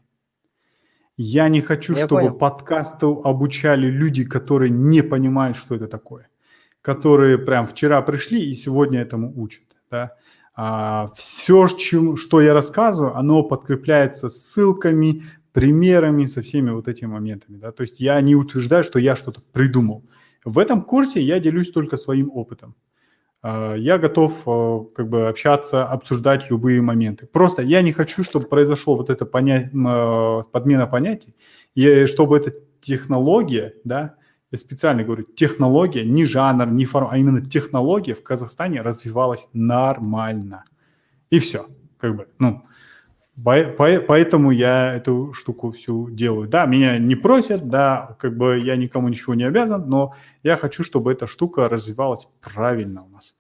Я 1.17 1.49
не 1.49 1.61
хочу, 1.61 1.95
я 1.95 2.07
чтобы 2.07 2.23
понял. 2.23 2.35
подкасту 2.35 3.21
обучали 3.25 3.89
люди, 3.89 4.25
которые 4.25 4.71
не 4.71 5.03
понимают, 5.03 5.57
что 5.57 5.75
это 5.75 5.87
такое 5.89 6.31
которые 6.83 7.39
прям 7.39 7.67
вчера 7.67 8.01
пришли 8.03 8.51
и 8.51 8.55
сегодня 8.55 9.01
этому 9.01 9.33
учат. 9.41 9.65
Да? 9.91 10.17
А, 10.55 11.11
все, 11.15 11.69
чем, 11.69 12.17
что 12.17 12.41
я 12.41 12.55
рассказываю, 12.55 13.17
оно 13.17 13.43
подкрепляется 13.43 14.29
ссылками, 14.29 15.25
примерами, 15.53 16.27
со 16.27 16.43
всеми 16.43 16.71
вот 16.71 16.89
этими 16.89 17.09
моментами. 17.09 17.59
Да? 17.59 17.73
То 17.73 17.83
есть 17.83 18.01
я 18.01 18.21
не 18.21 18.35
утверждаю, 18.35 18.85
что 18.85 18.99
я 18.99 19.17
что-то 19.17 19.43
придумал. 19.53 20.05
В 20.45 20.59
этом 20.59 20.83
курсе 20.83 21.23
я 21.23 21.39
делюсь 21.41 21.71
только 21.71 21.97
своим 21.97 22.31
опытом. 22.33 22.75
А, 23.43 23.75
я 23.75 23.99
готов 23.99 24.43
а, 24.47 24.85
как 24.95 25.09
бы 25.09 25.29
общаться, 25.29 25.85
обсуждать 25.85 26.51
любые 26.51 26.83
моменты. 26.83 27.27
Просто 27.27 27.63
я 27.63 27.83
не 27.83 27.93
хочу, 27.93 28.23
чтобы 28.23 28.47
произошло 28.47 28.97
вот 28.97 29.11
это 29.11 29.27
поня... 29.27 29.71
А, 29.87 30.43
подмена 30.53 30.87
понятий, 30.87 31.35
и 31.75 32.07
чтобы 32.07 32.37
эта 32.37 32.53
технология, 32.81 33.75
да, 33.85 34.17
я 34.51 34.59
специально 34.59 35.05
говорю, 35.05 35.25
технология, 35.25 36.05
не 36.05 36.25
жанр, 36.25 36.67
не 36.67 36.85
форм, 36.85 37.09
а 37.11 37.19
именно 37.19 37.45
технология 37.45 38.15
в 38.15 38.23
Казахстане 38.23 38.83
развивалась 38.83 39.49
нормально. 39.53 40.65
И 41.31 41.39
все, 41.39 41.69
как 41.99 42.17
бы, 42.17 42.29
ну, 42.39 42.65
поэтому 43.45 44.51
я 44.51 44.95
эту 44.95 45.33
штуку 45.33 45.71
всю 45.71 46.11
делаю. 46.11 46.49
Да, 46.49 46.67
меня 46.67 46.99
не 46.99 47.15
просят, 47.15 47.69
да, 47.69 48.17
как 48.19 48.37
бы 48.37 48.59
я 48.59 48.77
никому 48.77 49.09
ничего 49.09 49.35
не 49.35 49.45
обязан, 49.45 49.89
но 49.89 50.15
я 50.43 50.57
хочу, 50.57 50.85
чтобы 50.85 51.13
эта 51.13 51.27
штука 51.27 51.69
развивалась 51.69 52.29
правильно 52.41 53.05
у 53.05 53.09
нас. 53.09 53.37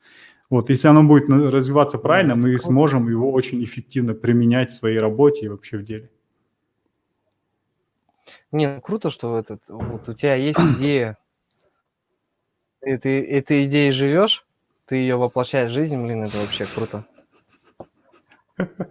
Вот, 0.49 0.69
если 0.69 0.89
оно 0.89 1.05
будет 1.05 1.29
развиваться 1.29 1.99
правильно, 1.99 2.35
мы 2.35 2.59
сможем 2.59 3.09
его 3.09 3.31
очень 3.33 3.63
эффективно 3.63 4.15
применять 4.15 4.71
в 4.71 4.77
своей 4.77 4.99
работе 4.99 5.47
и 5.47 5.49
вообще 5.49 5.79
в 5.79 5.85
деле. 5.85 6.11
Не, 8.53 8.75
ну 8.75 8.81
круто, 8.81 9.11
что 9.11 9.39
этот, 9.39 9.63
вот 9.69 10.09
у 10.09 10.15
тебя 10.15 10.35
есть 10.35 10.59
идея, 10.79 11.17
ты, 12.81 12.99
ты 12.99 13.23
этой 13.23 13.67
идеей 13.67 13.93
живешь, 13.93 14.45
ты 14.87 14.97
ее 14.97 15.17
воплощаешь 15.17 15.71
в 15.71 15.75
жизнь, 15.75 16.03
блин, 16.03 16.25
это 16.25 16.37
вообще 16.39 16.67
круто. 16.67 17.05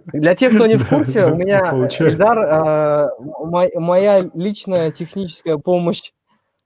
Для 0.07 0.35
тех, 0.35 0.55
кто 0.55 0.65
не 0.65 0.75
в 0.75 0.87
курсе, 0.87 1.25
у 1.25 1.35
меня, 1.35 1.73
Эльдар, 1.99 2.39
а, 2.39 3.09
моя 3.19 4.29
личная 4.33 4.91
техническая 4.91 5.57
помощь 5.57 6.11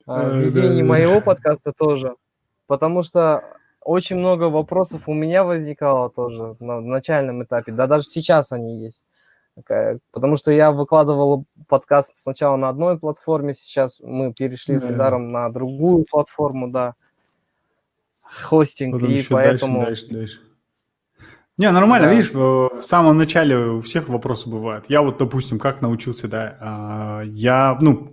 а, 0.06 0.30
в 0.30 0.38
ведении 0.38 0.84
моего 0.84 1.22
подкаста 1.22 1.72
тоже, 1.72 2.16
потому 2.68 3.04
что 3.04 3.43
очень 3.82 4.18
много 4.18 4.43
вопросов 4.43 5.04
у 5.08 5.14
меня 5.14 5.43
возникало 5.43 6.10
тоже 6.10 6.56
на 6.60 6.80
начальном 6.82 7.43
этапе, 7.43 7.72
да 7.72 7.88
даже 7.88 8.04
сейчас 8.04 8.51
они 8.51 8.84
есть. 8.84 9.04
Потому 10.12 10.36
что 10.36 10.51
я 10.51 10.72
выкладывал 10.72 11.45
подкаст 11.68 12.14
сначала 12.16 12.56
на 12.58 12.70
одной 12.70 12.97
платформе, 12.97 13.54
сейчас 13.54 13.99
мы 14.01 14.34
перешли 14.34 14.80
с 14.80 14.89
Идаром 14.89 15.32
на 15.32 15.49
другую 15.49 16.06
платформу, 16.10 16.70
да. 16.70 16.95
Хостинг, 18.24 18.95
Потом 18.95 19.12
и 19.12 19.24
поэтому... 19.30 19.82
Дальше, 19.84 20.08
дальше, 20.08 20.14
дальше. 20.14 20.53
Не, 21.58 21.72
нормально, 21.72 22.08
да. 22.08 22.14
видишь, 22.14 22.32
в 22.34 22.82
самом 22.82 23.18
начале 23.18 23.58
у 23.58 23.82
всех 23.82 24.10
вопросы 24.10 24.49
бывают. 24.49 24.86
Я 24.88 25.01
вот, 25.01 25.20
допустим, 25.20 25.60
как 25.60 25.82
научился, 25.82 26.28
да, 26.28 26.58
а, 26.60 27.22
я, 27.26 27.78
ну, 27.80 28.10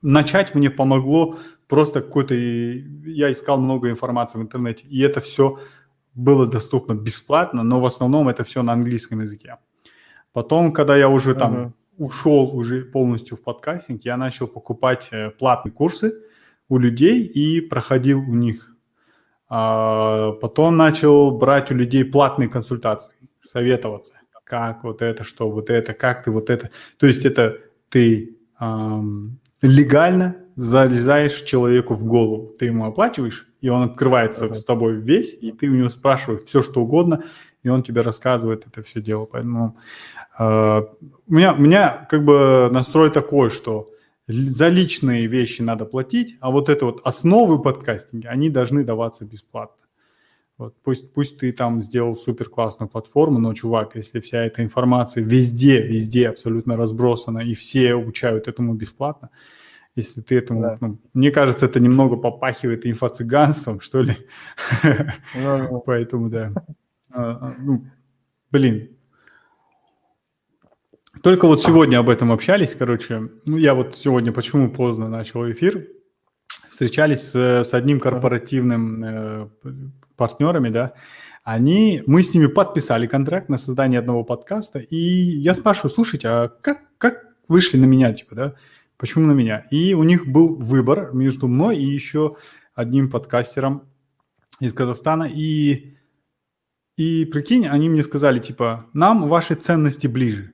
начать 0.00 0.54
мне 0.54 0.70
помогло 0.70 1.38
просто 1.68 2.00
какой-то, 2.00 2.34
я 2.34 3.30
искал 3.30 3.58
много 3.58 3.90
информации 3.90 4.38
в 4.38 4.42
интернете, 4.42 4.86
и 4.86 5.00
это 5.00 5.20
все 5.20 5.58
было 6.14 6.46
доступно 6.46 6.94
бесплатно, 6.94 7.62
но 7.62 7.80
в 7.80 7.86
основном 7.86 8.28
это 8.28 8.44
все 8.44 8.62
на 8.62 8.72
английском 8.72 9.20
языке. 9.20 9.56
Потом, 10.32 10.72
когда 10.72 10.96
я 10.96 11.08
уже 11.08 11.34
там 11.34 11.54
uh-huh. 11.54 11.72
ушел 11.98 12.56
уже 12.56 12.82
полностью 12.82 13.36
в 13.36 13.42
подкастинг, 13.42 14.04
я 14.04 14.16
начал 14.16 14.46
покупать 14.46 15.08
э, 15.10 15.30
платные 15.30 15.72
курсы 15.72 16.14
у 16.68 16.78
людей 16.78 17.22
и 17.22 17.60
проходил 17.60 18.20
у 18.20 18.34
них. 18.34 18.73
А 19.48 20.32
потом 20.32 20.76
начал 20.76 21.36
брать 21.36 21.70
у 21.70 21.74
людей 21.74 22.04
платные 22.04 22.48
консультации, 22.48 23.14
советоваться, 23.40 24.14
как 24.44 24.84
вот 24.84 25.02
это, 25.02 25.24
что 25.24 25.50
вот 25.50 25.70
это, 25.70 25.92
как 25.92 26.24
ты 26.24 26.30
вот 26.30 26.50
это. 26.50 26.70
То 26.98 27.06
есть 27.06 27.24
это 27.24 27.58
ты 27.88 28.36
эм, 28.60 29.38
легально 29.62 30.36
залезаешь 30.56 31.42
человеку 31.42 31.94
в 31.94 32.04
голову, 32.04 32.54
ты 32.58 32.66
ему 32.66 32.86
оплачиваешь, 32.86 33.48
и 33.60 33.68
он 33.68 33.82
открывается 33.82 34.46
uh-huh. 34.46 34.54
с 34.54 34.64
тобой 34.64 34.96
весь, 34.96 35.36
и 35.40 35.52
ты 35.52 35.68
у 35.68 35.74
него 35.74 35.90
спрашиваешь 35.90 36.44
все, 36.44 36.62
что 36.62 36.82
угодно, 36.82 37.24
и 37.62 37.68
он 37.68 37.82
тебе 37.82 38.02
рассказывает 38.02 38.66
это 38.66 38.82
все 38.82 39.00
дело. 39.00 39.24
Поэтому 39.24 39.76
э, 40.38 40.82
у, 41.26 41.34
меня, 41.34 41.54
у 41.54 41.60
меня 41.60 42.06
как 42.10 42.24
бы 42.24 42.68
настрой 42.70 43.10
такой, 43.10 43.50
что 43.50 43.90
за 44.26 44.68
личные 44.68 45.26
вещи 45.26 45.62
надо 45.62 45.84
платить, 45.84 46.36
а 46.40 46.50
вот 46.50 46.68
это 46.68 46.86
вот 46.86 47.00
основы 47.04 47.60
подкастинга, 47.60 48.30
они 48.30 48.50
должны 48.50 48.84
даваться 48.84 49.24
бесплатно. 49.24 49.84
Вот, 50.56 50.76
пусть, 50.84 51.12
пусть 51.12 51.38
ты 51.38 51.52
там 51.52 51.82
сделал 51.82 52.16
супер 52.16 52.48
классную 52.48 52.88
платформу, 52.88 53.40
но, 53.40 53.52
чувак, 53.54 53.96
если 53.96 54.20
вся 54.20 54.44
эта 54.44 54.62
информация 54.62 55.24
везде, 55.24 55.82
везде 55.82 56.28
абсолютно 56.28 56.76
разбросана, 56.76 57.40
и 57.40 57.54
все 57.54 57.94
обучают 57.94 58.46
этому 58.46 58.74
бесплатно, 58.74 59.30
если 59.96 60.20
ты 60.20 60.36
этому... 60.36 60.62
Да. 60.62 60.78
Ну, 60.80 60.98
мне 61.12 61.32
кажется, 61.32 61.66
это 61.66 61.80
немного 61.80 62.16
попахивает 62.16 62.86
инфо-цыганством, 62.86 63.80
что 63.80 64.02
ли. 64.02 64.16
Ну, 65.34 65.58
ну. 65.58 65.80
Поэтому, 65.86 66.30
да. 66.30 66.52
А, 67.10 67.32
а, 67.32 67.54
ну, 67.58 67.84
блин. 68.52 68.93
Только 71.24 71.46
вот 71.46 71.62
сегодня 71.62 72.00
об 72.00 72.10
этом 72.10 72.30
общались, 72.32 72.74
короче. 72.74 73.30
Ну, 73.46 73.56
я 73.56 73.74
вот 73.74 73.96
сегодня 73.96 74.30
почему 74.30 74.70
поздно 74.70 75.08
начал 75.08 75.50
эфир. 75.50 75.88
Встречались 76.68 77.30
с, 77.30 77.34
с 77.64 77.72
одним 77.72 77.98
корпоративным 77.98 79.02
э, 79.02 79.48
партнерами, 80.16 80.68
да. 80.68 80.92
они, 81.42 82.02
мы 82.06 82.22
с 82.22 82.34
ними 82.34 82.44
подписали 82.44 83.06
контракт 83.06 83.48
на 83.48 83.56
создание 83.56 84.00
одного 84.00 84.22
подкаста, 84.22 84.80
и 84.80 84.96
я 84.96 85.54
спрашиваю, 85.54 85.90
слушайте, 85.90 86.28
а 86.28 86.48
как, 86.48 86.82
как 86.98 87.24
вышли 87.48 87.78
на 87.78 87.86
меня, 87.86 88.12
типа, 88.12 88.34
да, 88.34 88.54
почему 88.98 89.26
на 89.26 89.32
меня? 89.32 89.66
И 89.70 89.94
у 89.94 90.02
них 90.02 90.26
был 90.26 90.56
выбор 90.56 91.14
между 91.14 91.48
мной 91.48 91.78
и 91.78 91.86
еще 91.86 92.36
одним 92.74 93.10
подкастером 93.10 93.84
из 94.60 94.74
Казахстана, 94.74 95.24
и, 95.24 95.96
и 96.98 97.24
прикинь, 97.24 97.66
они 97.66 97.88
мне 97.88 98.02
сказали, 98.02 98.40
типа, 98.40 98.90
нам 98.92 99.26
ваши 99.26 99.54
ценности 99.54 100.06
ближе. 100.06 100.53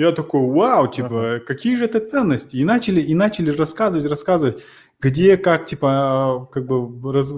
Я 0.00 0.12
такой, 0.12 0.40
вау, 0.40 0.88
типа, 0.88 1.34
ага. 1.34 1.40
какие 1.40 1.76
же 1.76 1.84
это 1.84 2.00
ценности? 2.00 2.56
И 2.56 2.64
начали, 2.64 3.02
и 3.02 3.14
начали 3.14 3.50
рассказывать, 3.50 4.06
рассказывать, 4.06 4.62
где, 4.98 5.36
как, 5.36 5.66
типа, 5.66 6.48
как 6.50 6.64
бы, 6.64 7.12
раз, 7.12 7.30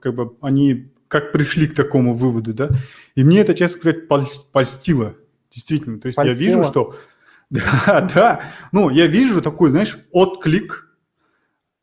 как 0.00 0.14
бы 0.14 0.36
они, 0.42 0.92
как 1.08 1.32
пришли 1.32 1.66
к 1.66 1.74
такому 1.74 2.12
выводу, 2.12 2.52
да? 2.52 2.68
И 3.14 3.24
мне 3.24 3.40
это, 3.40 3.54
честно 3.54 3.78
сказать, 3.78 4.06
польстило, 4.52 5.14
действительно. 5.50 5.98
То 5.98 6.08
есть 6.08 6.16
польстило. 6.16 6.36
я 6.38 6.56
вижу, 6.56 6.68
что, 6.68 6.94
да, 7.50 8.10
да, 8.14 8.40
ну, 8.70 8.90
я 8.90 9.06
вижу 9.06 9.40
такой, 9.40 9.70
знаешь, 9.70 9.96
отклик 10.12 10.94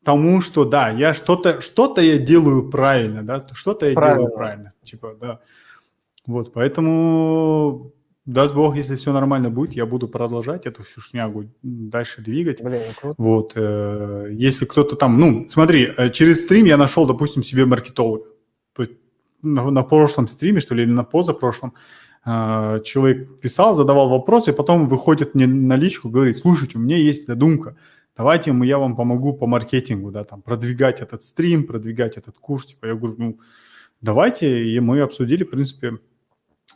тому, 0.04 0.40
что, 0.40 0.64
да, 0.64 0.90
я 0.90 1.14
что-то, 1.14 1.60
что-то 1.60 2.00
я 2.00 2.16
делаю 2.16 2.70
правильно, 2.70 3.24
да, 3.24 3.44
что-то 3.54 3.88
я 3.88 3.94
правильно. 3.94 4.18
делаю 4.18 4.36
правильно, 4.36 4.72
типа, 4.84 5.16
да. 5.20 5.40
Вот, 6.26 6.52
поэтому 6.52 7.92
даст 8.28 8.54
Бог, 8.54 8.76
если 8.76 8.94
все 8.96 9.12
нормально 9.12 9.50
будет, 9.50 9.72
я 9.72 9.86
буду 9.86 10.06
продолжать 10.06 10.66
эту 10.66 10.82
всю 10.82 11.00
шнягу 11.00 11.44
дальше 11.62 12.20
двигать. 12.20 12.62
Блин, 12.62 12.82
круто. 13.00 13.14
Вот, 13.18 13.52
э, 13.54 14.28
если 14.32 14.66
кто-то 14.66 14.96
там, 14.96 15.18
ну, 15.18 15.48
смотри, 15.48 15.90
э, 15.96 16.10
через 16.10 16.42
стрим 16.42 16.66
я 16.66 16.76
нашел, 16.76 17.06
допустим, 17.06 17.42
себе 17.42 17.64
маркетолога. 17.64 18.26
То 18.74 18.82
есть 18.82 18.92
на, 19.42 19.70
на 19.70 19.82
прошлом 19.82 20.28
стриме, 20.28 20.60
что 20.60 20.74
ли, 20.74 20.82
или 20.82 20.90
на 20.90 21.04
позапрошлом, 21.04 21.72
э, 22.26 22.80
человек 22.84 23.40
писал, 23.40 23.74
задавал 23.74 24.10
вопросы, 24.10 24.50
и 24.50 24.54
потом 24.54 24.88
выходит 24.88 25.34
мне 25.34 25.46
на 25.46 25.76
личку, 25.76 26.10
говорит, 26.10 26.36
слушайте, 26.36 26.76
у 26.76 26.82
меня 26.82 26.98
есть 26.98 27.26
задумка, 27.26 27.76
давайте 28.14 28.54
я 28.62 28.78
вам 28.78 28.94
помогу 28.94 29.32
по 29.32 29.46
маркетингу, 29.46 30.10
да, 30.10 30.24
там, 30.24 30.42
продвигать 30.42 31.00
этот 31.00 31.22
стрим, 31.22 31.66
продвигать 31.66 32.18
этот 32.18 32.36
курс. 32.36 32.66
Типа, 32.66 32.86
я 32.86 32.94
говорю, 32.94 33.14
ну, 33.16 33.40
давайте, 34.02 34.64
и 34.64 34.80
мы 34.80 35.00
обсудили, 35.00 35.44
в 35.44 35.50
принципе, 35.50 35.92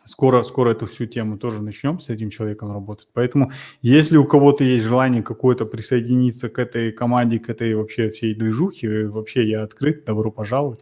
скоро, 0.05 0.43
скоро 0.43 0.71
эту 0.71 0.87
всю 0.87 1.07
тему 1.07 1.39
тоже 1.39 1.63
начнем 1.63 2.01
с 2.01 2.09
этим 2.09 2.31
человеком 2.31 2.73
работать. 2.73 3.09
Поэтому, 3.13 3.53
если 3.81 4.17
у 4.17 4.25
кого-то 4.25 4.65
есть 4.65 4.85
желание 4.85 5.23
какое-то 5.23 5.65
присоединиться 5.65 6.49
к 6.49 6.59
этой 6.59 6.93
команде, 6.93 7.39
к 7.39 7.49
этой 7.49 7.75
вообще 7.75 8.11
всей 8.11 8.35
движухе, 8.35 9.09
вообще 9.09 9.49
я 9.49 9.63
открыт, 9.63 10.05
добро 10.05 10.31
пожаловать. 10.31 10.81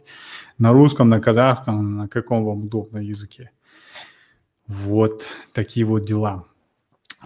На 0.57 0.73
русском, 0.73 1.09
на 1.09 1.19
казахском, 1.19 1.97
на 1.97 2.07
каком 2.07 2.45
вам 2.45 2.65
удобно 2.65 2.99
языке. 2.99 3.51
Вот 4.67 5.23
такие 5.53 5.85
вот 5.85 6.05
дела. 6.05 6.45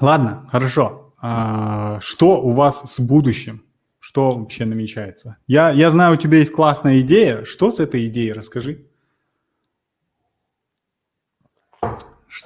Ладно, 0.01 0.47
хорошо. 0.51 1.13
А, 1.21 1.99
что 2.01 2.41
у 2.41 2.51
вас 2.51 2.93
с 2.93 2.99
будущим? 2.99 3.63
Что 3.99 4.37
вообще 4.37 4.65
намечается? 4.65 5.37
Я, 5.47 5.71
я 5.71 5.89
знаю, 5.89 6.13
у 6.13 6.17
тебя 6.17 6.39
есть 6.39 6.51
классная 6.51 7.01
идея. 7.01 7.43
Что 7.45 7.71
с 7.71 7.79
этой 7.79 8.07
идеей? 8.07 8.33
Расскажи. 8.33 8.84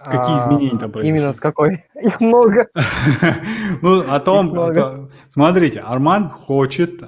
Какие 0.04 0.36
а, 0.36 0.40
изменения 0.40 0.78
там 0.78 0.92
произошли? 0.92 1.18
Именно 1.18 1.34
с 1.34 1.40
какой? 1.40 1.86
Их 2.02 2.20
много. 2.20 2.70
Ну, 3.82 4.02
о 4.02 4.20
том, 4.20 5.10
смотрите, 5.32 5.80
Арман 5.80 6.30
хочет 6.30 7.04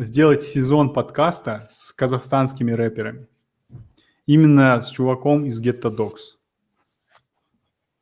сделать 0.00 0.42
сезон 0.42 0.92
подкаста 0.92 1.66
с 1.70 1.92
казахстанскими 1.92 2.72
рэперами. 2.72 3.28
Именно 4.26 4.80
с 4.80 4.90
чуваком 4.90 5.44
из 5.44 5.62
Ghetto 5.62 5.94
Dogs. 5.94 6.36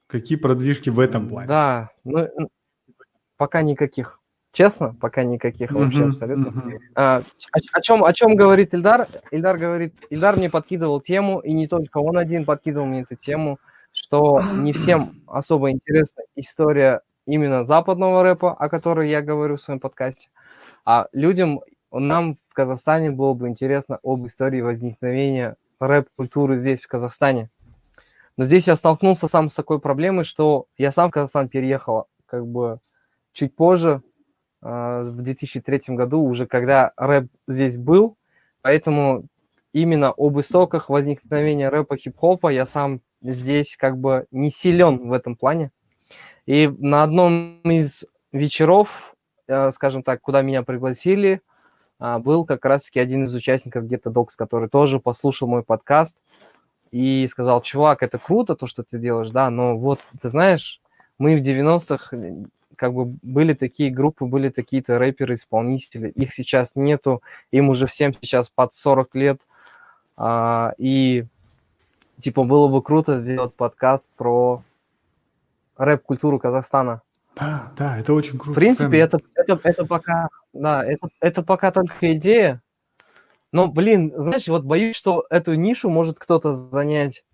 Какие 0.06 0.38
продвижки 0.38 0.90
в 0.90 1.00
этом 1.00 1.28
плане? 1.28 1.48
Да, 1.48 1.90
ну, 2.04 2.28
пока 3.36 3.62
никаких. 3.62 4.20
Честно, 4.54 4.96
пока 4.98 5.22
никаких 5.24 5.72
вообще 5.72 6.04
абсолютно. 6.04 6.78
А, 6.94 7.18
о, 7.52 7.58
о, 7.72 7.80
чем, 7.82 8.04
о 8.04 8.12
чем 8.14 8.36
говорит 8.36 8.72
Ильдар? 8.72 9.08
Ильдар 9.30 9.58
говорит, 9.58 9.94
Ильдар 10.08 10.36
мне 10.36 10.48
подкидывал 10.48 11.00
тему, 11.00 11.40
и 11.40 11.52
не 11.52 11.68
только 11.68 11.98
он 11.98 12.16
один 12.16 12.46
подкидывал 12.46 12.86
мне 12.86 13.02
эту 13.02 13.16
тему 13.16 13.58
что 13.94 14.40
не 14.56 14.72
всем 14.72 15.22
особо 15.26 15.70
интересна 15.70 16.24
история 16.34 17.00
именно 17.26 17.64
западного 17.64 18.22
рэпа, 18.22 18.52
о 18.52 18.68
которой 18.68 19.08
я 19.08 19.22
говорю 19.22 19.56
в 19.56 19.62
своем 19.62 19.80
подкасте, 19.80 20.28
а 20.84 21.06
людям, 21.12 21.60
нам 21.90 22.34
в 22.34 22.52
Казахстане 22.52 23.12
было 23.12 23.32
бы 23.34 23.48
интересно 23.48 24.00
об 24.02 24.26
истории 24.26 24.60
возникновения 24.60 25.56
рэп-культуры 25.78 26.58
здесь, 26.58 26.80
в 26.80 26.88
Казахстане. 26.88 27.50
Но 28.36 28.44
здесь 28.44 28.66
я 28.66 28.74
столкнулся 28.74 29.28
сам 29.28 29.48
с 29.48 29.54
такой 29.54 29.78
проблемой, 29.78 30.24
что 30.24 30.66
я 30.76 30.90
сам 30.90 31.08
в 31.08 31.12
Казахстан 31.12 31.48
переехал 31.48 32.08
как 32.26 32.46
бы 32.46 32.80
чуть 33.32 33.54
позже, 33.54 34.02
в 34.64 35.16
2003 35.18 35.94
году, 35.94 36.22
уже 36.22 36.46
когда 36.46 36.92
рэп 36.96 37.26
здесь 37.46 37.76
был, 37.76 38.16
поэтому 38.62 39.26
именно 39.74 40.14
об 40.16 40.40
истоках 40.40 40.88
возникновения 40.88 41.68
рэпа, 41.68 41.96
хип-хопа 41.96 42.48
я 42.48 42.64
сам 42.64 43.00
здесь 43.20 43.76
как 43.76 43.98
бы 43.98 44.26
не 44.30 44.50
силен 44.50 45.08
в 45.08 45.12
этом 45.12 45.36
плане. 45.36 45.70
И 46.46 46.68
на 46.78 47.02
одном 47.02 47.60
из 47.64 48.04
вечеров, 48.32 49.14
э, 49.48 49.70
скажем 49.72 50.02
так, 50.02 50.20
куда 50.20 50.42
меня 50.42 50.62
пригласили, 50.62 51.42
а, 51.98 52.18
был 52.18 52.44
как 52.44 52.64
раз-таки 52.64 53.00
один 53.00 53.24
из 53.24 53.34
участников 53.34 53.84
где-то 53.84 54.10
Докс, 54.10 54.36
который 54.36 54.68
тоже 54.68 55.00
послушал 55.00 55.48
мой 55.48 55.62
подкаст 55.62 56.16
и 56.90 57.26
сказал, 57.28 57.62
чувак, 57.62 58.02
это 58.02 58.18
круто, 58.18 58.54
то, 58.54 58.66
что 58.66 58.82
ты 58.82 58.98
делаешь, 58.98 59.30
да, 59.30 59.50
но 59.50 59.76
вот, 59.76 60.00
ты 60.20 60.28
знаешь, 60.28 60.80
мы 61.18 61.36
в 61.36 61.42
90-х 61.42 62.16
э, 62.16 62.44
как 62.76 62.94
бы 62.94 63.16
были 63.22 63.54
такие 63.54 63.90
группы, 63.90 64.24
были 64.24 64.48
такие-то 64.48 64.98
рэперы, 64.98 65.34
исполнители, 65.34 66.10
их 66.10 66.34
сейчас 66.34 66.72
нету, 66.74 67.22
им 67.50 67.68
уже 67.68 67.86
всем 67.86 68.12
сейчас 68.12 68.48
под 68.48 68.74
40 68.74 69.14
лет, 69.14 69.40
а, 70.16 70.74
и 70.78 71.26
Типа, 72.20 72.44
было 72.44 72.68
бы 72.68 72.82
круто 72.82 73.18
сделать 73.18 73.54
подкаст 73.54 74.08
про 74.16 74.62
рэп-культуру 75.76 76.38
Казахстана. 76.38 77.02
Да, 77.36 77.72
да, 77.76 77.98
это 77.98 78.14
очень 78.14 78.38
круто. 78.38 78.52
В 78.52 78.54
принципе, 78.54 78.98
это, 78.98 79.18
это, 79.34 79.60
это 79.62 79.84
пока, 79.84 80.28
да, 80.52 80.84
это, 80.84 81.08
это 81.20 81.42
пока 81.42 81.72
только 81.72 82.12
идея. 82.14 82.62
Но, 83.50 83.66
блин, 83.66 84.12
знаешь, 84.16 84.46
вот 84.46 84.64
боюсь, 84.64 84.94
что 84.94 85.26
эту 85.30 85.54
нишу 85.54 85.90
может 85.90 86.18
кто-то 86.18 86.52
занять. 86.52 87.24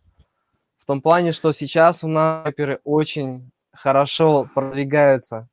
В 0.79 0.87
том 0.87 1.03
плане, 1.03 1.33
что 1.33 1.53
сейчас 1.53 2.03
у 2.03 2.09
нас 2.09 2.47
рэперы 2.47 2.81
очень 2.85 3.51
хорошо 3.83 4.49
продвигаются. 4.55 5.49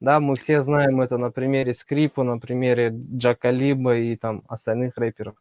Да, 0.00 0.20
мы 0.20 0.36
все 0.36 0.60
знаем 0.60 1.00
это 1.00 1.18
на 1.18 1.30
примере 1.30 1.74
Скрипа, 1.74 2.22
на 2.22 2.38
примере 2.38 2.94
Джака 2.94 3.50
Либа 3.50 3.96
и 3.96 4.16
там 4.16 4.42
остальных 4.48 4.96
рэперов. 4.96 5.34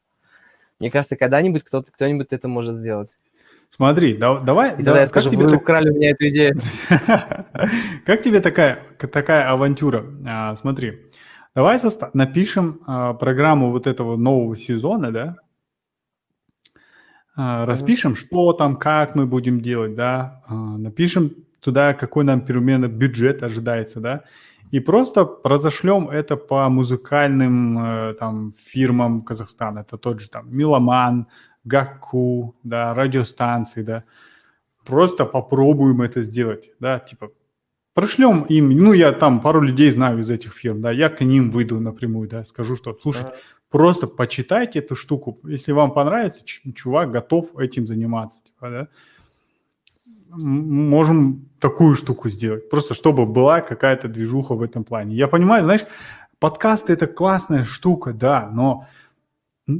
Мне 0.79 0.89
кажется, 0.89 1.15
когда-нибудь 1.15 1.63
кто-то, 1.63 1.91
кто-нибудь 1.91 2.27
это 2.31 2.47
может 2.47 2.75
сделать. 2.75 3.11
Смотри, 3.69 4.17
да, 4.17 4.39
давай... 4.39 4.73
И 4.73 4.83
тогда 4.83 5.01
я 5.01 5.07
скажу, 5.07 5.29
вы 5.29 5.49
так... 5.49 5.61
украли 5.61 5.89
у 5.89 5.93
меня 5.93 6.11
эту 6.11 6.29
идею. 6.29 6.55
как 8.05 8.21
тебе 8.21 8.39
такая, 8.39 8.79
такая 8.97 9.49
авантюра? 9.51 10.05
А, 10.25 10.55
смотри, 10.55 11.11
давай 11.53 11.77
соста- 11.77 12.09
напишем 12.13 12.81
а, 12.87 13.13
программу 13.13 13.71
вот 13.71 13.85
этого 13.85 14.15
нового 14.15 14.55
сезона, 14.55 15.11
да? 15.11 15.35
А, 17.35 17.65
распишем, 17.65 18.15
что 18.15 18.53
там, 18.53 18.77
как 18.77 19.13
мы 19.13 19.27
будем 19.27 19.59
делать, 19.59 19.95
да? 19.95 20.41
Напишем 20.49 21.46
туда, 21.67 21.93
какой 21.93 22.23
нам 22.23 22.39
примерно 22.39 22.87
бюджет 22.87 23.43
ожидается, 23.43 23.99
да? 23.99 24.23
и 24.71 24.79
просто 24.79 25.29
разошлем 25.43 26.09
это 26.09 26.37
по 26.37 26.69
музыкальным 26.69 27.77
э, 27.79 28.13
там 28.13 28.53
фирмам 28.57 29.21
Казахстана. 29.21 29.79
Это 29.79 29.97
тот 29.97 30.19
же 30.21 30.29
там 30.29 30.45
Миломан, 30.49 31.27
Гаку, 31.65 32.55
да, 32.63 32.93
радиостанции, 32.93 33.83
да. 33.83 34.03
Просто 34.85 35.25
попробуем 35.25 36.01
это 36.01 36.23
сделать, 36.23 36.69
да, 36.79 36.99
типа 36.99 37.31
прошлем 37.93 38.43
им, 38.43 38.69
ну, 38.69 38.93
я 38.93 39.11
там 39.11 39.41
пару 39.41 39.61
людей 39.61 39.91
знаю 39.91 40.19
из 40.19 40.29
этих 40.29 40.53
фирм, 40.53 40.81
да, 40.81 40.91
я 40.91 41.09
к 41.09 41.25
ним 41.25 41.51
выйду 41.51 41.81
напрямую, 41.81 42.29
да, 42.29 42.45
скажу, 42.45 42.77
что, 42.77 42.97
слушайте, 42.97 43.31
да. 43.31 43.37
просто 43.69 44.07
почитайте 44.07 44.79
эту 44.79 44.95
штуку, 44.95 45.37
если 45.43 45.73
вам 45.73 45.91
понравится, 45.91 46.45
чувак 46.45 47.11
готов 47.11 47.57
этим 47.59 47.87
заниматься, 47.87 48.39
типа, 48.45 48.69
да, 48.69 48.87
можем 50.29 51.46
такую 51.59 51.95
штуку 51.95 52.29
сделать, 52.29 52.69
просто 52.69 52.93
чтобы 52.93 53.25
была 53.25 53.61
какая-то 53.61 54.07
движуха 54.07 54.55
в 54.55 54.61
этом 54.61 54.83
плане. 54.83 55.15
Я 55.15 55.27
понимаю, 55.27 55.63
знаешь, 55.63 55.85
подкасты 56.39 56.93
это 56.93 57.07
классная 57.07 57.65
штука, 57.65 58.13
да, 58.13 58.49
но 58.51 58.87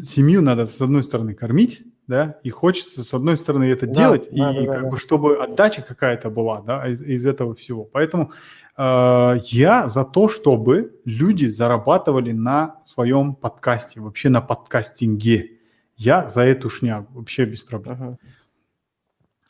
семью 0.04 0.42
надо 0.42 0.66
с 0.66 0.82
одной 0.82 1.04
стороны 1.04 1.34
кормить, 1.34 1.84
да, 2.08 2.38
и 2.44 2.50
хочется 2.50 3.04
с 3.04 3.14
одной 3.14 3.38
стороны 3.38 3.66
это 3.66 3.86
да, 3.86 3.94
делать, 3.94 4.30
да, 4.32 4.52
и 4.52 4.66
да, 4.66 4.72
как 4.72 4.84
да. 4.84 4.90
бы 4.90 4.98
чтобы 4.98 5.36
отдача 5.38 5.82
какая-то 5.82 6.30
была, 6.30 6.62
да, 6.62 6.88
из, 6.88 7.02
из 7.02 7.26
этого 7.26 7.54
всего. 7.54 7.84
Поэтому 7.84 8.32
э, 8.78 9.38
я 9.44 9.88
за 9.88 10.04
то, 10.06 10.30
чтобы 10.30 11.00
люди 11.06 11.48
зарабатывали 11.48 12.32
на 12.32 12.78
своем 12.86 13.36
подкасте, 13.36 14.00
вообще 14.00 14.30
на 14.30 14.42
подкастинге. 14.42 15.52
Я 15.96 16.30
за 16.30 16.44
эту 16.44 16.70
шнягу, 16.70 17.08
вообще 17.14 17.46
без 17.46 17.62
проблем. 17.62 17.98
Uh-huh. 17.98 18.18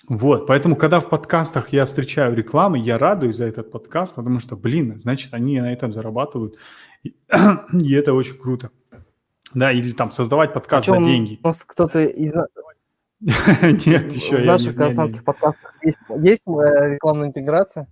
Вот, 0.07 0.47
поэтому, 0.47 0.77
когда 0.77 1.01
в 1.01 1.09
подкастах 1.09 1.73
я 1.73 1.85
встречаю 1.85 2.33
рекламу, 2.33 2.77
я 2.77 2.97
радуюсь 2.97 3.35
за 3.35 3.45
этот 3.45 3.71
подкаст, 3.71 4.15
потому 4.15 4.39
что, 4.39 4.55
блин, 4.55 4.97
значит, 4.97 5.33
они 5.33 5.59
на 5.59 5.73
этом 5.73 5.91
зарабатывают, 5.91 6.55
и, 7.03 7.13
и 7.73 7.93
это 7.93 8.13
очень 8.13 8.37
круто. 8.37 8.71
Да, 9.53 9.71
или 9.71 9.91
там 9.91 10.11
создавать 10.11 10.53
подкаст 10.53 10.87
Причем 10.87 11.03
за 11.03 11.09
деньги. 11.09 11.39
У 11.43 11.47
нас 11.47 11.63
кто-то 11.65 12.03
из 12.03 12.33
Нет, 13.21 14.13
еще 14.13 14.37
в 14.37 14.41
я 14.41 14.51
наших 14.53 14.67
не- 14.67 14.71
не- 14.71 14.77
казахстанских 14.77 15.23
подкастах 15.25 15.73
есть, 15.83 15.97
э, 16.47 16.93
рекламная 16.93 17.27
интеграция? 17.27 17.87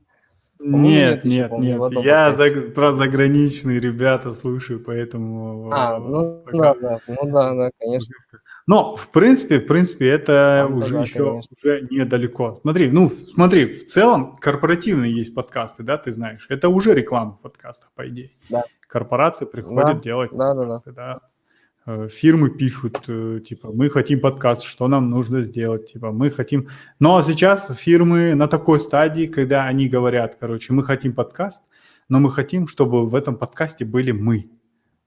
Нет, 0.59 1.25
нет 1.25 1.51
нет, 1.51 1.79
в 1.79 2.01
Я 2.01 2.33
за- 2.33 2.71
про 2.73 2.93
заграничные 2.93 3.79
ребята 3.79 4.31
слушаю, 4.31 4.79
поэтому... 4.79 5.69
А, 5.71 5.97
э, 5.97 5.99
ну 5.99 6.43
да, 6.53 6.75
да, 6.75 6.99
ну 7.07 7.29
да, 7.29 7.53
да, 7.53 7.71
конечно. 7.77 8.15
Но, 8.67 8.95
в 8.95 9.09
принципе, 9.09 9.59
в 9.59 9.67
принципе, 9.67 10.09
это 10.09 10.65
Там-то 10.67 10.85
уже 10.85 10.93
да, 10.93 11.01
еще 11.01 11.29
конечно. 11.29 11.55
уже 11.57 11.87
недалеко. 11.91 12.59
Смотри, 12.61 12.89
ну, 12.89 13.11
смотри, 13.33 13.65
в 13.65 13.85
целом 13.85 14.37
корпоративные 14.37 15.15
есть 15.15 15.35
подкасты, 15.35 15.83
да, 15.83 15.97
ты 15.97 16.11
знаешь. 16.11 16.47
Это 16.49 16.69
уже 16.69 16.95
реклама 16.95 17.33
в 17.33 17.41
подкастах, 17.41 17.91
по 17.93 18.07
идее. 18.07 18.31
Да. 18.49 18.63
Корпорации 18.87 19.45
приходят 19.45 19.97
Да, 19.97 20.01
делать 20.01 20.31
да, 20.31 20.37
да, 20.37 20.53
да. 20.53 20.61
подкасты, 20.61 20.91
да. 20.93 21.19
Э, 21.85 22.07
Фирмы 22.07 22.49
пишут, 22.49 23.03
э, 23.07 23.39
типа, 23.47 23.71
мы 23.71 23.89
хотим 23.91 24.19
подкаст, 24.19 24.63
что 24.63 24.87
нам 24.87 25.11
нужно 25.11 25.41
сделать, 25.41 25.91
типа, 25.91 26.11
мы 26.11 26.31
хотим... 26.31 26.69
Но 26.99 27.21
сейчас 27.21 27.71
фирмы 27.77 28.33
на 28.33 28.47
такой 28.47 28.79
стадии, 28.79 29.27
когда 29.27 29.65
они 29.65 29.87
говорят, 29.87 30.37
короче, 30.39 30.73
мы 30.73 30.83
хотим 30.83 31.13
подкаст, 31.13 31.61
но 32.09 32.19
мы 32.19 32.31
хотим, 32.31 32.67
чтобы 32.67 33.07
в 33.07 33.13
этом 33.13 33.35
подкасте 33.35 33.85
были 33.85 34.11
мы. 34.11 34.49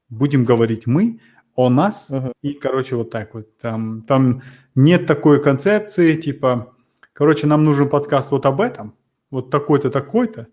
Будем 0.09 0.45
говорить 0.45 0.87
мы 0.87 1.19
о 1.59 1.71
нас, 1.71 2.09
Мгм. 2.11 2.33
и, 2.41 2.53
короче, 2.53 2.95
вот 2.95 3.11
так 3.11 3.35
вот. 3.35 3.59
Там, 3.59 4.03
там 4.03 4.43
нет 4.77 5.07
такой 5.09 5.43
концепции, 5.43 6.15
типа, 6.15 6.73
короче, 7.13 7.49
нам 7.49 7.65
нужен 7.65 7.89
подкаст 7.89 8.31
вот 8.31 8.47
об 8.47 8.61
этом, 8.61 8.95
вот 9.33 9.51
такой-то, 9.51 9.91
такой-то, 9.91 10.47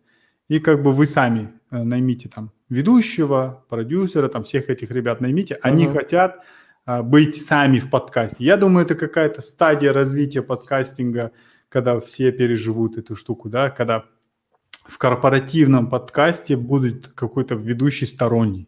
и 0.49 0.60
как 0.60 0.82
бы 0.82 0.91
вы 0.91 1.06
сами 1.06 1.53
э, 1.72 1.84
наймите 1.84 2.28
там 2.30 2.51
ведущего, 2.70 3.64
продюсера, 3.70 4.30
там 4.30 4.43
всех 4.43 4.70
этих 4.72 4.89
ребят 4.89 5.22
наймите. 5.22 5.60
Они 5.62 5.86
Мгм. 5.86 5.93
хотят 5.95 6.39
а, 6.88 7.03
быть 7.03 7.36
сами 7.36 7.80
в 7.80 7.89
подкасте. 7.91 8.43
Я 8.43 8.58
думаю, 8.58 8.86
это 8.86 8.95
какая-то 8.95 9.41
стадия 9.41 9.93
развития 9.93 10.41
подкастинга, 10.41 11.32
когда 11.70 11.99
все 11.99 12.32
переживут 12.32 12.97
эту 12.97 13.16
штуку, 13.16 13.49
да, 13.49 13.70
когда 13.70 14.06
в 14.88 14.97
корпоративном 14.97 15.89
подкасте 15.89 16.56
будет 16.56 17.08
какой-то 17.08 17.56
ведущий 17.56 18.06
сторонний. 18.08 18.68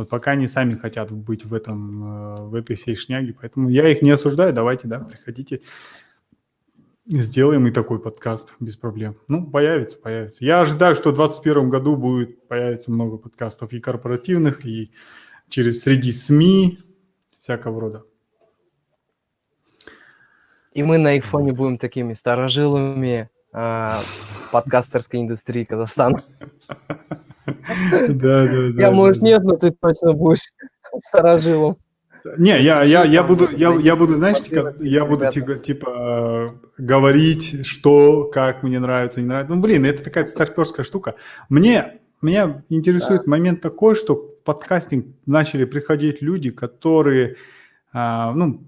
Вот 0.00 0.08
пока 0.08 0.30
они 0.30 0.48
сами 0.48 0.76
хотят 0.76 1.12
быть 1.12 1.44
в 1.44 1.52
этом, 1.52 2.04
э, 2.04 2.42
в 2.46 2.54
этой 2.54 2.74
всей 2.74 2.96
шняге, 2.96 3.36
поэтому 3.38 3.68
я 3.68 3.86
их 3.86 4.00
не 4.00 4.10
осуждаю, 4.10 4.54
давайте, 4.54 4.88
да, 4.88 4.98
приходите, 4.98 5.60
сделаем 7.04 7.66
и 7.66 7.70
такой 7.70 8.00
подкаст 8.00 8.54
без 8.60 8.76
проблем. 8.76 9.16
Ну, 9.28 9.44
появится, 9.50 9.98
появится. 9.98 10.42
Я 10.42 10.62
ожидаю, 10.62 10.94
что 10.94 11.10
в 11.10 11.16
2021 11.16 11.68
году 11.68 11.96
будет 11.96 12.48
появиться 12.48 12.90
много 12.90 13.18
подкастов 13.18 13.74
и 13.74 13.78
корпоративных, 13.78 14.64
и 14.64 14.90
через 15.50 15.82
среди 15.82 16.12
СМИ, 16.12 16.78
всякого 17.42 17.78
рода. 17.78 18.04
И 20.72 20.82
мы 20.82 20.96
на 20.96 21.10
айфоне 21.10 21.52
будем 21.52 21.76
такими 21.76 22.14
старожилами 22.14 23.28
а, 23.52 24.00
подкастерской 24.50 25.20
индустрии 25.20 25.64
Казахстана. 25.64 26.24
Да, 28.08 28.46
да, 28.46 28.70
да. 28.70 28.82
Я, 28.82 28.90
может, 28.90 29.20
да. 29.20 29.28
нет, 29.28 29.42
но 29.42 29.56
ты 29.56 29.70
точно 29.70 30.12
будешь 30.12 30.42
старожилом. 31.08 31.76
Не, 32.36 32.60
я, 32.62 32.82
я, 32.82 33.04
я 33.04 33.22
буду, 33.22 33.48
я, 33.56 33.72
я 33.74 33.96
буду, 33.96 34.16
знаешь, 34.16 34.42
типа, 34.42 34.74
я 34.80 35.06
буду 35.06 35.30
типа, 35.30 35.54
типа 35.54 36.54
говорить, 36.76 37.66
что, 37.66 38.24
как 38.24 38.62
мне 38.62 38.78
нравится, 38.78 39.20
не 39.20 39.26
нравится. 39.26 39.54
Ну, 39.54 39.62
блин, 39.62 39.86
это 39.86 40.04
такая 40.04 40.26
старперская 40.26 40.84
штука. 40.84 41.14
Мне, 41.48 42.00
меня 42.20 42.62
интересует 42.68 43.26
момент 43.26 43.60
такой, 43.62 43.94
что 43.94 44.14
в 44.14 44.44
подкастинг 44.44 45.06
начали 45.26 45.64
приходить 45.64 46.20
люди, 46.20 46.50
которые, 46.50 47.36
а, 47.92 48.32
ну, 48.34 48.66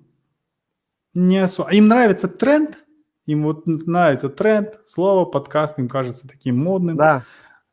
не 1.15 1.39
особо... 1.39 1.71
Им 1.71 1.89
нравится 1.89 2.29
тренд, 2.29 2.79
им 3.27 3.45
вот 3.45 3.67
нравится 3.67 4.29
тренд, 4.29 4.81
слово 4.87 5.27
подкаст 5.27 5.79
им 5.79 5.89
кажется 5.89 6.27
таким 6.27 6.59
модным. 6.59 6.97
Да, 6.97 7.25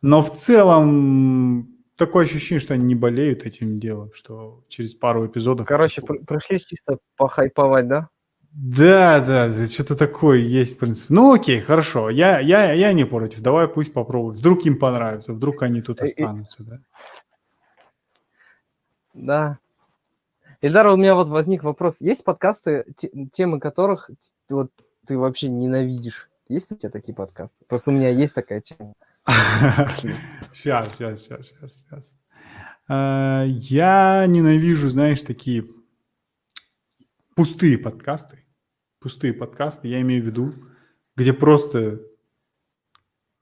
Но 0.01 0.21
в 0.23 0.33
целом 0.33 1.75
такое 1.95 2.23
ощущение, 2.23 2.59
что 2.59 2.73
они 2.73 2.85
не 2.85 2.95
болеют 2.95 3.43
этим 3.43 3.79
делом, 3.79 4.13
что 4.13 4.63
через 4.69 4.93
пару 4.93 5.27
эпизодов... 5.27 5.67
короче, 5.67 6.01
пр- 6.01 6.23
пришли 6.25 6.59
чисто 6.59 6.99
похайповать, 7.17 7.87
да? 7.87 8.09
Да, 8.51 9.19
да, 9.19 9.49
да, 9.49 9.67
что-то 9.67 9.95
такое 9.95 10.39
есть, 10.39 10.75
в 10.75 10.79
принципе. 10.79 11.13
Ну 11.13 11.33
окей, 11.33 11.59
хорошо, 11.59 12.09
я, 12.09 12.39
я, 12.39 12.71
я 12.73 12.93
не 12.93 13.05
против, 13.05 13.41
давай 13.41 13.67
пусть 13.67 13.93
попробуют. 13.93 14.37
Вдруг 14.37 14.65
им 14.65 14.79
понравится, 14.79 15.33
вдруг 15.33 15.61
они 15.61 15.81
тут 15.81 16.01
И- 16.01 16.05
и- 16.05 16.07
останутся, 16.07 16.63
да? 16.63 16.79
Да. 19.13 19.59
Ильдар, 20.61 20.87
у 20.87 20.97
меня 20.97 21.15
вот 21.15 21.27
возник 21.29 21.63
вопрос. 21.63 22.01
Есть 22.01 22.23
подкасты, 22.23 22.85
те- 22.95 23.11
темы 23.31 23.59
которых 23.59 24.09
вот 24.49 24.71
ты 25.05 25.17
вообще 25.17 25.49
ненавидишь? 25.49 26.29
Есть 26.47 26.71
у 26.71 26.75
тебя 26.75 26.89
такие 26.89 27.13
подкасты? 27.13 27.57
Просто 27.67 27.91
у 27.91 27.93
меня 27.93 28.09
есть 28.09 28.33
такая 28.33 28.61
тема. 28.61 28.93
Сейчас, 30.53 30.95
сейчас, 30.95 31.21
сейчас, 31.21 31.47
сейчас, 31.47 31.73
сейчас. 31.79 32.15
А, 32.87 33.45
Я 33.45 34.25
ненавижу, 34.27 34.89
знаешь, 34.89 35.21
такие 35.21 35.65
пустые 37.35 37.77
подкасты. 37.77 38.45
Пустые 38.99 39.33
подкасты, 39.33 39.87
я 39.87 40.01
имею 40.01 40.23
в 40.23 40.25
виду, 40.25 40.53
где 41.15 41.31
просто 41.31 42.01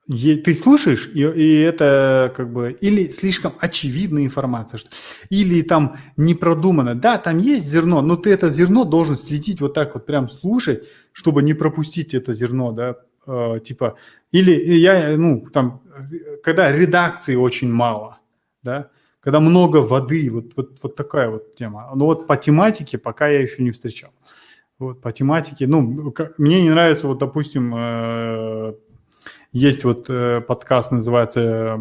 ты 0.07 0.55
слушаешь, 0.55 1.09
и, 1.13 1.19
и 1.21 1.59
это 1.59 2.31
как 2.35 2.53
бы 2.53 2.71
или 2.79 3.07
слишком 3.07 3.53
очевидная 3.59 4.23
информация, 4.23 4.77
что, 4.77 4.89
или 5.29 5.61
там 5.63 5.97
не 6.15 6.33
продумано. 6.33 6.95
Да, 6.95 7.17
там 7.17 7.39
есть 7.39 7.67
зерно, 7.67 8.01
но 8.01 8.15
ты 8.15 8.29
это 8.29 8.49
зерно 8.49 8.85
должен 8.85 9.17
следить 9.17 9.59
вот 9.59 9.73
так 9.73 9.95
вот, 9.95 10.05
прям 10.05 10.29
слушать, 10.29 10.87
чтобы 11.11 11.43
не 11.43 11.53
пропустить 11.53 12.13
это 12.13 12.33
зерно, 12.33 12.71
да, 12.71 12.95
Э, 13.27 13.59
типа, 13.59 13.97
или 14.31 14.51
я, 14.75 15.17
ну, 15.17 15.45
там, 15.53 15.81
э, 16.11 16.37
когда 16.43 16.71
редакции 16.71 17.35
очень 17.35 17.71
мало, 17.71 18.19
да, 18.63 18.89
когда 19.19 19.39
много 19.39 19.77
воды, 19.77 20.29
вот, 20.29 20.53
вот, 20.55 20.79
вот 20.81 20.95
такая 20.95 21.29
вот 21.29 21.55
тема. 21.55 21.91
Но 21.95 22.05
вот 22.05 22.27
по 22.27 22.37
тематике 22.37 22.97
пока 22.97 23.27
я 23.27 23.41
еще 23.41 23.61
не 23.63 23.71
встречал. 23.71 24.11
Вот 24.79 25.01
по 25.01 25.11
тематике, 25.11 25.67
ну, 25.67 26.11
ка- 26.11 26.33
мне 26.37 26.61
не 26.61 26.69
нравится, 26.69 27.07
вот, 27.07 27.17
допустим, 27.17 27.73
э, 27.75 28.73
есть 29.51 29.83
вот 29.83 30.05
э, 30.09 30.41
подкаст, 30.41 30.91
называется 30.91 31.39
э, 31.41 31.77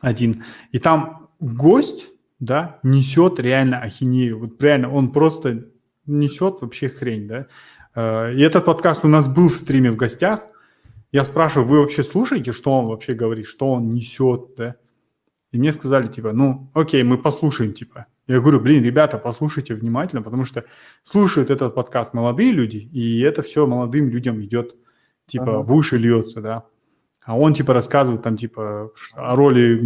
один, 0.00 0.44
и 0.70 0.78
там 0.78 1.28
гость, 1.40 2.10
да, 2.40 2.78
несет 2.82 3.40
реально 3.40 3.80
ахинею, 3.80 4.38
вот 4.38 4.62
реально 4.62 4.92
он 4.92 5.12
просто 5.12 5.66
несет 6.06 6.60
вообще 6.60 6.88
хрень, 6.88 7.26
да. 7.26 7.46
Э, 7.94 8.32
И 8.32 8.40
этот 8.40 8.64
подкаст 8.64 9.04
у 9.04 9.08
нас 9.08 9.28
был 9.28 9.48
в 9.48 9.56
стриме 9.56 9.90
в 9.90 9.96
гостях. 9.96 10.40
Я 11.12 11.24
спрашиваю, 11.24 11.66
вы 11.68 11.80
вообще 11.80 12.02
слушаете, 12.02 12.52
что 12.52 12.72
он 12.72 12.86
вообще 12.86 13.14
говорит, 13.14 13.46
что 13.46 13.72
он 13.72 13.88
несет, 13.90 14.54
да? 14.56 14.76
И 15.50 15.58
мне 15.58 15.72
сказали, 15.72 16.08
типа, 16.08 16.32
ну, 16.32 16.70
окей, 16.74 17.02
мы 17.02 17.16
послушаем, 17.16 17.72
типа. 17.72 18.06
Я 18.26 18.40
говорю, 18.40 18.60
блин, 18.60 18.84
ребята, 18.84 19.16
послушайте 19.16 19.74
внимательно, 19.74 20.20
потому 20.20 20.44
что 20.44 20.64
слушают 21.02 21.48
этот 21.48 21.74
подкаст 21.74 22.12
молодые 22.12 22.52
люди, 22.52 22.76
и 22.76 23.20
это 23.20 23.40
все 23.40 23.66
молодым 23.66 24.10
людям 24.10 24.42
идет, 24.44 24.76
типа, 25.26 25.60
Ага. 25.60 25.62
в 25.62 25.72
уши 25.72 25.96
льется, 25.96 26.42
да. 26.42 26.64
А 27.24 27.38
он, 27.38 27.54
типа, 27.54 27.72
рассказывает 27.72 28.22
там, 28.22 28.36
типа, 28.36 28.90
о 29.14 29.36
роли, 29.36 29.80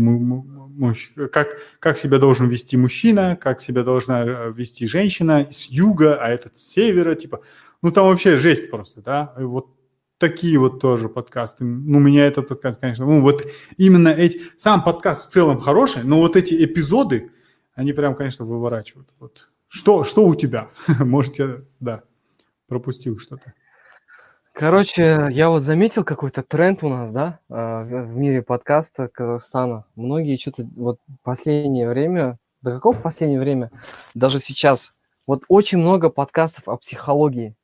как, 1.29 1.57
как 1.79 1.99
себя 1.99 2.18
должен 2.18 2.49
вести 2.49 2.77
мужчина, 2.77 3.37
как 3.41 3.61
себя 3.61 3.85
должна 3.85 4.25
э, 4.25 4.53
вести 4.53 4.87
женщина 4.87 5.47
с 5.51 5.66
юга, 5.66 6.16
а 6.16 6.29
этот 6.29 6.59
с 6.59 6.62
севера, 6.62 7.14
типа. 7.14 7.43
Ну, 7.83 7.93
там 7.93 8.07
вообще 8.07 8.37
жесть 8.37 8.70
просто, 8.70 9.03
да. 9.03 9.35
И 9.39 9.43
вот 9.43 9.68
такие 10.23 10.57
вот 10.57 10.81
тоже 10.81 11.09
подкасты. 11.09 11.64
Ну, 11.64 11.99
меня 11.99 12.29
этот 12.29 12.47
подкаст, 12.47 12.81
конечно, 12.81 13.05
ну, 13.05 13.20
вот 13.20 13.45
именно 13.77 14.09
эти... 14.09 14.41
Сам 14.57 14.85
подкаст 14.85 15.29
в 15.29 15.33
целом 15.33 15.59
хороший, 15.59 16.05
но 16.05 16.20
вот 16.20 16.37
эти 16.37 16.64
эпизоды, 16.64 17.33
они 17.75 17.93
прям, 17.93 18.14
конечно, 18.14 18.45
выворачивают. 18.45 19.09
Вот. 19.18 19.49
Что, 19.66 20.05
что 20.05 20.25
у 20.25 20.37
тебя? 20.37 20.68
Может, 21.01 21.41
я, 21.41 21.62
да, 21.81 22.05
пропустил 22.68 23.18
что-то. 23.18 23.53
Короче, 24.53 25.29
я 25.33 25.49
вот 25.49 25.62
заметил 25.62 26.05
какой-то 26.05 26.45
тренд 26.45 26.85
у 26.85 26.89
нас, 26.89 27.11
да, 27.11 27.41
а, 27.49 27.83
в 27.83 28.14
мире 28.14 28.43
подкаста 28.43 29.09
Казахстана. 29.09 29.87
Многие 29.97 30.37
что-то 30.37 30.68
вот 30.77 31.01
последнее 31.25 31.89
время, 31.89 32.39
да 32.61 32.70
какого 32.70 32.97
последнее 32.97 33.41
время, 33.41 33.73
даже 34.14 34.39
сейчас, 34.39 34.95
вот 35.27 35.43
очень 35.49 35.79
много 35.79 36.11
подкастов 36.11 36.68
о 36.68 36.77
психологии. 36.77 37.57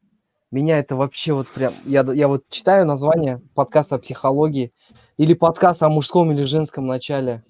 Меня 0.50 0.78
это 0.78 0.96
вообще 0.96 1.34
вот 1.34 1.46
прям, 1.48 1.74
я, 1.84 2.00
я 2.14 2.26
вот 2.26 2.48
читаю 2.48 2.86
название 2.86 3.42
подкаста 3.54 3.96
о 3.96 3.98
психологии 3.98 4.72
или 5.18 5.34
подкаст 5.34 5.82
о 5.82 5.90
мужском 5.90 6.32
или 6.32 6.44
женском 6.44 6.86
начале. 6.86 7.42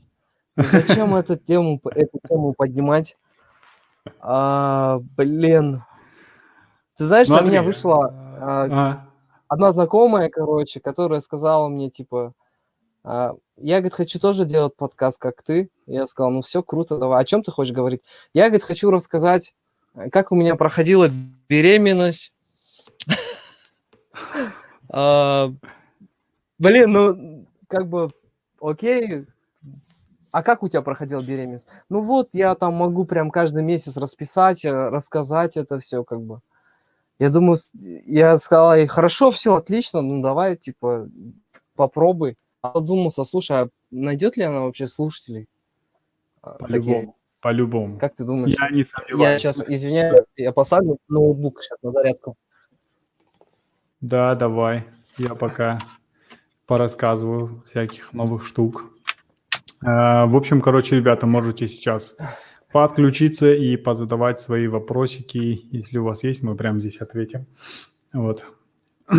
Ну 0.57 0.65
Зачем 0.65 1.15
эту 1.15 1.37
тему, 1.37 1.81
эту 1.85 2.19
тему 2.29 2.55
поднимать? 2.55 3.17
А, 4.21 4.99
блин. 5.17 5.85
Ты 6.97 7.05
знаешь, 7.05 7.29
на 7.29 7.41
меня 7.43 7.63
вышла 7.63 8.09
а, 8.41 8.69
а, 8.69 9.09
одна 9.47 9.71
знакомая, 9.71 10.29
короче, 10.29 10.81
которая 10.81 11.21
сказала 11.21 11.69
мне, 11.69 11.91
типа, 11.91 12.33
«А, 13.05 13.35
я, 13.57 13.77
говорит, 13.77 13.95
хочу 13.95 14.19
тоже 14.19 14.45
делать 14.45 14.75
подкаст, 14.75 15.21
как 15.21 15.43
ты. 15.45 15.71
Я 15.87 16.09
сказал, 16.09 16.33
ну 16.33 16.43
все, 16.43 16.65
круто, 16.65 16.99
давай. 16.99 17.23
О 17.23 17.25
чем 17.25 17.45
ты 17.45 17.53
хочешь 17.53 17.73
говорить? 17.73 18.03
Я, 18.35 18.47
говорит, 18.49 18.65
хочу 18.65 18.91
рассказать, 18.91 19.55
как 20.11 20.33
у 20.33 20.35
меня 20.35 20.57
проходила 20.57 21.09
беременность. 21.49 22.33
А, 24.91 25.53
блин, 26.59 26.93
ну, 26.93 27.47
как 27.69 27.89
бы, 27.89 28.11
окей, 28.61 29.27
а 30.31 30.43
как 30.43 30.63
у 30.63 30.69
тебя 30.69 30.83
проходила 30.83 31.21
беременность? 31.21 31.67
Ну 31.89 32.01
вот, 32.01 32.31
я 32.33 32.55
там 32.55 32.75
могу 32.75 33.05
прям 33.05 33.31
каждый 33.31 33.63
месяц 33.63 33.97
расписать, 33.97 34.65
э, 34.65 34.73
рассказать 34.73 35.57
это 35.57 35.79
все, 35.79 36.05
как 36.05 36.21
бы. 36.21 36.41
Я 37.19 37.31
думаю, 37.31 37.57
я 37.75 38.39
сказала 38.39 38.79
ей, 38.79 38.87
хорошо, 38.87 39.31
все, 39.31 39.57
отлично, 39.57 40.03
ну 40.03 40.23
давай, 40.23 40.57
типа, 40.57 41.09
попробуй. 41.75 42.37
А 42.61 42.73
задумался, 42.75 43.25
слушай, 43.25 43.63
а 43.63 43.69
найдет 43.91 44.37
ли 44.37 44.45
она 44.45 44.61
вообще 44.61 44.89
слушателей? 44.89 45.49
А, 46.43 46.55
по-любому. 46.55 47.17
По-любому. 47.41 47.99
Как 47.99 48.15
ты 48.15 48.25
думаешь? 48.25 48.57
Я 48.59 48.71
не 48.71 48.85
сомневаюсь. 48.85 49.43
Я 49.45 49.53
сейчас, 49.53 49.61
извиняюсь, 49.69 50.21
я 50.37 50.53
посадил 50.53 50.99
ноутбук 51.09 51.63
сейчас 51.63 51.79
на 51.83 51.93
зарядку. 51.93 52.37
Да, 54.01 54.35
давай. 54.35 54.85
Я 55.17 55.35
пока 55.35 55.79
порассказываю 56.67 57.65
всяких 57.67 58.13
новых 58.13 58.47
штук. 58.47 58.85
А, 59.85 60.27
в 60.27 60.37
общем, 60.37 60.61
короче, 60.61 60.97
ребята, 60.97 61.27
можете 61.27 61.67
сейчас 61.67 62.17
подключиться 62.73 63.53
и 63.53 63.77
позадавать 63.77 64.41
свои 64.41 64.69
вопросики. 64.69 65.67
Если 65.73 65.99
у 65.99 66.05
вас 66.05 66.23
есть, 66.23 66.43
мы 66.43 66.55
прямо 66.57 66.79
здесь 66.81 67.01
ответим. 67.01 67.47
Вот. 68.13 68.45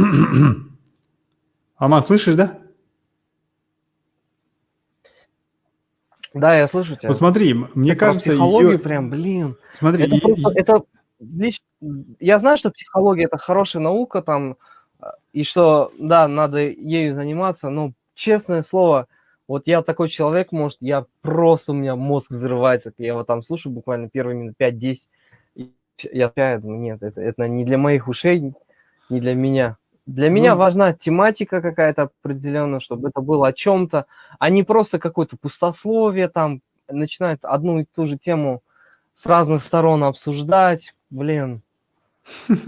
Ама, 1.77 2.01
слышишь, 2.01 2.36
да? 2.36 2.59
Да, 6.34 6.55
я 6.55 6.67
слышу 6.67 6.95
тебя. 6.95 7.09
Вот 7.09 7.17
смотри, 7.17 7.53
мне 7.53 7.91
это 7.91 7.99
кажется... 7.99 8.30
Психологию 8.32 8.73
ее... 8.73 8.80
прям, 8.80 9.09
блин. 9.09 9.57
Смотри, 9.77 10.05
это, 10.05 10.15
и, 10.15 10.19
просто, 10.21 10.51
это 10.55 10.84
лично... 11.19 11.65
Я 12.19 12.39
знаю, 12.39 12.57
что 12.57 12.69
психология– 12.69 13.23
это 13.25 13.38
хорошая 13.38 13.82
наука, 13.82 14.21
там, 14.21 14.57
и 15.34 15.43
что, 15.43 15.91
да, 15.97 16.27
надо 16.27 16.59
ею 16.59 17.13
заниматься, 17.13 17.69
но, 17.69 17.93
честное 18.13 18.63
слово, 18.63 19.07
вот 19.47 19.67
я 19.67 19.82
такой 19.82 20.09
человек, 20.09 20.51
может, 20.51 20.77
я 20.82 21.05
просто, 21.21 21.71
у 21.71 21.75
меня 21.75 21.95
мозг 21.95 22.32
взрывается, 22.32 22.93
я 22.97 23.07
его 23.09 23.23
там 23.23 23.43
слушаю 23.43 23.73
буквально 23.73 24.09
первые 24.09 24.38
минут 24.38 24.55
5-10, 24.59 25.07
я, 26.11 26.32
я 26.36 26.59
думаю, 26.59 26.80
нет, 26.80 27.03
это, 27.03 27.21
это 27.21 27.47
не 27.47 27.65
для 27.65 27.77
моих 27.77 28.07
ушей, 28.07 28.53
не 29.09 29.19
для 29.19 29.36
меня. 29.36 29.77
Для 30.05 30.30
меня 30.30 30.53
ну, 30.53 30.59
важна 30.59 30.93
тематика 30.93 31.61
какая-то 31.61 32.09
определенная, 32.23 32.80
чтобы 32.80 33.09
это 33.09 33.21
было 33.21 33.49
о 33.49 33.53
чем-то, 33.53 34.07
а 34.39 34.49
не 34.49 34.63
просто 34.63 34.97
какое-то 34.97 35.38
пустословие, 35.38 36.30
там 36.30 36.61
начинают 36.88 37.45
одну 37.45 37.80
и 37.80 37.86
ту 37.86 38.05
же 38.05 38.17
тему 38.17 38.63
с 39.13 39.25
разных 39.25 39.63
сторон 39.63 40.03
обсуждать, 40.03 40.95
блин. 41.09 41.61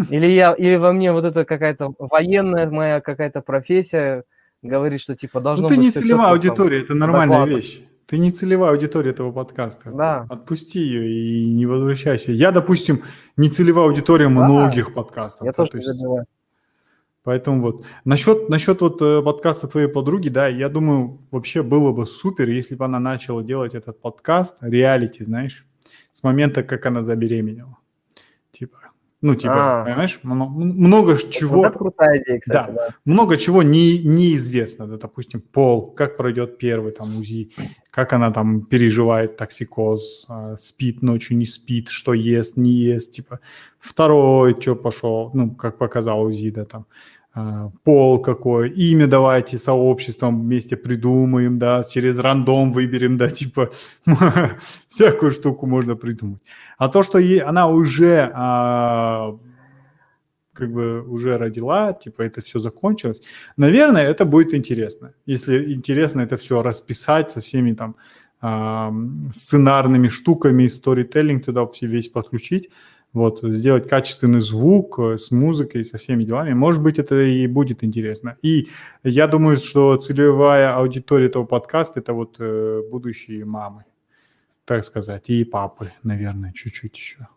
Или 0.10 0.28
я, 0.28 0.54
или 0.54 0.76
во 0.76 0.92
мне 0.92 1.12
вот 1.12 1.26
это 1.26 1.46
какая-то 1.46 1.94
военная 1.98 2.70
моя 2.70 3.02
какая-то 3.02 3.42
профессия, 3.42 4.24
говорит, 4.62 5.02
что 5.02 5.16
типа 5.16 5.40
должно 5.40 5.64
ну, 5.64 5.70
ты 5.70 5.76
быть... 5.76 5.94
Ты 5.94 6.00
не 6.00 6.06
целевая 6.06 6.32
аудитория, 6.32 6.78
там, 6.80 6.86
это 6.86 6.96
нормальная 6.96 7.40
доклада. 7.40 7.56
вещь. 7.56 7.82
Ты 8.08 8.18
не 8.18 8.32
целевая 8.32 8.72
аудитория 8.72 9.12
этого 9.12 9.32
подкаста. 9.32 9.92
Да. 9.92 10.26
Отпусти 10.30 10.80
ее 10.80 11.10
и 11.10 11.46
не 11.46 11.66
возвращайся. 11.66 12.32
Я, 12.34 12.52
допустим, 12.52 13.04
не 13.38 13.50
целевая 13.50 13.86
аудитория 13.86 14.26
да. 14.26 14.32
многих 14.32 14.94
подкастов. 14.94 15.46
Я 15.46 15.52
да, 15.52 15.56
тоже 15.56 15.72
то 15.72 15.78
есть... 15.78 16.04
Поэтому 17.24 17.62
вот. 17.62 17.86
Насчет, 18.04 18.50
насчет 18.50 18.82
вот 18.82 19.02
э, 19.02 19.22
подкаста 19.22 19.68
твоей 19.68 19.88
подруги, 19.88 20.30
да, 20.30 20.48
я 20.48 20.70
думаю, 20.70 21.20
вообще 21.30 21.62
было 21.62 21.92
бы 21.92 22.06
супер, 22.08 22.50
если 22.50 22.74
бы 22.76 22.86
она 22.86 23.00
начала 23.00 23.44
делать 23.44 23.76
этот 23.76 24.02
подкаст, 24.02 24.58
реалити, 24.62 25.24
знаешь, 25.24 25.68
с 26.12 26.24
момента, 26.24 26.64
как 26.64 26.86
она 26.88 27.04
забеременела. 27.04 27.78
Типа, 28.52 28.80
ну, 29.22 29.36
типа, 29.36 29.82
а. 29.82 29.86
понимаешь, 29.86 30.20
много 30.24 31.16
чего... 31.18 31.58
Вот 31.58 31.68
это 31.68 31.78
крутая 31.78 32.24
идея, 32.24 32.40
кстати, 32.40 32.72
да. 32.72 32.74
да. 32.74 32.88
Много 33.06 33.38
чего 33.38 33.62
не, 33.62 34.00
неизвестно, 34.00 34.88
да, 34.88 34.98
допустим, 34.98 35.42
пол, 35.42 35.92
как 35.92 36.18
пройдет 36.18 36.58
первый 36.58 36.92
там 36.92 37.16
УЗИ, 37.18 37.52
как 37.92 38.14
она 38.14 38.32
там 38.32 38.66
переживает 38.66 39.38
токсикоз, 39.38 40.26
а, 40.28 40.58
спит 40.58 41.04
ночью, 41.04 41.38
не 41.38 41.46
спит, 41.46 41.90
что 41.90 42.14
ест, 42.14 42.58
не 42.58 42.72
ест, 42.72 43.12
типа, 43.12 43.40
второй, 43.80 44.60
что 44.60 44.76
пошел, 44.76 45.30
ну, 45.36 45.52
как 45.52 45.78
показал 45.78 46.24
УЗИ, 46.24 46.50
да, 46.50 46.66
там, 46.66 46.88
пол 47.84 48.22
какой, 48.22 48.70
имя 48.70 49.08
давайте 49.08 49.58
сообществом 49.58 50.42
вместе 50.42 50.76
придумаем, 50.76 51.60
да, 51.60 51.84
через 51.84 52.18
рандом 52.18 52.74
выберем, 52.74 53.18
да, 53.18 53.30
типа 53.30 53.70
всякую 54.90 55.32
штуку 55.32 55.66
можно 55.66 55.96
придумать. 55.96 56.42
А 56.78 56.90
то, 56.90 57.04
что 57.04 57.20
ей, 57.20 57.40
она 57.40 57.68
уже 57.68 58.30
а, 58.34 59.38
как 60.54 60.74
бы 60.74 61.02
уже 61.08 61.38
родила, 61.38 61.94
типа 61.94 62.22
это 62.22 62.42
все 62.42 62.60
закончилось, 62.60 63.22
наверное, 63.56 64.04
это 64.04 64.26
будет 64.26 64.54
интересно. 64.54 65.14
Если 65.26 65.74
интересно 65.74 66.22
это 66.22 66.36
все 66.36 66.62
расписать 66.62 67.32
со 67.32 67.40
всеми 67.40 67.74
там 67.74 67.96
а, 68.42 68.92
сценарными 69.34 70.10
штуками, 70.10 70.68
сторителлинг 70.68 71.46
туда 71.46 71.66
все 71.68 71.88
весь 71.88 72.10
подключить, 72.10 72.70
вот, 73.14 73.40
сделать 73.44 73.90
качественный 73.90 74.40
звук 74.42 75.00
э, 75.00 75.18
с 75.18 75.32
музыкой, 75.32 75.84
со 75.84 75.98
всеми 75.98 76.24
делами. 76.24 76.54
Может 76.54 76.82
быть, 76.82 76.98
это 76.98 77.22
и 77.22 77.46
будет 77.48 77.84
интересно. 77.84 78.38
И 78.42 78.70
я 79.04 79.28
думаю, 79.28 79.58
что 79.58 79.98
целевая 79.98 80.76
аудитория 80.76 81.26
этого 81.26 81.46
подкаста– 81.46 82.00
это 82.02 82.14
вот 82.14 82.38
э, 82.40 82.82
будущие 82.90 83.44
мамы, 83.44 83.84
так 84.66 84.86
сказать, 84.86 85.30
и 85.30 85.44
папы, 85.44 85.92
наверное, 86.04 86.54
чуть-чуть 86.54 86.96
еще. 86.96 87.28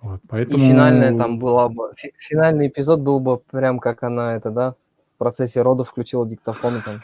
Вот, 0.00 0.20
поэтому... 0.28 0.64
И 0.64 0.68
финальная 0.68 1.16
там 1.16 1.38
была 1.38 1.68
бы, 1.68 1.92
финальный 2.18 2.68
эпизод 2.68 3.00
был 3.00 3.20
бы 3.20 3.38
прям 3.38 3.78
как 3.78 4.02
она 4.02 4.34
это, 4.34 4.50
да, 4.50 4.74
в 5.14 5.18
процессе 5.18 5.62
родов 5.62 5.90
включила 5.90 6.28
диктофон 6.28 6.74
и 6.76 6.80
там. 6.82 7.02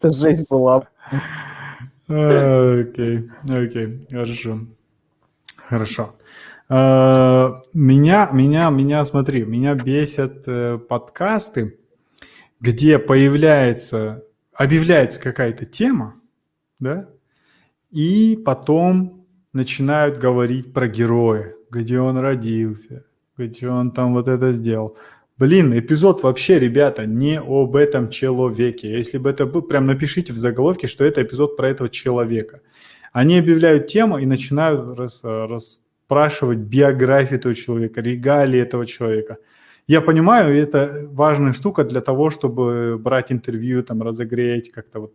Это 0.00 0.12
жесть 0.12 0.46
была. 0.48 0.86
Окей, 2.08 3.30
окей, 3.48 4.06
хорошо. 4.10 4.58
Хорошо. 5.68 6.14
Э, 6.68 7.50
меня, 7.72 8.28
меня, 8.32 8.70
меня, 8.70 9.04
смотри, 9.04 9.44
меня 9.44 9.74
бесят 9.74 10.44
э, 10.46 10.78
подкасты, 10.78 11.78
где 12.60 12.98
появляется, 12.98 14.24
объявляется 14.54 15.20
какая-то 15.20 15.64
тема, 15.66 16.14
да, 16.78 17.08
и 17.90 18.40
потом 18.44 19.26
начинают 19.52 20.18
говорить 20.18 20.72
про 20.72 20.88
героя, 20.88 21.54
где 21.70 22.00
он 22.00 22.18
родился, 22.18 23.04
где 23.36 23.68
он 23.68 23.90
там 23.92 24.14
вот 24.14 24.28
это 24.28 24.52
сделал. 24.52 24.96
Блин, 25.36 25.76
эпизод 25.76 26.22
вообще, 26.22 26.58
ребята, 26.58 27.06
не 27.06 27.40
об 27.40 27.74
этом 27.74 28.08
человеке. 28.08 28.92
Если 28.92 29.18
бы 29.18 29.30
это 29.30 29.46
был, 29.46 29.62
прям 29.62 29.86
напишите 29.86 30.32
в 30.32 30.38
заголовке, 30.38 30.86
что 30.86 31.04
это 31.04 31.22
эпизод 31.22 31.56
про 31.56 31.70
этого 31.70 31.88
человека– 31.88 32.60
они 33.14 33.38
объявляют 33.38 33.86
тему 33.86 34.18
и 34.18 34.26
начинают 34.26 34.98
рас, 34.98 35.20
расспрашивать 35.22 36.58
биографию 36.58 37.38
этого 37.38 37.54
человека, 37.54 38.00
регалии 38.00 38.60
этого 38.60 38.86
человека. 38.86 39.38
Я 39.86 40.00
понимаю, 40.00 40.52
это 40.52 41.06
важная 41.12 41.52
штука 41.52 41.84
для 41.84 42.00
того, 42.00 42.30
чтобы 42.30 42.98
брать 42.98 43.30
интервью, 43.30 43.84
там, 43.84 44.02
разогреть, 44.02 44.72
как-то 44.72 44.98
вот 44.98 45.12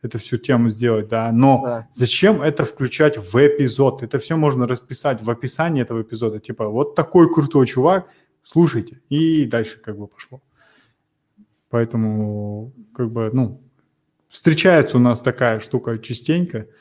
эту 0.00 0.18
всю 0.18 0.38
тему 0.38 0.70
сделать, 0.70 1.08
да. 1.08 1.30
Но 1.30 1.60
да. 1.62 1.88
зачем 1.92 2.40
это 2.40 2.64
включать 2.64 3.18
в 3.18 3.36
эпизод? 3.36 4.02
Это 4.02 4.18
все 4.18 4.36
можно 4.36 4.66
расписать 4.66 5.22
в 5.22 5.28
описании 5.28 5.82
этого 5.82 6.00
эпизода. 6.00 6.40
Типа, 6.40 6.68
вот 6.68 6.94
такой 6.94 7.30
крутой 7.30 7.66
чувак, 7.66 8.08
слушайте. 8.44 9.02
И 9.10 9.44
дальше 9.44 9.78
как 9.78 9.98
бы 9.98 10.06
пошло. 10.06 10.40
Поэтому, 11.68 12.72
как 12.94 13.10
бы, 13.10 13.28
ну, 13.34 13.60
встречается 14.26 14.96
у 14.96 15.00
нас 15.00 15.20
такая 15.20 15.60
штука 15.60 15.98
частенько– 15.98 16.66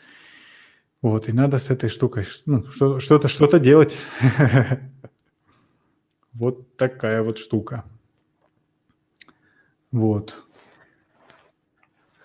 вот, 1.06 1.30
и 1.30 1.32
надо 1.32 1.60
с 1.60 1.70
этой 1.70 1.88
штукой 1.88 2.26
ну, 2.48 2.66
что-то 2.72 3.28
что-то 3.28 3.60
делать. 3.60 3.96
Вот 6.34 6.76
такая 6.76 7.22
вот 7.22 7.38
штука. 7.38 7.86
Вот. 9.92 10.34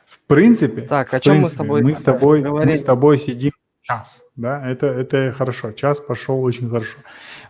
В 0.07 0.19
принципе, 0.27 0.81
так, 0.81 1.13
о 1.13 1.21
чем 1.21 1.41
мы 1.41 1.49
с 1.49 1.53
тобой, 1.53 1.83
мы 1.83 1.95
с 1.95 2.03
тобой, 2.03 2.43
мы 2.43 2.75
с 2.75 2.83
тобой 2.83 3.19
сидим 3.19 3.53
час, 3.83 4.25
да, 4.35 4.67
это, 4.67 4.87
это 4.87 5.31
хорошо, 5.31 5.73
час 5.73 6.01
пошел 6.01 6.43
очень 6.43 6.71
хорошо. 6.71 6.97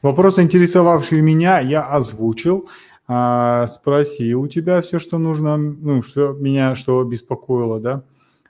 Вопрос, 0.03 0.39
интересовавший 0.41 1.21
меня, 1.21 1.61
я 1.61 1.87
озвучил, 1.87 2.69
а, 3.07 3.69
спросил 3.69 4.43
у 4.43 4.49
тебя 4.49 4.83
все, 4.83 4.99
что 4.99 5.17
нужно, 5.17 5.57
ну, 5.57 6.03
что 6.03 6.33
меня, 6.33 6.75
что 6.75 7.05
беспокоило, 7.05 7.79
да. 7.79 8.03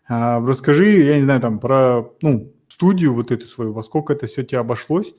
А, 0.09 0.41
расскажи, 0.41 0.87
я 0.87 1.19
не 1.19 1.25
знаю, 1.25 1.41
там, 1.41 1.61
про, 1.61 2.11
ну, 2.23 2.53
студию 2.81 3.13
вот 3.13 3.31
эту 3.31 3.45
свою, 3.45 3.75
во 3.75 3.83
сколько 3.83 4.15
это 4.15 4.27
все 4.27 4.43
тебе 4.43 4.59
обошлось, 4.59 5.15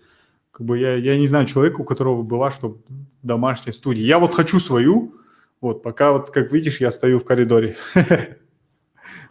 Как 0.50 0.66
бы 0.66 0.80
я, 0.80 0.96
я 0.96 1.16
не 1.16 1.28
знаю 1.28 1.46
человека, 1.46 1.82
у 1.82 1.84
которого 1.84 2.24
была, 2.24 2.50
что 2.50 2.80
домашняя 3.22 3.72
студия. 3.72 4.04
Я 4.04 4.18
вот 4.18 4.34
хочу 4.34 4.60
свою, 4.60 5.14
вот, 5.62 5.84
пока 5.84 6.12
вот, 6.12 6.32
как 6.32 6.52
видишь, 6.52 6.82
я 6.82 6.90
стою 6.90 7.20
в 7.20 7.24
коридоре. 7.24 7.76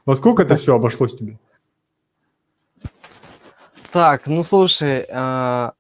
Во 0.07 0.15
сколько 0.15 0.43
это 0.43 0.55
все 0.55 0.77
обошлось 0.77 1.17
тебе? 1.17 1.41
Так, 3.91 4.29
ну 4.29 4.45
слушай, 4.45 5.07
а, 5.11 5.73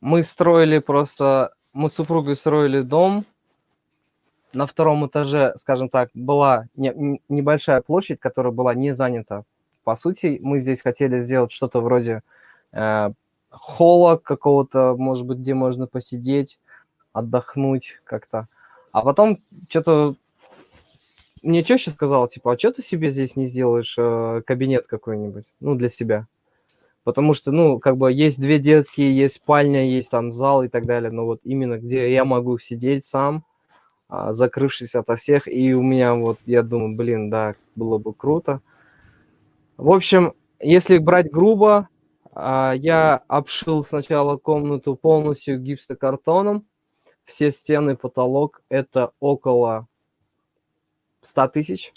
мы 0.00 0.22
строили 0.22 0.78
просто, 0.78 1.52
мы 1.72 1.88
с 1.88 1.94
супругой 1.94 2.36
строили 2.36 2.82
дом. 2.82 3.24
На 4.52 4.66
втором 4.66 5.04
этаже, 5.04 5.52
скажем 5.56 5.88
так, 5.88 6.10
была 6.14 6.68
не, 6.76 7.20
небольшая 7.28 7.80
площадь, 7.80 8.20
которая 8.20 8.52
была 8.52 8.74
не 8.74 8.94
занята. 8.94 9.42
По 9.88 9.96
сути, 9.96 10.38
мы 10.42 10.58
здесь 10.58 10.82
хотели 10.82 11.18
сделать 11.22 11.50
что-то 11.50 11.80
вроде 11.80 12.22
э, 12.72 13.10
холла 13.48 14.16
какого-то, 14.18 14.94
может 14.98 15.26
быть, 15.26 15.38
где 15.38 15.54
можно 15.54 15.86
посидеть, 15.86 16.58
отдохнуть 17.14 17.98
как-то. 18.04 18.48
А 18.92 19.00
потом 19.00 19.38
что-то 19.70 20.14
мне 21.40 21.64
чаще 21.64 21.90
сказал, 21.90 22.28
типа, 22.28 22.52
а 22.52 22.58
что 22.58 22.72
ты 22.72 22.82
себе 22.82 23.08
здесь 23.08 23.34
не 23.34 23.46
сделаешь 23.46 23.94
э, 23.96 24.42
кабинет 24.46 24.86
какой-нибудь, 24.86 25.50
ну, 25.60 25.74
для 25.74 25.88
себя? 25.88 26.26
Потому 27.02 27.32
что, 27.32 27.50
ну, 27.50 27.78
как 27.78 27.96
бы 27.96 28.12
есть 28.12 28.38
две 28.38 28.58
детские, 28.58 29.16
есть 29.16 29.36
спальня, 29.36 29.88
есть 29.88 30.10
там 30.10 30.32
зал 30.32 30.64
и 30.64 30.68
так 30.68 30.84
далее, 30.84 31.10
но 31.10 31.24
вот 31.24 31.40
именно 31.44 31.78
где 31.78 32.12
я 32.12 32.26
могу 32.26 32.58
сидеть 32.58 33.06
сам, 33.06 33.42
а, 34.10 34.34
закрывшись 34.34 34.94
ото 34.94 35.16
всех, 35.16 35.48
и 35.48 35.72
у 35.72 35.80
меня 35.80 36.14
вот, 36.14 36.38
я 36.44 36.62
думаю, 36.62 36.94
блин, 36.94 37.30
да, 37.30 37.54
было 37.74 37.96
бы 37.96 38.12
круто. 38.12 38.60
В 39.78 39.92
общем, 39.92 40.34
если 40.58 40.98
брать 40.98 41.30
грубо, 41.30 41.88
а, 42.34 42.72
я 42.72 43.22
обшил 43.28 43.84
сначала 43.84 44.36
комнату 44.36 44.96
полностью 44.96 45.60
гипсокартоном, 45.60 46.66
все 47.24 47.52
стены, 47.52 47.96
потолок, 47.96 48.60
это 48.68 49.12
около 49.20 49.86
100 51.22 51.48
тысяч. 51.48 51.92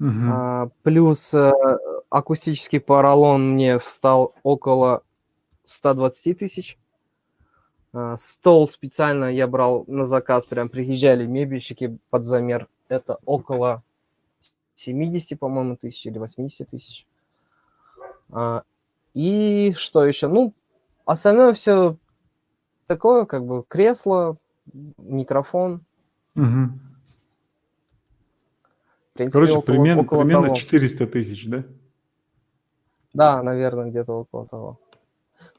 Угу. 0.00 0.08
А, 0.32 0.68
плюс 0.82 1.34
э, 1.34 1.52
акустический 2.08 2.80
поролон 2.80 3.52
мне 3.52 3.78
встал 3.78 4.34
около 4.42 5.02
120 5.64 6.38
тысяч. 6.38 6.78
А, 7.92 8.16
стол 8.16 8.70
специально 8.70 9.26
я 9.26 9.46
брал 9.46 9.84
на 9.86 10.06
заказ, 10.06 10.46
прям 10.46 10.70
приезжали 10.70 11.26
мебельщики 11.26 11.98
под 12.08 12.24
замер. 12.24 12.68
Это 12.88 13.18
около 13.26 13.82
70, 14.74 15.38
по-моему, 15.38 15.76
тысяч 15.76 16.06
или 16.06 16.18
80 16.18 16.68
тысяч. 16.68 17.06
А, 18.30 18.62
и 19.14 19.74
что 19.76 20.04
еще? 20.04 20.28
Ну, 20.28 20.54
остальное 21.04 21.54
все 21.54 21.96
такое, 22.86 23.24
как 23.24 23.44
бы 23.44 23.64
кресло, 23.66 24.36
микрофон. 24.98 25.84
Угу. 26.34 26.70
принципе, 29.14 29.32
Короче, 29.32 29.52
около, 29.58 29.74
примерно, 29.74 30.02
около 30.02 30.20
примерно 30.20 30.46
того. 30.46 30.56
400 30.56 31.06
тысяч, 31.06 31.46
да? 31.46 31.64
Да, 33.12 33.42
наверное, 33.42 33.90
где-то 33.90 34.12
около 34.12 34.46
того. 34.46 34.80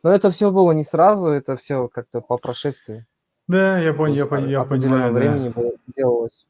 Но 0.03 0.11
это 0.11 0.29
все 0.31 0.51
было 0.51 0.71
не 0.73 0.83
сразу, 0.83 1.29
это 1.29 1.55
все 1.55 1.87
как-то 1.87 2.21
по 2.21 2.37
прошествии. 2.37 3.05
Да, 3.47 3.79
я 3.79 3.93
понял, 3.93 4.15
я, 4.15 4.25
понял, 4.25 4.47
я 4.47 4.63
понимаю. 4.63 5.13
времени 5.13 5.49
да. 5.49 5.61
было, 5.61 5.71
делалось. 5.95 6.45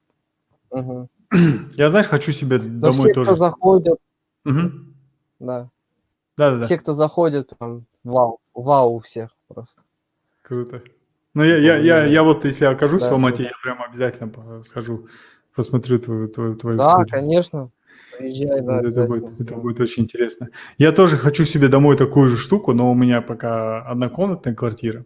Угу. 0.69 1.09
Я, 1.75 1.89
знаешь, 1.89 2.07
хочу 2.07 2.31
себе 2.31 2.57
Но 2.57 2.91
домой 2.91 3.05
все, 3.05 3.13
тоже. 3.13 3.31
Кто 3.31 3.35
заходят, 3.37 3.99
угу. 4.45 4.59
да. 5.39 5.69
Да, 6.37 6.51
да, 6.51 6.57
да. 6.57 6.65
Все, 6.65 6.77
кто 6.77 6.93
заходит, 6.93 7.51
прям 7.57 7.85
вау, 8.03 8.39
вау 8.53 8.95
у 8.95 8.99
всех 8.99 9.31
просто. 9.47 9.81
Круто. 10.41 10.83
Ну, 11.33 11.43
я, 11.43 11.57
я, 11.57 11.77
я, 11.77 12.05
я 12.05 12.23
вот, 12.23 12.45
если 12.45 12.65
окажусь 12.65 13.03
да, 13.03 13.09
в 13.09 13.13
Алмате, 13.13 13.43
да. 13.43 13.49
я 13.49 13.55
прям 13.61 13.81
обязательно 13.81 14.63
схожу, 14.63 15.07
посмотрю 15.53 15.99
твою, 15.99 16.27
твою, 16.27 16.55
твою 16.55 16.77
Да, 16.77 16.93
студию. 16.93 17.09
конечно. 17.09 17.69
Приезжай, 18.17 18.61
да, 18.61 18.79
это, 18.79 19.05
будет, 19.05 19.39
это 19.39 19.55
будет 19.55 19.79
очень 19.81 20.03
интересно. 20.03 20.49
Я 20.77 20.91
тоже 20.91 21.17
хочу 21.17 21.43
себе 21.43 21.67
домой 21.67 21.97
такую 21.97 22.29
же 22.29 22.37
штуку, 22.37 22.73
но 22.73 22.89
у 22.89 22.95
меня 22.95 23.21
пока 23.21 23.81
однокомнатная 23.81 24.55
квартира. 24.55 25.05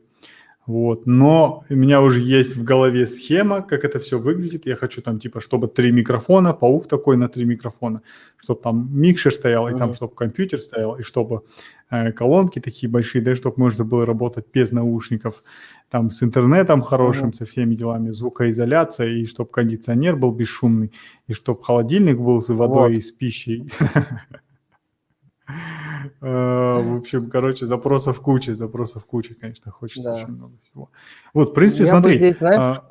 Вот. 0.70 1.08
Но 1.08 1.64
у 1.68 1.76
меня 1.76 2.00
уже 2.00 2.22
есть 2.22 2.56
в 2.56 2.64
голове 2.64 3.08
схема, 3.08 3.64
как 3.64 3.84
это 3.84 3.98
все 3.98 4.20
выглядит. 4.20 4.68
Я 4.68 4.76
хочу 4.76 5.02
там 5.02 5.18
типа, 5.18 5.42
чтобы 5.42 5.68
три 5.68 5.92
микрофона, 5.92 6.54
паук 6.54 6.88
такой 6.88 7.18
на 7.18 7.28
три 7.28 7.44
микрофона, 7.44 8.04
чтобы 8.38 8.62
там 8.62 8.88
микшер 8.92 9.34
стоял, 9.34 9.68
mm-hmm. 9.68 9.76
и 9.76 9.80
там, 9.80 9.96
чтобы 9.96 10.14
компьютер 10.14 10.60
стоял, 10.60 10.96
и 11.00 11.02
чтобы 11.02 11.42
э, 11.90 12.12
колонки 12.12 12.60
такие 12.60 12.88
большие, 12.88 13.24
да, 13.24 13.34
чтобы 13.34 13.56
можно 13.58 13.84
было 13.84 14.06
работать 14.06 14.46
без 14.54 14.72
наушников, 14.72 15.44
там 15.90 16.12
с 16.12 16.22
интернетом 16.22 16.84
хорошим, 16.84 17.30
mm-hmm. 17.30 17.34
со 17.34 17.46
всеми 17.48 17.74
делами, 17.74 18.12
звукоизоляция, 18.12 19.08
и 19.08 19.26
чтобы 19.26 19.50
кондиционер 19.50 20.18
был 20.18 20.32
бесшумный, 20.32 20.92
и 21.26 21.34
чтобы 21.34 21.64
холодильник 21.64 22.20
был 22.20 22.44
с 22.44 22.50
водой 22.50 22.90
вот. 22.90 22.98
и 22.98 23.02
с 23.02 23.12
пищей. 23.12 23.72
Э, 26.22 26.80
в 26.82 26.98
общем, 26.98 27.30
короче, 27.30 27.66
запросов 27.66 28.20
куча, 28.22 28.56
запросов 28.56 29.06
куча, 29.06 29.36
конечно, 29.36 29.72
хочется 29.72 30.14
очень 30.14 30.28
много 30.28 30.58
всего. 30.64 30.90
Вот, 31.34 31.52
в 31.52 31.54
принципе, 31.54 31.86
смотри. 31.86 32.18
здесь, 32.18 32.38
знаешь, 32.38 32.58
а, 32.60 32.84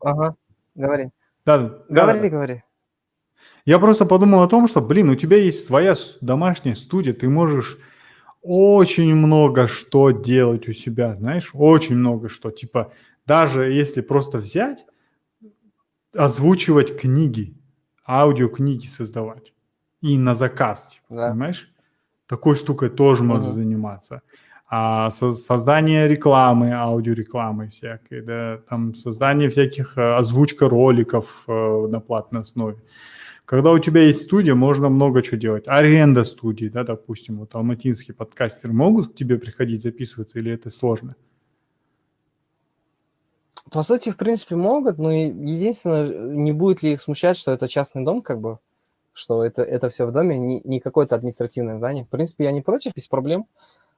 ага, 0.00 0.34
говори. 0.74 1.10
Да, 1.44 1.78
говори, 1.88 2.28
говори. 2.28 2.62
Я 3.66 3.78
просто 3.78 4.06
подумал 4.06 4.42
о 4.42 4.48
том, 4.48 4.66
что, 4.66 4.80
блин, 4.80 5.10
у 5.10 5.14
тебя 5.14 5.36
есть 5.36 5.64
своя 5.64 5.94
домашняя 6.20 6.74
студия, 6.74 7.12
ты 7.12 7.28
можешь 7.28 7.78
очень 8.42 9.14
много 9.14 9.66
что 9.66 10.10
делать 10.10 10.68
у 10.68 10.72
себя, 10.72 11.14
знаешь, 11.14 11.50
очень 11.52 11.96
много 11.96 12.28
что. 12.28 12.50
Типа, 12.50 12.92
даже 13.26 13.70
если 13.70 14.00
просто 14.00 14.38
взять, 14.38 14.86
озвучивать 16.14 16.98
книги, 16.98 17.54
аудиокниги 18.06 18.86
создавать 18.86 19.52
и 20.00 20.16
на 20.18 20.34
заказ, 20.34 20.88
типа, 20.94 21.14
да. 21.14 21.30
понимаешь? 21.30 21.69
Такой 22.30 22.54
штукой 22.54 22.90
тоже 22.90 23.24
можно 23.24 23.48
uh-huh. 23.48 23.52
заниматься. 23.52 24.22
А 24.68 25.10
со- 25.10 25.32
создание 25.32 26.06
рекламы, 26.06 26.72
аудиорекламы 26.72 27.66
всякой, 27.70 28.22
да, 28.22 28.60
там 28.68 28.94
создание 28.94 29.48
всяких 29.48 29.98
э, 29.98 30.14
озвучка 30.14 30.68
роликов 30.68 31.42
э, 31.48 31.86
на 31.88 31.98
платной 31.98 32.42
основе. 32.42 32.78
Когда 33.44 33.72
у 33.72 33.80
тебя 33.80 34.02
есть 34.02 34.22
студия, 34.22 34.54
можно 34.54 34.88
много 34.88 35.22
чего 35.22 35.38
делать. 35.38 35.64
Аренда 35.66 36.22
студии, 36.22 36.66
да, 36.66 36.84
допустим, 36.84 37.40
вот 37.40 37.56
алматинские 37.56 38.14
подкастеры 38.14 38.72
могут 38.72 39.12
к 39.12 39.16
тебе 39.16 39.36
приходить 39.36 39.82
записываться 39.82 40.38
или 40.38 40.52
это 40.52 40.70
сложно? 40.70 41.16
По 43.72 43.82
сути, 43.82 44.12
в 44.12 44.16
принципе, 44.16 44.54
могут, 44.54 44.98
но 44.98 45.10
единственное, 45.10 46.08
не 46.28 46.52
будет 46.52 46.84
ли 46.84 46.92
их 46.92 47.00
смущать, 47.00 47.36
что 47.36 47.50
это 47.50 47.66
частный 47.66 48.04
дом, 48.04 48.22
как 48.22 48.40
бы, 48.40 48.60
что 49.20 49.44
это, 49.44 49.62
это 49.62 49.90
все 49.90 50.06
в 50.06 50.12
доме, 50.12 50.38
не, 50.38 50.60
не 50.64 50.80
какое-то 50.80 51.14
административное 51.14 51.76
здание. 51.76 52.04
В 52.04 52.08
принципе, 52.08 52.44
я 52.44 52.52
не 52.52 52.62
против, 52.62 52.94
без 52.94 53.06
проблем. 53.06 53.46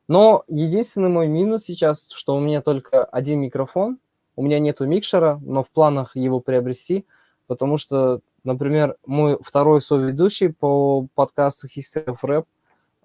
Но 0.09 0.45
единственный 0.49 1.09
мой 1.09 1.29
минус 1.29 1.65
сейчас, 1.65 2.09
что 2.11 2.35
у 2.35 2.41
меня 2.41 2.61
только 2.61 3.05
один 3.05 3.41
микрофон, 3.41 3.99
у 4.35 4.43
меня 4.43 4.59
нету 4.59 4.87
микшера, 4.87 5.41
но 5.43 5.63
в 5.63 5.71
планах 5.71 6.17
его 6.17 6.41
приобрести, 6.41 7.07
потому 7.47 7.79
что, 7.79 8.21
например, 8.45 8.97
мой 9.07 9.39
второй 9.41 9.81
соведущий 9.81 10.53
по 10.53 11.07
подкасту 11.15 11.69
History 11.69 12.07
of 12.07 12.19
Rap, 12.23 12.47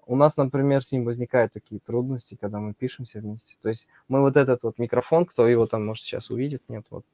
у 0.06 0.16
нас, 0.16 0.36
например, 0.38 0.82
с 0.82 0.90
ним 0.90 1.04
возникают 1.04 1.52
такие 1.52 1.80
трудности, 1.80 2.36
когда 2.40 2.58
мы 2.58 2.72
пишемся 2.72 3.20
вместе. 3.20 3.56
То 3.62 3.68
есть 3.68 3.86
мы 4.08 4.22
вот 4.22 4.36
этот 4.36 4.62
вот 4.62 4.78
микрофон, 4.78 5.26
кто 5.26 5.46
его 5.46 5.66
там, 5.66 5.86
может, 5.86 6.02
сейчас 6.02 6.30
увидит, 6.30 6.62
нет, 6.68 6.84
вот 6.90 7.04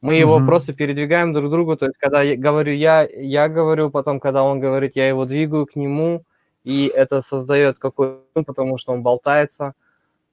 мы 0.00 0.16
его 0.16 0.38
mm-hmm. 0.38 0.46
просто 0.46 0.72
передвигаем 0.72 1.32
друг 1.32 1.48
к 1.48 1.50
другу. 1.50 1.76
То 1.76 1.86
есть, 1.86 1.98
когда 1.98 2.22
я 2.22 2.36
говорю 2.36 2.72
я, 2.72 3.02
я 3.02 3.48
говорю, 3.48 3.90
потом, 3.90 4.20
когда 4.20 4.42
он 4.42 4.60
говорит, 4.60 4.92
я 4.94 5.08
его 5.08 5.24
двигаю 5.24 5.66
к 5.66 5.76
нему, 5.76 6.22
и 6.64 6.90
это 6.94 7.22
создает 7.22 7.78
какой-то, 7.78 8.42
потому 8.42 8.78
что 8.78 8.92
он 8.92 9.02
болтается. 9.02 9.74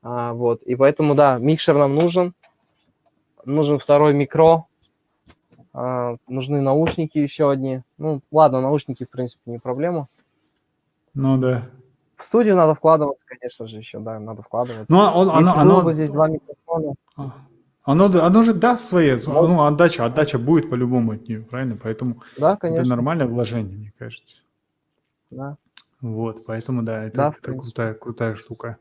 А, 0.01 0.33
вот. 0.33 0.63
И 0.63 0.75
поэтому, 0.75 1.15
да, 1.15 1.37
микшер 1.37 1.75
нам 1.77 1.95
нужен. 1.95 2.33
Нужен 3.45 3.79
второй 3.79 4.13
микро. 4.13 4.65
А, 5.73 6.17
нужны 6.27 6.61
наушники 6.61 7.17
еще 7.17 7.49
одни. 7.49 7.81
Ну, 7.97 8.21
ладно, 8.31 8.61
наушники, 8.61 9.05
в 9.05 9.09
принципе, 9.09 9.41
не 9.45 9.59
проблема. 9.59 10.07
Ну 11.13 11.37
да. 11.37 11.65
В 12.17 12.25
студию 12.25 12.55
надо 12.55 12.75
вкладываться, 12.75 13.25
конечно 13.27 13.67
же, 13.67 13.77
еще, 13.77 13.99
да, 13.99 14.19
надо 14.19 14.41
вкладываться. 14.41 14.93
Ну, 14.93 14.99
он, 14.99 15.27
Если 15.37 15.49
оно, 15.51 15.61
оно... 15.61 15.81
бы 15.81 15.93
здесь 15.93 16.09
два 16.09 16.27
микрофона. 16.27 16.93
Оно, 17.83 18.05
оно 18.05 18.43
же 18.43 18.53
даст 18.53 18.85
свои, 18.85 19.17
ну, 19.25 19.63
отдача, 19.63 20.05
отдача 20.05 20.39
будет 20.39 20.69
по-любому 20.69 21.11
от 21.13 21.27
нее, 21.27 21.41
правильно? 21.41 21.77
Поэтому 21.81 22.23
да, 22.37 22.55
конечно. 22.55 22.81
это 22.81 22.89
нормальное 22.89 23.27
вложение, 23.27 23.77
мне 23.77 23.91
кажется. 23.97 24.41
Да. 25.29 25.57
Вот, 25.99 26.45
поэтому 26.45 26.83
да, 26.83 27.03
это, 27.03 27.15
да, 27.15 27.35
это 27.37 27.53
крутая, 27.53 27.93
крутая 27.93 28.35
штука. 28.35 28.77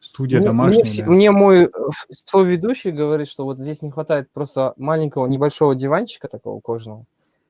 Студия 0.00 0.38
мне, 0.38 0.46
домашняя. 0.46 0.84
Мне, 0.84 1.04
да. 1.04 1.10
мне 1.10 1.30
мой 1.30 1.64
э, 1.64 1.68
соведущий 2.10 2.92
говорит, 2.92 3.28
что 3.28 3.44
вот 3.44 3.58
здесь 3.58 3.82
не 3.82 3.90
хватает 3.90 4.30
просто 4.32 4.74
маленького 4.76 5.26
небольшого 5.26 5.74
диванчика 5.74 6.28
такого 6.28 6.60
кожаного 6.60 7.04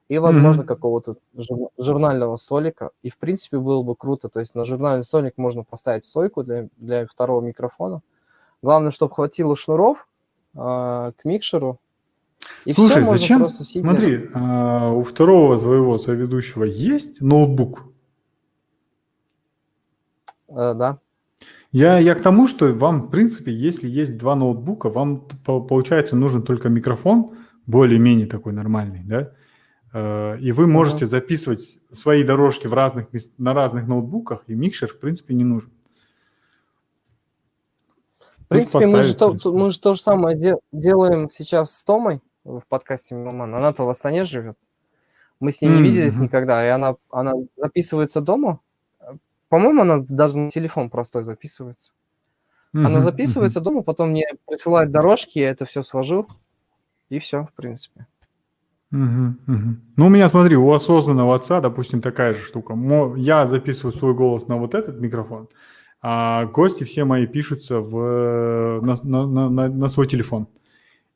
и, 0.09 0.19
возможно, 0.19 0.63
mm-hmm. 0.63 0.67
какого-то 0.67 1.17
журнального 1.79 2.37
столика. 2.37 2.91
И, 3.03 3.11
в 3.11 3.19
принципе, 3.19 3.59
было 3.59 3.83
бы 3.83 3.95
круто. 3.95 4.29
То 4.29 4.41
есть 4.41 4.55
на 4.55 4.65
журнальный 4.65 5.05
столик 5.05 5.35
можно 5.37 5.65
поставить 5.65 6.05
стойку 6.05 6.43
для, 6.43 6.69
для 6.79 7.07
второго 7.07 7.43
микрофона 7.43 8.01
Главное, 8.63 8.91
чтобы 8.91 9.15
хватило 9.15 9.57
шнуров 9.57 10.07
э, 10.55 11.13
к 11.17 11.25
микшеру. 11.25 11.79
И 12.65 12.73
Слушай, 12.73 13.03
все, 13.03 13.11
зачем? 13.11 13.49
Смотри, 13.49 14.29
э, 14.33 14.91
у 14.93 15.03
второго 15.03 15.59
твоего 15.59 15.99
соведущего 15.99 16.65
есть 16.65 17.21
ноутбук? 17.21 17.85
Э, 20.49 20.75
да. 20.75 20.99
Я, 21.73 21.99
я 21.99 22.15
к 22.15 22.23
тому, 22.23 22.49
что 22.49 22.73
вам, 22.73 23.03
в 23.03 23.11
принципе, 23.11 23.53
если 23.53 23.89
есть 23.89 24.19
два 24.19 24.35
ноутбука, 24.35 24.89
вам, 24.89 25.29
получается, 25.45 26.17
нужен 26.17 26.43
только 26.43 26.69
микрофон, 26.69 27.37
более-менее 27.67 28.27
такой 28.27 28.53
нормальный, 28.53 29.03
да? 29.05 29.33
Э, 29.93 30.39
и 30.39 30.53
вы 30.53 30.67
можете 30.67 31.07
записывать 31.07 31.79
свои 31.93 32.25
дорожки 32.25 32.67
в 32.67 32.75
разных 32.75 33.09
на 33.39 33.55
разных 33.55 33.87
ноутбуках, 33.87 34.45
и 34.49 34.55
микшер, 34.55 34.89
в 34.89 34.99
принципе, 34.99 35.35
не 35.35 35.45
нужен. 35.45 35.71
В 38.51 38.55
принципе, 38.55 38.87
мы 38.87 39.03
же, 39.03 39.15
то, 39.15 39.37
мы 39.45 39.71
же 39.71 39.79
то 39.79 39.95
же 39.95 40.03
самое 40.03 40.37
де- 40.37 40.59
делаем 40.73 41.29
сейчас 41.31 41.73
с 41.75 41.85
Томой 41.85 42.21
в 42.43 42.63
подкасте 42.69 43.15
Миломан. 43.15 43.55
Она-то 43.55 43.85
в 43.85 43.89
Астане 43.89 44.25
живет. 44.25 44.57
Мы 45.39 45.53
с 45.53 45.63
ней 45.63 45.69
mm-hmm. 45.69 45.77
не 45.77 45.83
виделись 45.83 46.19
никогда, 46.19 46.67
и 46.67 46.69
она, 46.69 46.97
она 47.11 47.35
записывается 47.57 48.21
дома, 48.21 48.61
по-моему, 49.51 49.83
она 49.83 49.99
даже 50.09 50.39
на 50.39 50.51
телефон 50.51 50.89
простой 50.91 51.25
записывается. 51.25 51.91
Uh-huh, 52.73 52.87
она 52.87 53.01
записывается 53.01 53.59
uh-huh. 53.59 53.65
дома, 53.65 53.83
потом 53.83 54.11
мне 54.11 54.27
присылает 54.47 54.93
дорожки, 54.93 55.41
я 55.41 55.51
это 55.51 55.67
все 55.67 55.83
свожу, 55.83 56.29
и 57.09 57.19
все, 57.19 57.47
в 57.47 57.53
принципе. 57.55 58.07
Uh-huh, 58.93 59.35
uh-huh. 59.49 59.75
Ну, 59.97 60.07
у 60.07 60.09
меня, 60.09 60.29
смотри, 60.29 60.57
у 60.57 60.71
осознанного 60.71 61.35
отца, 61.35 61.61
допустим, 61.61 62.01
такая 62.01 62.33
же 62.33 62.43
штука. 62.43 62.79
Я 63.17 63.49
записываю 63.49 63.93
свой 63.93 64.15
голос 64.15 64.47
на 64.47 64.57
вот 64.57 64.75
этот 64.75 65.01
микрофон, 65.01 65.49
а 66.03 66.47
гости 66.47 66.85
все 66.85 67.05
мои 67.05 67.27
пишутся 67.27 67.81
в, 67.81 68.81
на, 68.83 68.97
на, 69.05 69.49
на, 69.51 69.69
на 69.69 69.89
свой 69.89 70.07
телефон. 70.07 70.49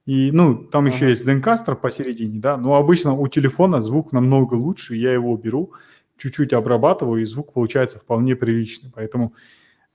И, 0.06 0.30
ну, 0.32 0.56
там 0.56 0.84
uh-huh. 0.84 0.92
еще 0.92 1.08
есть 1.08 1.26
Zencaster 1.26 1.76
посередине, 1.76 2.38
да, 2.38 2.58
но 2.58 2.74
обычно 2.74 3.14
у 3.14 3.26
телефона 3.28 3.80
звук 3.80 4.12
намного 4.12 4.54
лучше, 4.54 4.96
я 4.96 5.14
его 5.14 5.34
беру, 5.36 5.72
чуть-чуть 6.18 6.52
обрабатываю, 6.52 7.22
и 7.22 7.24
звук 7.24 7.54
получается 7.54 7.98
вполне 7.98 8.36
приличный. 8.36 8.92
Поэтому 8.94 9.32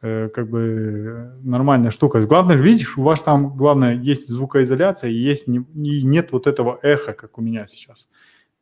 э, 0.02 0.30
как 0.30 0.50
бы 0.50 1.34
нормальная 1.44 1.92
штука. 1.92 2.26
Главное, 2.26 2.56
видишь, 2.56 2.98
у 2.98 3.04
вас 3.04 3.22
там, 3.22 3.56
главное, 3.56 3.96
есть 3.96 4.30
звукоизоляция, 4.30 5.12
и, 5.12 5.14
есть 5.14 5.48
не, 5.48 5.60
и 5.60 6.04
нет 6.04 6.32
вот 6.32 6.48
этого 6.48 6.80
эха, 6.82 7.14
как 7.14 7.38
у 7.38 7.42
меня 7.42 7.68
сейчас 7.68 8.10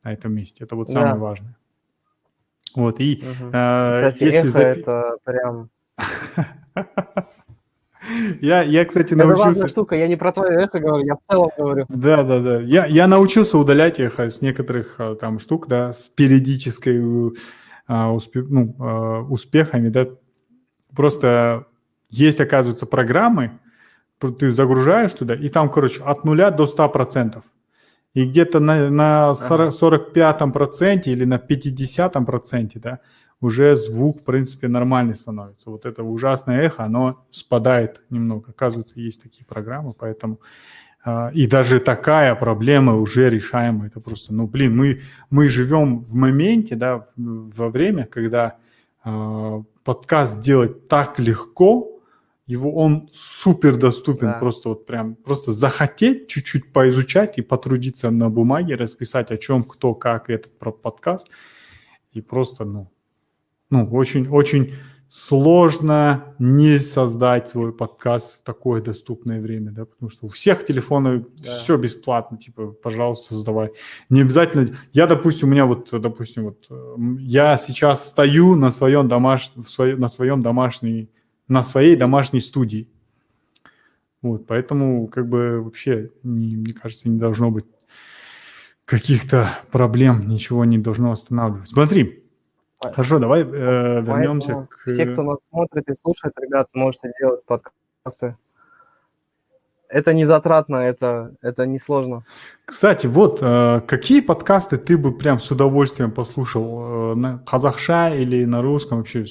на 0.02 0.12
этом 0.12 0.34
месте. 0.34 0.64
Это 0.64 0.76
вот 0.76 0.90
самое 0.90 1.14
да. 1.14 1.18
важное. 1.18 1.56
Вот, 2.74 3.00
и 3.00 3.22
угу. 3.22 3.50
э, 3.52 4.10
Кстати, 4.10 4.24
если 4.24 4.40
эхо 4.40 4.50
запи... 4.50 4.80
это 4.80 5.16
прям... 5.24 5.70
Я, 8.40 8.62
я, 8.62 8.84
кстати, 8.84 9.08
это 9.08 9.16
научился... 9.16 9.44
важная 9.44 9.68
штука, 9.68 9.96
я 9.96 10.08
не 10.08 10.16
про 10.16 10.32
твое 10.32 10.64
эхо 10.64 10.78
говорю, 10.78 11.04
я 11.04 11.14
в 11.14 11.20
целом 11.30 11.50
говорю. 11.56 11.84
Да, 11.88 12.22
да, 12.22 12.40
да. 12.40 12.60
Я, 12.60 12.86
я 12.86 13.06
научился 13.06 13.58
удалять 13.58 14.00
эхо 14.00 14.30
с 14.30 14.40
некоторых 14.40 14.94
а, 14.98 15.14
там 15.14 15.38
штук, 15.38 15.68
да, 15.68 15.92
с 15.92 16.08
периодической 16.08 17.02
а, 17.86 18.12
успе... 18.12 18.44
ну, 18.48 18.74
а, 18.78 19.20
успехами, 19.20 19.88
да. 19.88 20.06
Просто 20.94 21.66
есть, 22.10 22.40
оказывается, 22.40 22.86
программы, 22.86 23.60
ты 24.38 24.50
загружаешь 24.50 25.12
туда, 25.12 25.34
и 25.34 25.48
там, 25.48 25.68
короче, 25.70 26.02
от 26.02 26.24
нуля 26.24 26.50
до 26.50 26.64
100%. 26.64 27.42
И 28.14 28.24
где-то 28.24 28.58
на, 28.58 28.90
на 28.90 29.32
45-м 29.32 30.52
проценте 30.52 31.12
или 31.12 31.24
на 31.24 31.36
50-м 31.36 32.24
проценте, 32.24 32.80
да, 32.80 33.00
уже 33.40 33.76
звук, 33.76 34.20
в 34.20 34.24
принципе, 34.24 34.68
нормальный 34.68 35.14
становится. 35.14 35.70
Вот 35.70 35.86
это 35.86 36.02
ужасное 36.02 36.62
эхо, 36.62 36.84
оно 36.84 37.24
спадает 37.30 38.02
немного. 38.10 38.50
Оказывается, 38.50 38.98
есть 38.98 39.22
такие 39.22 39.44
программы, 39.44 39.92
поэтому... 39.92 40.40
А, 41.04 41.30
и 41.32 41.46
даже 41.46 41.78
такая 41.78 42.34
проблема 42.34 42.96
уже 42.96 43.30
решаема. 43.30 43.86
Это 43.86 44.00
просто, 44.00 44.34
ну, 44.34 44.46
блин, 44.46 44.76
мы, 44.76 45.00
мы 45.30 45.48
живем 45.48 46.00
в 46.00 46.14
моменте, 46.14 46.74
да, 46.74 47.04
во 47.16 47.70
время, 47.70 48.06
когда 48.06 48.56
э, 49.04 49.62
подкаст 49.84 50.40
делать 50.40 50.88
так 50.88 51.20
легко, 51.20 51.98
его 52.46 52.74
он 52.74 53.08
супер 53.12 53.76
доступен, 53.76 54.28
да. 54.28 54.38
просто 54.38 54.70
вот 54.70 54.86
прям, 54.86 55.14
просто 55.14 55.52
захотеть 55.52 56.28
чуть-чуть 56.28 56.72
поизучать 56.72 57.38
и 57.38 57.42
потрудиться 57.42 58.10
на 58.10 58.30
бумаге, 58.30 58.74
расписать 58.74 59.30
о 59.30 59.36
чем, 59.36 59.62
кто, 59.62 59.94
как 59.94 60.30
этот 60.30 60.58
подкаст, 60.58 61.28
и 62.12 62.20
просто, 62.20 62.64
ну, 62.64 62.90
ну, 63.70 63.86
очень-очень 63.90 64.74
сложно 65.10 66.34
не 66.38 66.78
создать 66.78 67.48
свой 67.48 67.72
подкаст 67.72 68.34
в 68.34 68.42
такое 68.42 68.82
доступное 68.82 69.40
время, 69.40 69.70
да, 69.70 69.86
потому 69.86 70.10
что 70.10 70.26
у 70.26 70.28
всех 70.28 70.66
телефонов 70.66 71.24
да. 71.36 71.50
все 71.50 71.76
бесплатно, 71.78 72.36
типа, 72.36 72.72
пожалуйста, 72.72 73.34
создавай. 73.34 73.70
Не 74.10 74.20
обязательно, 74.20 74.68
я, 74.92 75.06
допустим, 75.06 75.48
у 75.48 75.50
меня 75.50 75.64
вот, 75.64 75.88
допустим, 75.92 76.44
вот, 76.44 76.68
я 77.20 77.56
сейчас 77.56 78.08
стою 78.08 78.54
на 78.54 78.70
своем 78.70 79.08
домашнем, 79.08 79.64
на 79.98 80.08
своем 80.08 80.42
домашней, 80.42 81.10
на 81.46 81.64
своей 81.64 81.96
домашней 81.96 82.40
студии, 82.40 82.90
вот, 84.20 84.46
поэтому, 84.46 85.06
как 85.06 85.28
бы, 85.28 85.62
вообще, 85.62 86.10
не, 86.22 86.56
мне 86.56 86.74
кажется, 86.74 87.08
не 87.08 87.18
должно 87.18 87.50
быть 87.50 87.64
каких-то 88.84 89.50
проблем, 89.70 90.28
ничего 90.28 90.64
не 90.64 90.78
должно 90.78 91.12
останавливать. 91.12 91.68
Смотри, 91.68 92.24
Хорошо, 92.80 93.18
давай 93.18 93.42
э, 93.42 93.44
вернемся 94.02 94.68
к... 94.70 94.90
Все, 94.90 95.06
кто 95.06 95.22
нас 95.22 95.38
смотрит 95.50 95.88
и 95.88 95.94
слушает, 95.94 96.34
ребят, 96.38 96.68
можете 96.74 97.12
делать 97.18 97.44
подкасты. 97.44 98.36
Это 99.88 100.12
не 100.12 100.26
затратно, 100.26 100.76
это, 100.76 101.34
это 101.40 101.66
не 101.66 101.78
сложно. 101.78 102.24
Кстати, 102.66 103.06
вот 103.06 103.38
э, 103.42 103.80
какие 103.86 104.20
подкасты 104.20 104.76
ты 104.76 104.98
бы 104.98 105.16
прям 105.16 105.40
с 105.40 105.50
удовольствием 105.50 106.12
послушал? 106.12 107.12
Э, 107.12 107.14
на 107.14 107.38
казахша 107.38 108.14
или 108.14 108.44
на 108.44 108.62
русском 108.62 108.98
вообще? 108.98 109.24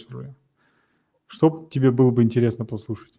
Что 1.27 1.67
тебе 1.69 1.91
было 1.91 2.11
бы 2.11 2.23
интересно 2.23 2.65
послушать? 2.65 3.13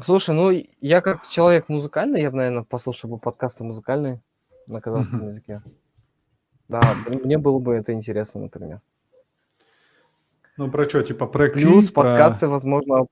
Слушай, 0.00 0.34
ну 0.34 0.50
я 0.80 1.00
как 1.00 1.28
человек 1.28 1.68
музыкальный, 1.68 2.22
я 2.22 2.30
бы, 2.30 2.38
наверное, 2.38 2.64
послушал 2.64 3.10
бы 3.10 3.18
подкасты 3.18 3.64
музыкальные 3.64 4.20
на 4.66 4.80
казахском 4.80 5.20
uh-huh. 5.20 5.26
языке. 5.26 5.62
Да, 6.68 6.96
мне 7.06 7.38
было 7.38 7.58
бы 7.58 7.74
это 7.74 7.92
интересно, 7.92 8.42
например. 8.42 8.80
Ну, 10.56 10.70
про 10.70 10.84
что, 10.84 11.02
типа 11.02 11.26
про 11.26 11.48
клип, 11.48 11.66
Плюс 11.66 11.90
про... 11.90 12.02
подкасты, 12.02 12.48
возможно... 12.48 13.06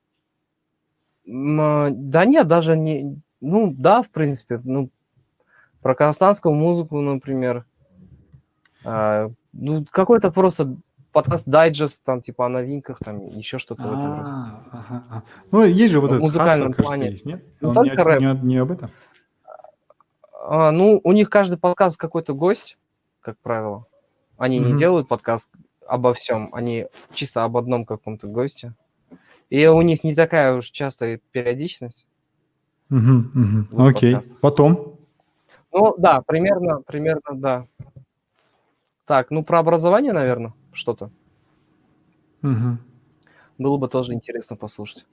Да 1.24 2.24
нет, 2.24 2.46
даже 2.48 2.76
не... 2.76 3.20
Ну, 3.40 3.74
да, 3.76 4.02
в 4.02 4.10
принципе, 4.10 4.60
ну, 4.64 4.90
про 5.80 5.94
казахстанскую 5.94 6.54
музыку, 6.54 7.00
например. 7.00 7.64
А, 8.84 9.30
ну, 9.52 9.84
какой-то 9.90 10.30
просто 10.30 10.76
подкаст 11.10 11.44
дайджест, 11.46 12.02
там, 12.04 12.20
типа, 12.20 12.46
о 12.46 12.48
новинках, 12.48 12.98
там, 13.04 13.26
еще 13.26 13.58
что-то 13.58 13.82
в 13.82 13.98
этом 13.98 14.18
роде. 14.18 15.24
Ну, 15.50 15.64
есть 15.64 15.92
же 15.92 16.00
вот 16.00 16.10
этот 16.10 16.22
музыкальном 16.22 16.72
плане. 16.72 17.10
есть, 17.10 17.26
нет? 17.26 17.44
Ну, 17.60 17.72
только 17.72 18.02
рэп. 18.02 18.20
Не, 18.20 18.38
не 18.42 18.56
об 18.58 18.70
этом? 18.70 18.90
А, 20.44 20.70
ну, 20.70 21.00
у 21.02 21.12
них 21.12 21.28
каждый 21.28 21.58
подкаст 21.58 21.96
какой-то 21.96 22.34
гость, 22.34 22.78
как 23.22 23.38
правило. 23.38 23.86
Они 24.36 24.58
mm-hmm. 24.58 24.72
не 24.72 24.78
делают 24.78 25.08
подкаст 25.08 25.48
обо 25.86 26.12
всем, 26.14 26.50
они 26.52 26.86
чисто 27.14 27.44
об 27.44 27.56
одном 27.56 27.84
каком-то 27.84 28.26
госте. 28.26 28.74
И 29.50 29.66
у 29.66 29.80
них 29.82 30.04
не 30.04 30.14
такая 30.14 30.54
уж 30.54 30.70
частая 30.70 31.20
периодичность. 31.30 32.06
Угу, 32.90 32.98
угу. 32.98 33.82
Окей. 33.82 34.14
Подкаст. 34.14 34.40
Потом? 34.40 34.98
Ну 35.72 35.94
да, 35.98 36.22
примерно, 36.22 36.82
примерно, 36.82 37.34
да. 37.34 37.66
Так, 39.04 39.30
ну 39.30 39.44
про 39.44 39.58
образование, 39.58 40.12
наверное, 40.12 40.54
что-то. 40.72 41.10
Угу. 42.42 42.78
Было 43.58 43.76
бы 43.76 43.88
тоже 43.88 44.12
интересно 44.14 44.56
послушать. 44.56 45.06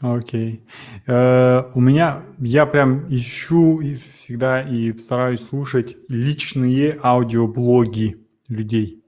Окей. 0.00 0.62
Э, 1.06 1.62
у 1.74 1.80
меня, 1.80 2.22
я 2.38 2.66
прям 2.66 3.06
ищу 3.08 3.80
и 3.80 3.94
всегда 4.16 4.60
и 4.60 4.92
стараюсь 4.98 5.40
слушать 5.40 5.96
личные 6.08 6.98
аудиоблоги 7.02 8.18
людей. 8.48 9.02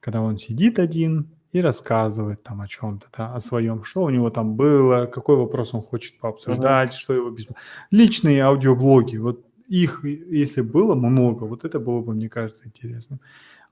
Когда 0.00 0.20
он 0.20 0.36
сидит 0.36 0.78
один 0.78 1.30
и 1.52 1.62
рассказывает 1.62 2.42
там 2.42 2.60
о 2.60 2.68
чем-то, 2.68 3.06
да, 3.16 3.34
о 3.34 3.40
своем, 3.40 3.84
что 3.84 4.02
у 4.02 4.10
него 4.10 4.28
там 4.28 4.54
было, 4.54 5.06
какой 5.06 5.36
вопрос 5.36 5.72
он 5.72 5.80
хочет 5.80 6.18
пообсуждать, 6.18 6.90
mm-hmm. 6.90 6.98
что 6.98 7.14
его 7.14 7.30
без... 7.30 7.46
Личные 7.90 8.42
аудиоблоги, 8.42 9.16
вот 9.16 9.46
их, 9.66 10.04
если 10.04 10.60
было 10.60 10.94
много, 10.94 11.44
вот 11.44 11.64
это 11.64 11.80
было 11.80 12.00
бы, 12.00 12.12
мне 12.12 12.28
кажется, 12.28 12.66
интересно. 12.66 13.18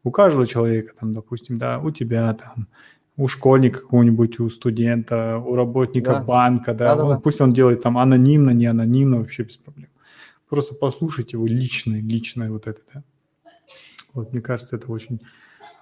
У 0.04 0.10
каждого 0.10 0.46
человека, 0.46 0.94
там, 0.98 1.12
допустим, 1.12 1.58
да, 1.58 1.80
у 1.80 1.90
тебя 1.90 2.32
там, 2.34 2.68
у 3.16 3.28
школьника 3.28 3.80
какого-нибудь, 3.80 4.40
у 4.40 4.50
студента, 4.50 5.38
у 5.38 5.54
работника 5.54 6.14
да. 6.14 6.22
банка, 6.22 6.74
да, 6.74 6.94
да, 6.94 7.02
да, 7.02 7.08
да. 7.14 7.20
пусть 7.20 7.40
он 7.40 7.52
делает 7.52 7.82
там 7.82 7.96
анонимно, 7.98 8.50
не 8.50 8.66
анонимно, 8.66 9.18
вообще 9.18 9.42
без 9.44 9.56
проблем. 9.56 9.88
Просто 10.48 10.74
послушайте 10.74 11.36
его 11.36 11.46
личное, 11.46 12.00
личное 12.00 12.50
вот 12.50 12.66
это, 12.66 12.80
да. 12.92 13.02
Вот, 14.12 14.32
мне 14.32 14.40
кажется, 14.40 14.76
это 14.76 14.90
очень 14.90 15.20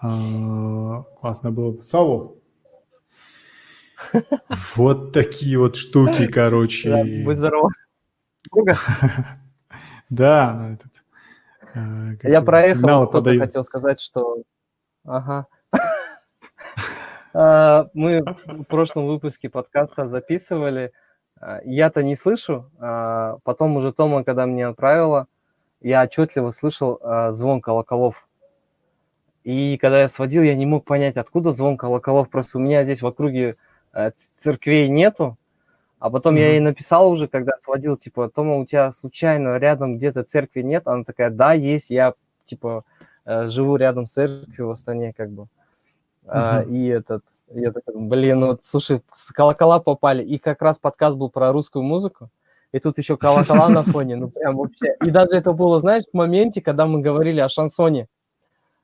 э, 0.03 1.03
классно 1.21 1.51
было 1.51 1.73
бы. 1.73 1.85
Савол, 1.85 2.41
Вот 4.77 5.13
такие 5.13 5.59
вот 5.59 5.77
штуки, 5.77 6.27
короче. 6.27 6.91
Да, 6.91 7.25
будь 7.25 7.39
здоров. 7.39 7.71
Да, 10.11 10.55
ну, 10.55 10.75
этот, 10.75 12.21
как 12.21 12.31
Я 12.31 12.43
кто-то 12.43 13.07
подают. 13.07 13.43
хотел 13.43 13.65
сказать, 13.65 14.01
что... 14.01 14.43
Ага. 15.05 15.47
А, 17.35 17.89
Мы 17.95 18.23
в 18.47 18.65
прошлом 18.65 19.07
выпуске 19.07 19.49
подкаста 19.49 20.07
записывали. 20.07 20.93
А, 21.41 21.61
Я-то 21.65 22.03
не 22.03 22.17
слышу. 22.17 22.71
а 22.79 23.39
Потом 23.45 23.77
уже 23.77 23.93
Тома, 23.93 24.25
когда 24.25 24.47
мне 24.47 24.67
отправила, 24.67 25.27
я 25.81 26.03
отчетливо 26.05 26.51
слышал 26.51 27.01
звон 27.33 27.61
колоколов. 27.61 28.27
И 29.43 29.77
когда 29.77 30.01
я 30.01 30.09
сводил, 30.09 30.43
я 30.43 30.55
не 30.55 30.65
мог 30.65 30.87
понять, 30.87 31.17
откуда 31.17 31.53
звон 31.53 31.77
колоколов. 31.77 32.31
Просто 32.31 32.57
у 32.57 32.61
меня 32.63 32.85
здесь 32.85 33.03
в 33.03 33.07
округе 33.07 33.57
церквей 34.39 34.89
нету. 34.89 35.37
А 35.99 36.09
потом 36.11 36.37
я 36.37 36.45
Мгм. 36.45 36.51
ей 36.53 36.61
написал 36.61 37.11
уже, 37.11 37.29
когда 37.29 37.53
сводил, 37.61 37.97
типа, 37.97 38.29
Тома, 38.29 38.57
у 38.57 38.65
тебя 38.67 38.93
случайно 38.93 39.57
рядом 39.59 39.97
где-то 39.97 40.23
церкви 40.23 40.63
нет? 40.63 40.87
Она 40.87 41.05
такая, 41.05 41.31
да, 41.31 41.53
есть, 41.53 41.91
я, 41.91 42.15
типа, 42.45 42.85
э, 43.27 43.47
живу 43.49 43.77
рядом 43.77 44.07
с 44.07 44.13
церковью 44.13 44.69
в 44.69 44.71
Астане, 44.71 45.13
как 45.15 45.31
бы. 45.31 45.43
А, 45.43 45.47
Мгм. 46.25 46.71
И 46.71 46.87
этот, 46.87 47.23
я 47.53 47.73
такой, 47.73 47.95
блин, 47.97 48.41
ну 48.41 48.47
вот, 48.49 48.61
слушай, 48.65 49.03
с 49.13 49.31
колокола 49.31 49.79
попали, 49.79 50.23
и 50.23 50.39
как 50.39 50.63
раз 50.63 50.79
подкаст 50.79 51.17
был 51.17 51.31
про 51.31 51.53
русскую 51.53 51.83
музыку, 51.83 52.31
и 52.73 52.81
тут 52.81 52.99
еще 52.99 53.17
колокола 53.17 53.69
на 53.69 53.83
фоне, 53.85 54.17
ну 54.17 54.31
прям 54.31 54.57
вообще. 54.57 54.95
И 55.05 55.11
даже 55.11 55.33
это 55.33 55.53
было, 55.53 55.79
знаешь, 55.81 56.05
в 56.11 56.17
моменте, 56.17 56.61
когда 56.61 56.87
мы 56.87 57.01
говорили 57.01 57.41
о 57.41 57.49
шансоне. 57.49 58.09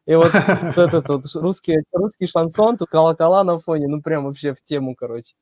И 0.07 0.15
вот 0.15 0.33
вот 0.63 0.79
этот 0.79 1.09
вот 1.09 1.25
русский, 1.35 1.79
русский 1.93 2.27
шансон, 2.27 2.77
тут 2.77 2.89
колокола 2.89 3.45
на 3.45 3.59
фоне, 3.59 3.89
ну 3.89 4.03
прям 4.03 4.25
вообще 4.25 4.55
в 4.55 4.63
тему, 4.63 4.95
короче. 4.95 5.35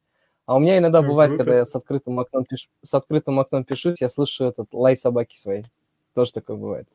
А 0.47 0.57
у 0.57 0.61
меня 0.61 0.79
иногда 0.79 1.03
бывает, 1.03 1.37
когда 1.37 1.59
я 1.59 1.67
с 1.67 1.75
открытым 1.75 2.19
окном 2.21 2.47
пишу, 2.47 2.69
с 2.83 2.95
открытым 2.95 3.39
окном 3.39 3.65
пишусь, 3.65 4.01
я 4.01 4.09
слышу 4.09 4.45
этот 4.45 4.69
лай 4.73 4.97
собаки 4.97 5.37
своей. 5.37 5.67
Тоже 6.15 6.33
такое 6.33 6.57
бывает. 6.57 6.89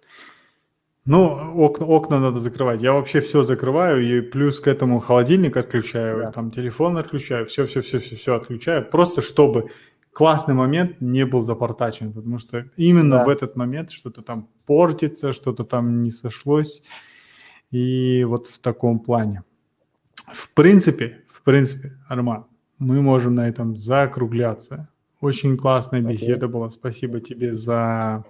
Ну, 1.05 1.63
окна, 1.65 1.85
окна 1.85 2.19
надо 2.19 2.39
закрывать. 2.39 2.81
Я 2.81 2.93
вообще 2.93 3.19
все 3.19 3.43
закрываю, 3.43 4.01
и 4.01 4.21
плюс 4.21 4.59
к 4.61 4.67
этому 4.67 4.99
холодильник 4.99 5.57
отключаю, 5.57 6.19
Да. 6.19 6.31
там 6.31 6.49
телефон 6.51 6.97
отключаю, 6.97 7.45
все, 7.45 7.65
все, 7.65 7.81
все, 7.81 7.99
все, 7.99 8.15
все 8.15 8.35
отключаю, 8.35 8.85
просто 8.89 9.21
чтобы 9.21 9.69
классный 10.13 10.53
момент 10.53 11.01
не 11.01 11.25
был 11.25 11.41
запортачен, 11.41 12.13
потому 12.13 12.37
что 12.39 12.65
именно 12.77 13.17
Да. 13.17 13.25
в 13.25 13.29
этот 13.29 13.57
момент 13.57 13.91
что-то 13.91 14.21
там 14.21 14.47
портится, 14.65 15.33
что-то 15.33 15.65
там 15.65 16.03
не 16.03 16.11
сошлось, 16.11 16.81
и 17.71 18.23
вот 18.23 18.47
в 18.47 18.59
таком 18.59 18.99
плане. 18.99 19.43
В 20.31 20.49
принципе, 20.53 21.23
в 21.27 21.41
принципе, 21.41 21.97
Арман, 22.07 22.45
мы 22.79 23.01
можем 23.01 23.35
на 23.35 23.49
этом 23.49 23.75
закругляться. 23.75 24.87
Очень 25.19 25.57
классная 25.57 26.01
беседа 26.01 26.47
была. 26.47 26.69
Спасибо 26.69 27.19
тебе 27.19 27.55
за 27.55 28.23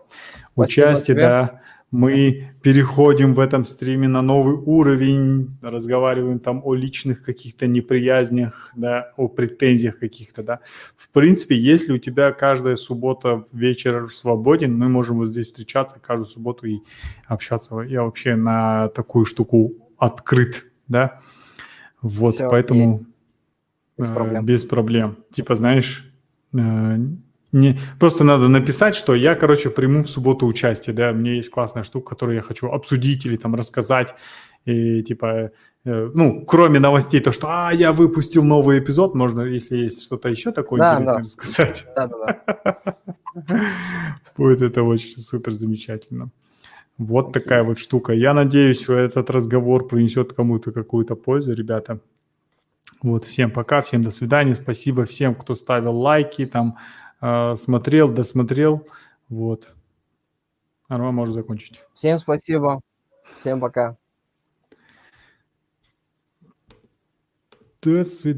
Спасибо 0.53 0.63
участие, 0.63 1.15
тебе. 1.15 1.21
да. 1.21 1.61
Мы 1.93 2.49
переходим 2.63 3.35
в 3.35 3.39
этом 3.39 3.65
стриме 3.65 4.07
на 4.07 4.23
новый 4.23 4.55
уровень, 4.55 5.55
разговариваем 5.61 6.39
там 6.39 6.59
о 6.63 6.73
личных 6.73 7.21
каких-то 7.21 7.67
неприязнях, 7.67 8.71
да, 8.75 9.11
о 9.15 9.27
претензиях 9.27 9.99
каких-то, 9.99 10.41
да. 10.41 10.59
В 10.97 11.07
принципе, 11.09 11.55
если 11.55 11.91
у 11.91 11.99
тебя 11.99 12.31
каждая 12.31 12.77
суббота 12.77 13.45
вечер 13.51 14.09
свободен, 14.09 14.75
мы 14.75 14.89
можем 14.89 15.17
вот 15.17 15.27
здесь 15.27 15.45
встречаться 15.45 15.99
каждую 15.99 16.25
субботу 16.25 16.65
и 16.65 16.79
общаться. 17.27 17.79
Я 17.81 18.01
вообще 18.01 18.33
на 18.33 18.87
такую 18.87 19.25
штуку 19.25 19.73
открыт, 19.99 20.65
да. 20.87 21.19
Вот, 22.01 22.33
Всё, 22.33 22.49
поэтому 22.49 23.05
Без 23.99 24.07
э, 24.07 24.13
проблем. 24.15 24.45
без 24.45 24.65
проблем. 24.65 25.17
Типа, 25.31 25.55
знаешь, 25.55 26.11
э, 26.53 26.97
не, 27.53 27.79
просто 27.99 28.23
надо 28.23 28.49
написать, 28.49 28.95
что 28.95 29.15
я, 29.15 29.35
короче, 29.35 29.69
приму 29.69 30.03
в 30.03 30.09
субботу 30.09 30.45
участие, 30.47 30.93
да, 30.95 31.13
мне 31.13 31.37
есть 31.37 31.49
классная 31.49 31.83
штука, 31.83 32.09
которую 32.09 32.35
я 32.35 32.41
хочу 32.41 32.67
обсудить 32.67 33.25
или 33.25 33.37
там 33.37 33.55
рассказать, 33.55 34.15
и 34.65 35.03
типа, 35.03 35.51
э, 35.85 36.11
ну, 36.13 36.43
кроме 36.45 36.79
новостей, 36.79 37.21
то, 37.21 37.31
что, 37.31 37.47
а, 37.49 37.71
я 37.71 37.93
выпустил 37.93 38.43
новый 38.43 38.79
эпизод, 38.79 39.15
можно, 39.15 39.41
если 39.41 39.77
есть 39.77 40.03
что-то 40.03 40.29
еще 40.29 40.51
такое 40.51 40.79
Да, 40.79 40.93
интересное 40.93 41.13
да. 41.15 41.19
рассказать, 41.19 41.85
Да-да-да. 41.95 42.97
будет 44.35 44.61
это 44.61 44.83
очень 44.83 45.19
супер 45.19 45.53
замечательно. 45.53 46.31
Вот 46.97 47.33
такая 47.33 47.63
вот 47.63 47.79
штука. 47.79 48.13
Я 48.13 48.33
надеюсь, 48.33 48.81
что 48.81 48.93
этот 48.93 49.29
разговор 49.29 49.87
принесет 49.87 50.33
кому-то 50.33 50.71
какую-то 50.71 51.15
пользу, 51.15 51.53
ребята. 51.53 51.99
Вот, 53.01 53.25
всем 53.25 53.51
пока, 53.51 53.81
всем 53.81 54.03
до 54.03 54.11
свидания. 54.11 54.55
Спасибо 54.55 55.05
всем, 55.05 55.35
кто 55.35 55.55
ставил 55.55 55.95
лайки, 55.95 56.45
там, 56.45 56.75
смотрел, 57.55 58.11
досмотрел. 58.11 58.87
Вот. 59.29 59.73
Арман, 60.87 61.15
можешь 61.15 61.35
закончить. 61.35 61.83
Всем 61.93 62.17
спасибо. 62.17 62.81
Всем 63.37 63.59
пока. 63.59 63.97
До 67.81 68.03
свидания. 68.03 68.33